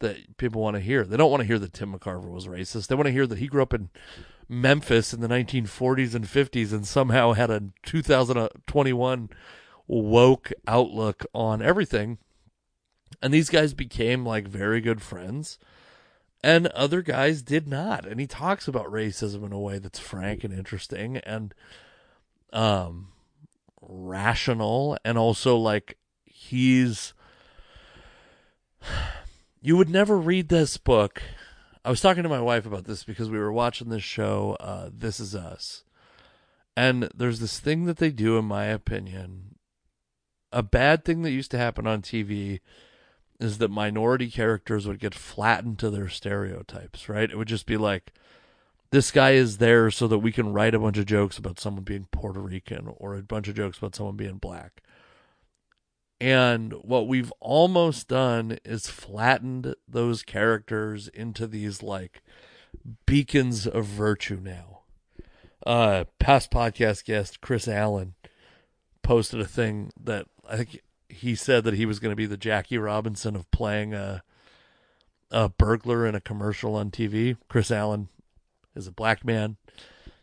that 0.00 0.36
people 0.36 0.62
want 0.62 0.76
to 0.76 0.80
hear. 0.80 1.04
They 1.04 1.16
don't 1.16 1.30
want 1.30 1.40
to 1.40 1.46
hear 1.46 1.58
that 1.58 1.72
Tim 1.72 1.92
McCarver 1.92 2.30
was 2.30 2.46
racist. 2.46 2.86
They 2.86 2.94
want 2.94 3.06
to 3.06 3.12
hear 3.12 3.26
that 3.26 3.38
he 3.38 3.46
grew 3.46 3.62
up 3.62 3.74
in 3.74 3.90
Memphis 4.48 5.12
in 5.12 5.20
the 5.20 5.28
1940s 5.28 6.14
and 6.14 6.24
50s 6.24 6.72
and 6.72 6.86
somehow 6.86 7.32
had 7.32 7.50
a 7.50 7.64
2021 7.84 9.30
woke 9.86 10.52
outlook 10.66 11.24
on 11.34 11.62
everything 11.62 12.18
and 13.22 13.32
these 13.32 13.50
guys 13.50 13.74
became 13.74 14.24
like 14.24 14.46
very 14.46 14.80
good 14.80 15.02
friends. 15.02 15.58
And 16.42 16.68
other 16.68 17.02
guys 17.02 17.42
did 17.42 17.66
not. 17.66 18.06
And 18.06 18.20
he 18.20 18.26
talks 18.26 18.68
about 18.68 18.86
racism 18.86 19.44
in 19.44 19.52
a 19.52 19.58
way 19.58 19.78
that's 19.78 19.98
frank 19.98 20.44
and 20.44 20.52
interesting 20.52 21.16
and 21.18 21.54
um 22.52 23.08
rational 23.82 24.96
and 25.04 25.18
also 25.18 25.56
like 25.56 25.98
he's 26.24 27.12
you 29.60 29.76
would 29.76 29.88
never 29.88 30.16
read 30.16 30.48
this 30.48 30.76
book. 30.76 31.22
I 31.84 31.90
was 31.90 32.00
talking 32.00 32.22
to 32.22 32.28
my 32.28 32.40
wife 32.40 32.66
about 32.66 32.84
this 32.84 33.04
because 33.04 33.30
we 33.30 33.38
were 33.38 33.52
watching 33.52 33.88
this 33.88 34.02
show, 34.02 34.56
uh, 34.60 34.90
This 34.92 35.20
Is 35.20 35.34
Us. 35.34 35.84
And 36.76 37.08
there's 37.14 37.40
this 37.40 37.58
thing 37.58 37.86
that 37.86 37.96
they 37.96 38.10
do, 38.10 38.38
in 38.38 38.44
my 38.44 38.66
opinion, 38.66 39.56
a 40.52 40.62
bad 40.62 41.04
thing 41.04 41.22
that 41.22 41.32
used 41.32 41.50
to 41.50 41.58
happen 41.58 41.86
on 41.86 42.02
TV 42.02 42.60
is 43.40 43.58
that 43.58 43.70
minority 43.70 44.30
characters 44.30 44.86
would 44.86 44.98
get 44.98 45.14
flattened 45.14 45.78
to 45.78 45.90
their 45.90 46.08
stereotypes, 46.08 47.08
right? 47.08 47.30
It 47.30 47.36
would 47.36 47.48
just 47.48 47.66
be 47.66 47.76
like, 47.76 48.12
this 48.90 49.10
guy 49.10 49.32
is 49.32 49.58
there 49.58 49.90
so 49.90 50.08
that 50.08 50.18
we 50.18 50.32
can 50.32 50.52
write 50.52 50.74
a 50.74 50.78
bunch 50.78 50.98
of 50.98 51.06
jokes 51.06 51.36
about 51.36 51.60
someone 51.60 51.84
being 51.84 52.08
Puerto 52.10 52.40
Rican 52.40 52.92
or 52.96 53.14
a 53.14 53.22
bunch 53.22 53.48
of 53.48 53.54
jokes 53.54 53.78
about 53.78 53.94
someone 53.94 54.16
being 54.16 54.38
black. 54.38 54.82
And 56.20 56.72
what 56.82 57.06
we've 57.06 57.32
almost 57.40 58.08
done 58.08 58.58
is 58.64 58.88
flattened 58.88 59.74
those 59.86 60.22
characters 60.22 61.08
into 61.08 61.46
these 61.46 61.82
like 61.82 62.22
beacons 63.06 63.66
of 63.66 63.84
virtue 63.84 64.40
now. 64.42 64.80
Uh, 65.64 66.04
past 66.18 66.50
podcast 66.50 67.04
guest 67.04 67.40
Chris 67.40 67.68
Allen 67.68 68.14
posted 69.02 69.40
a 69.40 69.46
thing 69.46 69.90
that 70.02 70.26
I 70.48 70.56
think 70.56 70.80
he 71.08 71.34
said 71.34 71.64
that 71.64 71.74
he 71.74 71.86
was 71.86 71.98
going 72.00 72.12
to 72.12 72.16
be 72.16 72.26
the 72.26 72.36
Jackie 72.36 72.78
Robinson 72.78 73.36
of 73.36 73.50
playing 73.50 73.94
a 73.94 74.22
a 75.30 75.48
burglar 75.48 76.06
in 76.06 76.14
a 76.14 76.20
commercial 76.20 76.74
on 76.74 76.90
TV. 76.90 77.36
Chris 77.48 77.70
Allen 77.70 78.08
is 78.74 78.86
a 78.86 78.92
black 78.92 79.24
man. 79.24 79.56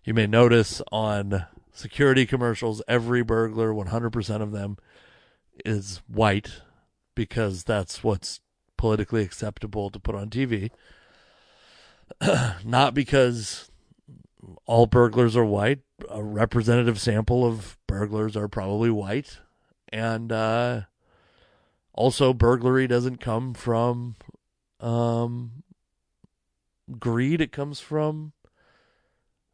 You 0.04 0.14
may 0.14 0.28
notice 0.28 0.82
on 0.92 1.46
security 1.72 2.26
commercials, 2.26 2.82
every 2.88 3.22
burglar, 3.22 3.72
100% 3.72 4.42
of 4.42 4.52
them, 4.52 4.78
is 5.64 6.02
white 6.08 6.62
because 7.16 7.64
that's 7.64 8.04
what's 8.04 8.42
politically 8.78 9.24
acceptable 9.24 9.90
to 9.90 10.00
put 10.00 10.16
on 10.16 10.30
TV. 10.30 10.72
Not 12.66 12.94
because 12.94 13.70
all 14.66 14.86
burglars 14.86 15.36
are 15.36 15.46
white. 15.46 15.80
A 16.10 16.22
representative 16.22 17.00
sample 17.00 17.46
of 17.46 17.78
burglars 17.88 18.36
are 18.36 18.48
probably 18.48 18.90
white 18.90 19.40
and 19.90 20.32
uh, 20.32 20.82
also 21.94 22.34
burglary 22.34 22.88
doesn't 22.88 23.22
come 23.22 23.54
from 23.54 24.16
um, 24.82 25.64
greed; 27.00 27.40
it 27.40 27.52
comes 27.52 27.80
from 27.80 28.34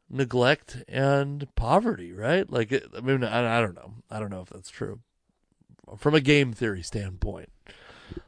neglect 0.09 0.83
and 0.87 1.47
poverty, 1.55 2.11
right? 2.11 2.49
Like, 2.49 2.71
it, 2.71 2.85
I 2.97 3.01
mean, 3.01 3.23
I, 3.23 3.59
I 3.59 3.61
don't 3.61 3.75
know. 3.75 3.93
I 4.09 4.19
don't 4.19 4.31
know 4.31 4.41
if 4.41 4.49
that's 4.49 4.71
true 4.71 4.99
from 5.97 6.15
a 6.15 6.21
game 6.21 6.53
theory 6.53 6.81
standpoint. 6.81 7.49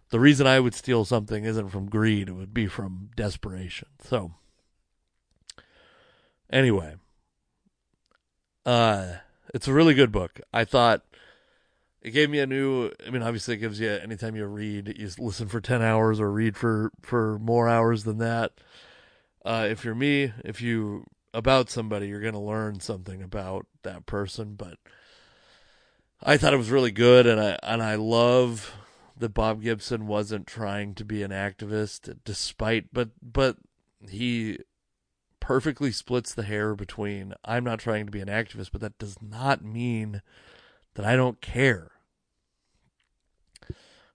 The 0.10 0.20
reason 0.20 0.46
I 0.46 0.60
would 0.60 0.76
steal 0.76 1.06
something 1.06 1.44
isn't 1.44 1.70
from 1.70 1.90
greed; 1.90 2.30
it 2.30 2.34
would 2.34 2.54
be 2.54 2.68
from 2.68 3.10
desperation. 3.16 3.88
So, 4.02 4.34
anyway, 6.52 6.96
uh, 8.66 9.14
it's 9.54 9.68
a 9.68 9.74
really 9.74 9.94
good 9.94 10.12
book. 10.12 10.40
I 10.54 10.66
thought 10.66 11.04
it 12.04 12.12
gave 12.12 12.30
me 12.30 12.40
a 12.40 12.46
new 12.46 12.92
i 13.08 13.10
mean 13.10 13.24
obviously 13.24 13.56
it 13.56 13.60
gives 13.60 13.80
you 13.80 13.90
anytime 13.90 14.36
you 14.36 14.46
read 14.46 14.94
you 15.00 15.10
listen 15.18 15.48
for 15.48 15.62
10 15.62 15.82
hours 15.82 16.20
or 16.20 16.32
read 16.32 16.56
for 16.56 16.92
for 17.02 17.40
more 17.40 17.68
hours 17.68 18.04
than 18.04 18.18
that 18.20 18.52
uh, 19.46 19.68
if 19.70 19.84
you're 19.84 19.96
me 19.96 20.32
if 20.46 20.62
you 20.62 21.06
about 21.34 21.70
somebody 21.70 22.08
you're 22.08 22.22
going 22.22 22.34
to 22.34 22.40
learn 22.40 22.80
something 22.80 23.22
about 23.22 23.66
that 23.84 24.06
person 24.06 24.54
but 24.56 24.78
i 26.24 26.38
thought 26.38 26.54
it 26.54 26.58
was 26.58 26.72
really 26.72 26.92
good 26.92 27.28
and 27.28 27.40
i 27.40 27.58
and 27.64 27.82
i 27.84 27.96
love 27.96 28.74
that 29.18 29.30
bob 29.30 29.62
gibson 29.62 30.08
wasn't 30.08 30.48
trying 30.48 30.94
to 30.94 31.06
be 31.06 31.24
an 31.24 31.32
activist 31.32 32.18
despite 32.26 32.86
but 32.94 33.10
but 33.22 33.58
he 34.10 34.58
perfectly 35.40 35.92
splits 35.92 36.34
the 36.34 36.44
hair 36.44 36.74
between 36.76 37.34
i'm 37.46 37.64
not 37.64 37.80
trying 37.80 38.06
to 38.06 38.12
be 38.12 38.22
an 38.22 38.28
activist 38.28 38.70
but 38.72 38.82
that 38.82 38.98
does 38.98 39.22
not 39.22 39.64
mean 39.64 40.22
that 40.96 41.06
I 41.06 41.16
don't 41.16 41.42
care. 41.42 41.92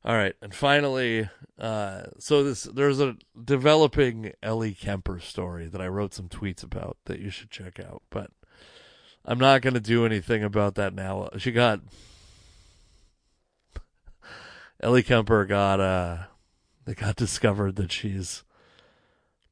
All 0.04 0.14
right, 0.14 0.34
and 0.40 0.54
finally, 0.54 1.28
uh, 1.58 2.04
so 2.18 2.44
this 2.44 2.62
there's 2.62 3.00
a 3.00 3.16
developing 3.44 4.32
Ellie 4.42 4.72
Kemper 4.72 5.18
story 5.18 5.66
that 5.66 5.80
I 5.80 5.88
wrote 5.88 6.14
some 6.14 6.28
tweets 6.28 6.62
about 6.62 6.96
that 7.06 7.18
you 7.18 7.30
should 7.30 7.50
check 7.50 7.80
out, 7.80 8.02
but 8.08 8.30
I'm 9.28 9.38
not 9.38 9.60
going 9.60 9.74
to 9.74 9.80
do 9.80 10.06
anything 10.06 10.42
about 10.42 10.74
that 10.76 10.94
now. 10.94 11.28
She 11.36 11.52
got 11.52 11.80
Ellie 14.80 15.02
Kemper 15.02 15.44
got 15.44 15.80
uh 15.80 16.16
they 16.86 16.94
got 16.94 17.14
discovered 17.24 17.76
that 17.76 17.92
she's 17.92 18.42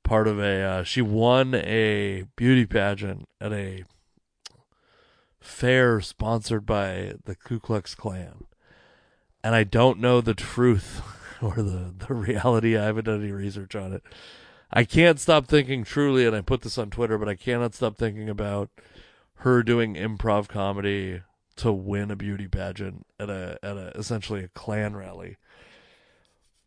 part 0.02 0.26
of 0.26 0.38
a 0.38 0.62
uh, 0.62 0.82
she 0.82 1.02
won 1.02 1.54
a 1.54 2.24
beauty 2.36 2.64
pageant 2.64 3.28
at 3.38 3.52
a 3.52 3.84
fair 5.40 6.00
sponsored 6.00 6.64
by 6.64 7.12
the 7.26 7.34
Ku 7.34 7.60
Klux 7.60 7.94
Klan. 7.94 8.44
And 9.44 9.54
I 9.54 9.64
don't 9.64 10.00
know 10.00 10.22
the 10.22 10.34
truth 10.34 11.02
or 11.42 11.56
the, 11.56 11.92
the 11.98 12.14
reality. 12.14 12.78
I 12.78 12.84
haven't 12.84 13.04
done 13.04 13.22
any 13.22 13.30
research 13.30 13.76
on 13.76 13.92
it. 13.92 14.02
I 14.72 14.84
can't 14.84 15.20
stop 15.20 15.46
thinking 15.46 15.84
truly, 15.84 16.26
and 16.26 16.34
I 16.34 16.40
put 16.40 16.62
this 16.62 16.78
on 16.78 16.88
Twitter, 16.90 17.18
but 17.18 17.28
I 17.28 17.36
cannot 17.36 17.74
stop 17.74 17.96
thinking 17.96 18.28
about 18.28 18.70
her 19.36 19.62
doing 19.62 19.94
improv 19.94 20.48
comedy 20.48 21.22
to 21.56 21.72
win 21.72 22.10
a 22.10 22.16
beauty 22.16 22.46
pageant 22.46 23.06
at 23.18 23.30
a 23.30 23.58
at 23.62 23.76
a 23.76 23.92
essentially 23.96 24.44
a 24.44 24.48
Klan 24.48 24.96
rally. 24.96 25.36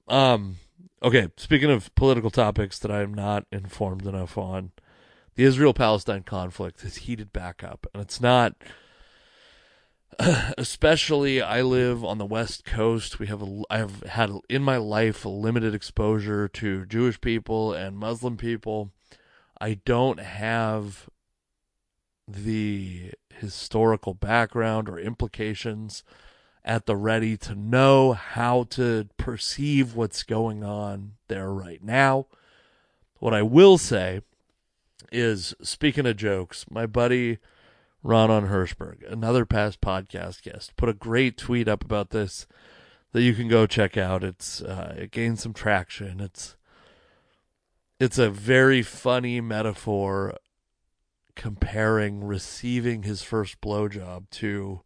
Um 0.07 0.57
okay, 1.03 1.29
speaking 1.37 1.69
of 1.69 1.93
political 1.95 2.31
topics 2.31 2.79
that 2.79 2.91
I 2.91 3.01
am 3.01 3.13
not 3.13 3.45
informed 3.51 4.05
enough 4.05 4.37
on, 4.37 4.71
the 5.35 5.43
Israel 5.43 5.73
Palestine 5.73 6.23
conflict 6.23 6.81
has 6.81 6.97
heated 6.97 7.31
back 7.31 7.63
up, 7.63 7.87
and 7.93 8.01
it's 8.01 8.19
not. 8.19 8.55
Especially, 10.57 11.41
I 11.41 11.61
live 11.61 12.03
on 12.03 12.17
the 12.17 12.25
West 12.25 12.65
Coast. 12.65 13.19
We 13.19 13.27
have 13.27 13.41
a, 13.41 13.61
I 13.69 13.77
have 13.77 14.01
had 14.03 14.31
in 14.49 14.63
my 14.63 14.75
life 14.75 15.23
a 15.23 15.29
limited 15.29 15.73
exposure 15.73 16.49
to 16.49 16.85
Jewish 16.85 17.21
people 17.21 17.71
and 17.73 17.95
Muslim 17.95 18.35
people. 18.35 18.91
I 19.61 19.75
don't 19.85 20.19
have 20.19 21.07
the 22.31 23.11
historical 23.29 24.13
background 24.13 24.87
or 24.87 24.99
implications 24.99 26.03
at 26.63 26.85
the 26.85 26.95
ready 26.95 27.35
to 27.37 27.55
know 27.55 28.13
how 28.13 28.63
to 28.63 29.07
perceive 29.17 29.95
what's 29.95 30.23
going 30.23 30.63
on 30.63 31.13
there 31.27 31.51
right 31.51 31.83
now. 31.83 32.27
What 33.19 33.33
I 33.33 33.41
will 33.41 33.77
say 33.77 34.21
is 35.11 35.55
speaking 35.61 36.05
of 36.05 36.17
jokes, 36.17 36.65
my 36.69 36.85
buddy 36.85 37.39
Ronald 38.03 38.45
Hirschberg, 38.45 39.09
another 39.11 39.45
past 39.45 39.81
podcast 39.81 40.41
guest, 40.41 40.75
put 40.77 40.89
a 40.89 40.93
great 40.93 41.37
tweet 41.37 41.67
up 41.67 41.83
about 41.83 42.11
this 42.11 42.47
that 43.11 43.23
you 43.23 43.33
can 43.33 43.47
go 43.47 43.65
check 43.65 43.97
out. 43.97 44.23
It's 44.23 44.61
uh, 44.61 44.95
it 44.97 45.11
gained 45.11 45.39
some 45.39 45.53
traction. 45.53 46.19
It's 46.21 46.55
it's 47.99 48.17
a 48.17 48.29
very 48.29 48.81
funny 48.81 49.41
metaphor 49.41 50.37
comparing 51.39 52.21
receiving 52.21 53.03
his 53.03 53.23
first 53.23 53.61
blowjob 53.61 54.29
to 54.29 54.81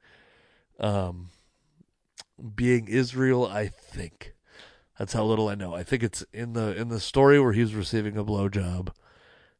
um, 0.79 1.31
being 2.55 2.87
Israel. 2.87 3.47
I 3.47 3.65
think 3.65 4.35
that's 4.99 5.13
how 5.13 5.23
little 5.25 5.49
I 5.49 5.55
know. 5.55 5.73
I 5.73 5.81
think 5.81 6.03
it's 6.03 6.23
in 6.31 6.53
the 6.53 6.79
in 6.79 6.89
the 6.89 6.99
story 6.99 7.39
where 7.39 7.53
he's 7.53 7.73
receiving 7.73 8.17
a 8.17 8.23
blowjob. 8.23 8.89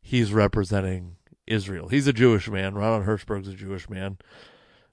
He's 0.04 0.32
representing 0.32 1.16
Israel. 1.48 1.88
He's 1.88 2.06
a 2.06 2.14
Jewish 2.14 2.48
man. 2.48 2.76
Ronald 2.76 3.08
Hirschberg's 3.08 3.48
a 3.48 3.56
Jewish 3.56 3.89
man. 3.89 4.20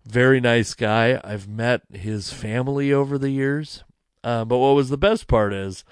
Very 0.07 0.41
nice 0.41 0.73
guy. 0.73 1.21
I've 1.23 1.49
met 1.49 1.83
his 1.93 2.33
family 2.33 2.95
over 2.95 3.19
the 3.19 3.31
years. 3.31 3.85
Uh, 4.25 4.47
but 4.47 4.57
what 4.57 4.75
was 4.75 4.89
the 4.89 4.97
best 4.97 5.27
part 5.29 5.53
is 5.53 5.85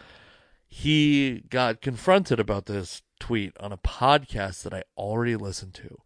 he 0.66 1.44
got 1.50 1.82
confronted 1.82 2.40
about 2.40 2.64
this 2.64 3.02
tweet 3.18 3.56
on 3.58 3.72
a 3.72 3.78
podcast 3.78 4.62
that 4.62 4.74
I 4.74 4.84
already 4.96 5.36
listened 5.36 5.74
to, 5.74 6.00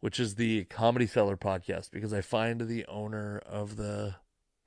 which 0.00 0.20
is 0.20 0.34
the 0.34 0.64
Comedy 0.64 1.06
Cellar 1.06 1.36
podcast, 1.36 1.90
because 1.90 2.12
I 2.12 2.20
find 2.20 2.62
the 2.62 2.84
owner 2.86 3.40
of 3.46 3.76
the 3.76 4.16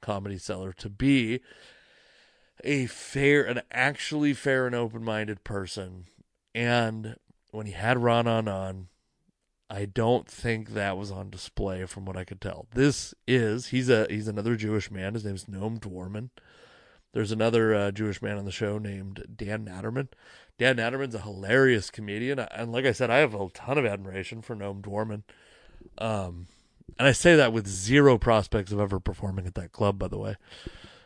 Comedy 0.02 0.38
Cellar 0.38 0.74
to 0.74 0.90
be 0.90 1.42
a 2.64 2.86
fair, 2.86 3.44
an 3.44 3.62
actually 3.72 4.34
fair 4.34 4.66
and 4.66 4.76
open 4.76 5.04
minded 5.04 5.44
person. 5.44 6.06
And 6.54 7.16
when 7.52 7.66
he 7.66 7.74
had 7.74 7.98
Ron 7.98 8.28
on 8.28 8.48
on, 8.48 8.88
I 9.70 9.86
don't 9.86 10.28
think 10.28 10.70
that 10.72 10.98
was 10.98 11.12
on 11.12 11.32
display 11.32 11.86
from 11.86 12.06
what 12.06 12.18
I 12.18 12.26
could 12.26 12.42
tell. 12.42 12.68
This 12.74 13.14
is 13.28 13.68
he's 13.68 13.90
a 13.90 14.06
he's 14.10 14.28
another 14.28 14.56
Jewish 14.56 14.92
man. 14.92 15.16
His 15.16 15.26
name's 15.26 15.46
Noam 15.46 15.80
Dworman. 15.80 16.30
There's 17.14 17.32
another 17.32 17.74
uh, 17.74 17.92
Jewish 17.92 18.22
man 18.22 18.38
on 18.38 18.46
the 18.46 18.52
show 18.52 18.78
named 18.78 19.24
Dan 19.36 19.66
Naturman. 19.66 20.10
Dan 20.58 20.78
Naturman's 20.78 21.16
a 21.16 21.22
hilarious 21.22 21.90
comedian, 21.90 22.40
and 22.40 22.72
like 22.72 22.86
I 22.86 22.92
said, 22.92 23.10
I 23.10 23.18
have 23.18 23.34
a 23.34 23.50
ton 23.50 23.78
of 23.78 23.86
admiration 23.86 24.42
for 24.42 24.56
Noam 24.56 24.82
Dworman. 24.82 25.24
Um, 25.98 26.48
and 27.00 27.08
I 27.08 27.12
say 27.12 27.36
that 27.36 27.54
with 27.54 27.68
zero 27.68 28.18
prospects 28.18 28.72
of 28.72 28.80
ever 28.80 29.00
performing 29.00 29.48
at 29.48 29.56
that 29.56 29.72
club, 29.72 29.98
by 29.98 30.08
the 30.08 30.18
way. 30.18 30.36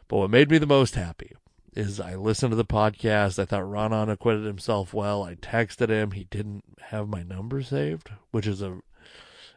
But 0.08 0.18
what 0.18 0.30
made 0.30 0.50
me 0.50 0.58
the 0.58 0.66
most 0.66 0.96
happy 0.96 1.34
is 1.76 2.00
I 2.00 2.16
listened 2.16 2.52
to 2.52 2.56
the 2.56 2.66
podcast. 2.66 3.40
I 3.40 3.46
thought 3.46 3.70
Ronald 3.70 4.10
acquitted 4.10 4.46
himself 4.46 4.94
well. 4.94 5.24
I 5.24 5.36
texted 5.36 5.90
him. 5.90 6.12
He 6.12 6.26
didn't 6.26 6.64
have 6.88 7.08
my 7.08 7.24
number 7.24 7.62
saved, 7.62 8.10
which 8.32 8.48
is 8.48 8.62
a 8.62 8.80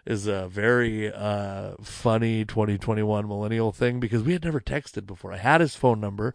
is 0.06 0.26
a 0.26 0.48
very 0.48 1.12
uh, 1.12 1.72
funny 1.82 2.44
2021 2.44 3.28
millennial 3.28 3.70
thing 3.70 4.00
because 4.00 4.22
we 4.22 4.32
had 4.32 4.44
never 4.44 4.60
texted 4.60 5.06
before. 5.06 5.32
I 5.32 5.36
had 5.36 5.60
his 5.60 5.76
phone 5.76 6.00
number 6.00 6.34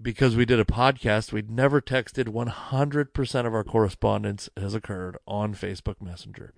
because 0.00 0.36
we 0.36 0.44
did 0.44 0.60
a 0.60 0.64
podcast. 0.64 1.32
We'd 1.32 1.50
never 1.50 1.80
texted. 1.80 2.28
100% 2.28 3.46
of 3.46 3.54
our 3.54 3.64
correspondence 3.64 4.48
has 4.56 4.74
occurred 4.74 5.16
on 5.26 5.54
Facebook 5.54 6.00
Messenger, 6.00 6.52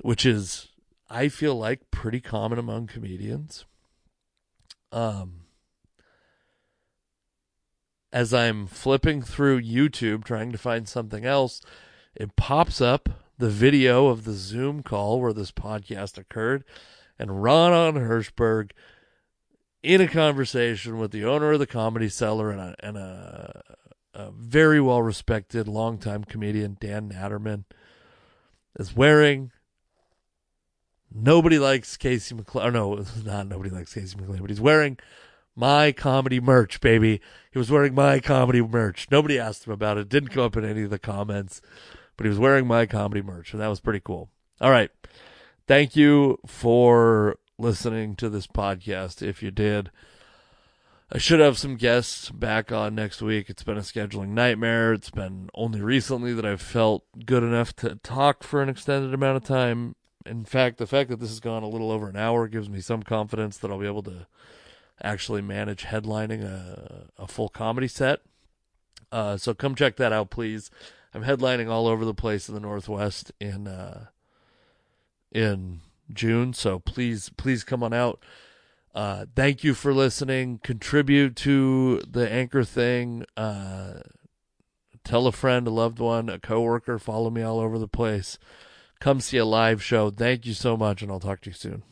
which 0.00 0.26
is, 0.26 0.68
I 1.08 1.28
feel 1.28 1.54
like, 1.54 1.90
pretty 1.90 2.20
common 2.20 2.58
among 2.58 2.86
comedians. 2.88 3.64
Um, 4.92 5.42
as 8.12 8.32
I'm 8.32 8.66
flipping 8.66 9.22
through 9.22 9.62
YouTube 9.62 10.24
trying 10.24 10.52
to 10.52 10.58
find 10.58 10.88
something 10.88 11.24
else, 11.24 11.60
it 12.14 12.36
pops 12.36 12.80
up 12.80 13.08
the 13.38 13.50
video 13.50 14.06
of 14.06 14.24
the 14.24 14.32
Zoom 14.32 14.82
call 14.82 15.20
where 15.20 15.32
this 15.32 15.52
podcast 15.52 16.16
occurred, 16.16 16.64
and 17.18 17.42
Ronald 17.42 17.96
Hirschberg 17.96 18.70
in 19.86 20.00
a 20.00 20.08
conversation 20.08 20.98
with 20.98 21.12
the 21.12 21.24
owner 21.24 21.52
of 21.52 21.58
the 21.58 21.66
Comedy 21.66 22.08
Cellar 22.08 22.50
and 22.50 22.60
a, 22.60 22.76
and 22.80 22.96
a, 22.96 23.62
a 24.14 24.30
very 24.32 24.80
well 24.80 25.02
respected 25.02 25.68
longtime 25.68 26.24
comedian, 26.24 26.76
Dan 26.80 27.10
Naturman, 27.10 27.64
is 28.78 28.94
wearing. 28.94 29.52
Nobody 31.12 31.58
likes 31.58 31.96
Casey 31.96 32.34
McLain. 32.34 32.72
No, 32.72 33.04
not 33.24 33.46
nobody 33.46 33.70
likes 33.70 33.94
Casey 33.94 34.16
McLain, 34.16 34.40
but 34.40 34.50
he's 34.50 34.60
wearing 34.60 34.98
my 35.54 35.92
comedy 35.92 36.40
merch, 36.40 36.80
baby. 36.80 37.20
He 37.50 37.58
was 37.58 37.70
wearing 37.70 37.94
my 37.94 38.20
comedy 38.20 38.60
merch. 38.60 39.08
Nobody 39.10 39.38
asked 39.38 39.66
him 39.66 39.72
about 39.72 39.98
it. 39.98 40.08
Didn't 40.08 40.28
come 40.30 40.44
up 40.44 40.56
in 40.56 40.64
any 40.64 40.82
of 40.82 40.90
the 40.90 40.98
comments 40.98 41.62
but 42.16 42.24
he 42.24 42.30
was 42.30 42.38
wearing 42.38 42.66
my 42.66 42.86
comedy 42.86 43.22
merch, 43.22 43.52
and 43.52 43.60
that 43.60 43.68
was 43.68 43.80
pretty 43.80 44.00
cool. 44.00 44.30
All 44.60 44.70
right. 44.70 44.90
Thank 45.68 45.96
you 45.96 46.38
for 46.46 47.36
listening 47.58 48.16
to 48.16 48.28
this 48.28 48.46
podcast. 48.46 49.22
If 49.22 49.42
you 49.42 49.50
did, 49.50 49.90
I 51.10 51.18
should 51.18 51.40
have 51.40 51.58
some 51.58 51.76
guests 51.76 52.30
back 52.30 52.72
on 52.72 52.94
next 52.94 53.22
week. 53.22 53.48
It's 53.48 53.62
been 53.62 53.78
a 53.78 53.82
scheduling 53.82 54.28
nightmare. 54.28 54.92
It's 54.92 55.10
been 55.10 55.48
only 55.54 55.80
recently 55.80 56.32
that 56.34 56.44
I've 56.44 56.60
felt 56.60 57.04
good 57.24 57.42
enough 57.42 57.74
to 57.76 57.96
talk 57.96 58.42
for 58.42 58.62
an 58.62 58.68
extended 58.68 59.14
amount 59.14 59.36
of 59.36 59.44
time. 59.44 59.94
In 60.24 60.44
fact, 60.44 60.78
the 60.78 60.86
fact 60.86 61.08
that 61.10 61.20
this 61.20 61.30
has 61.30 61.40
gone 61.40 61.62
a 61.62 61.68
little 61.68 61.92
over 61.92 62.08
an 62.08 62.16
hour 62.16 62.48
gives 62.48 62.68
me 62.68 62.80
some 62.80 63.02
confidence 63.02 63.56
that 63.58 63.70
I'll 63.70 63.78
be 63.78 63.86
able 63.86 64.02
to 64.04 64.26
actually 65.02 65.42
manage 65.42 65.84
headlining 65.84 66.42
a, 66.42 67.06
a 67.16 67.28
full 67.28 67.48
comedy 67.48 67.88
set. 67.88 68.20
Uh, 69.12 69.36
so 69.36 69.54
come 69.54 69.74
check 69.74 69.96
that 69.96 70.12
out, 70.12 70.30
please. 70.30 70.70
I'm 71.14 71.22
headlining 71.22 71.70
all 71.70 71.86
over 71.86 72.04
the 72.04 72.14
place 72.14 72.48
in 72.48 72.54
the 72.54 72.60
Northwest 72.60 73.30
in 73.40 73.68
uh, 73.68 74.06
in 75.30 75.80
June. 76.12 76.52
So 76.52 76.78
please, 76.78 77.30
please 77.36 77.64
come 77.64 77.82
on 77.82 77.92
out. 77.92 78.20
Uh, 78.94 79.26
thank 79.34 79.62
you 79.62 79.74
for 79.74 79.92
listening. 79.92 80.58
Contribute 80.62 81.36
to 81.36 82.00
the 82.08 82.30
anchor 82.30 82.64
thing. 82.64 83.26
Uh, 83.36 84.00
tell 85.04 85.26
a 85.26 85.32
friend, 85.32 85.66
a 85.66 85.70
loved 85.70 85.98
one, 85.98 86.28
a 86.28 86.38
coworker. 86.38 86.98
Follow 86.98 87.28
me 87.30 87.42
all 87.42 87.60
over 87.60 87.78
the 87.78 87.88
place. 87.88 88.38
Come 88.98 89.20
see 89.20 89.36
a 89.36 89.44
live 89.44 89.82
show. 89.82 90.10
Thank 90.10 90.46
you 90.46 90.54
so 90.54 90.76
much, 90.76 91.02
and 91.02 91.12
I'll 91.12 91.20
talk 91.20 91.42
to 91.42 91.50
you 91.50 91.54
soon. 91.54 91.82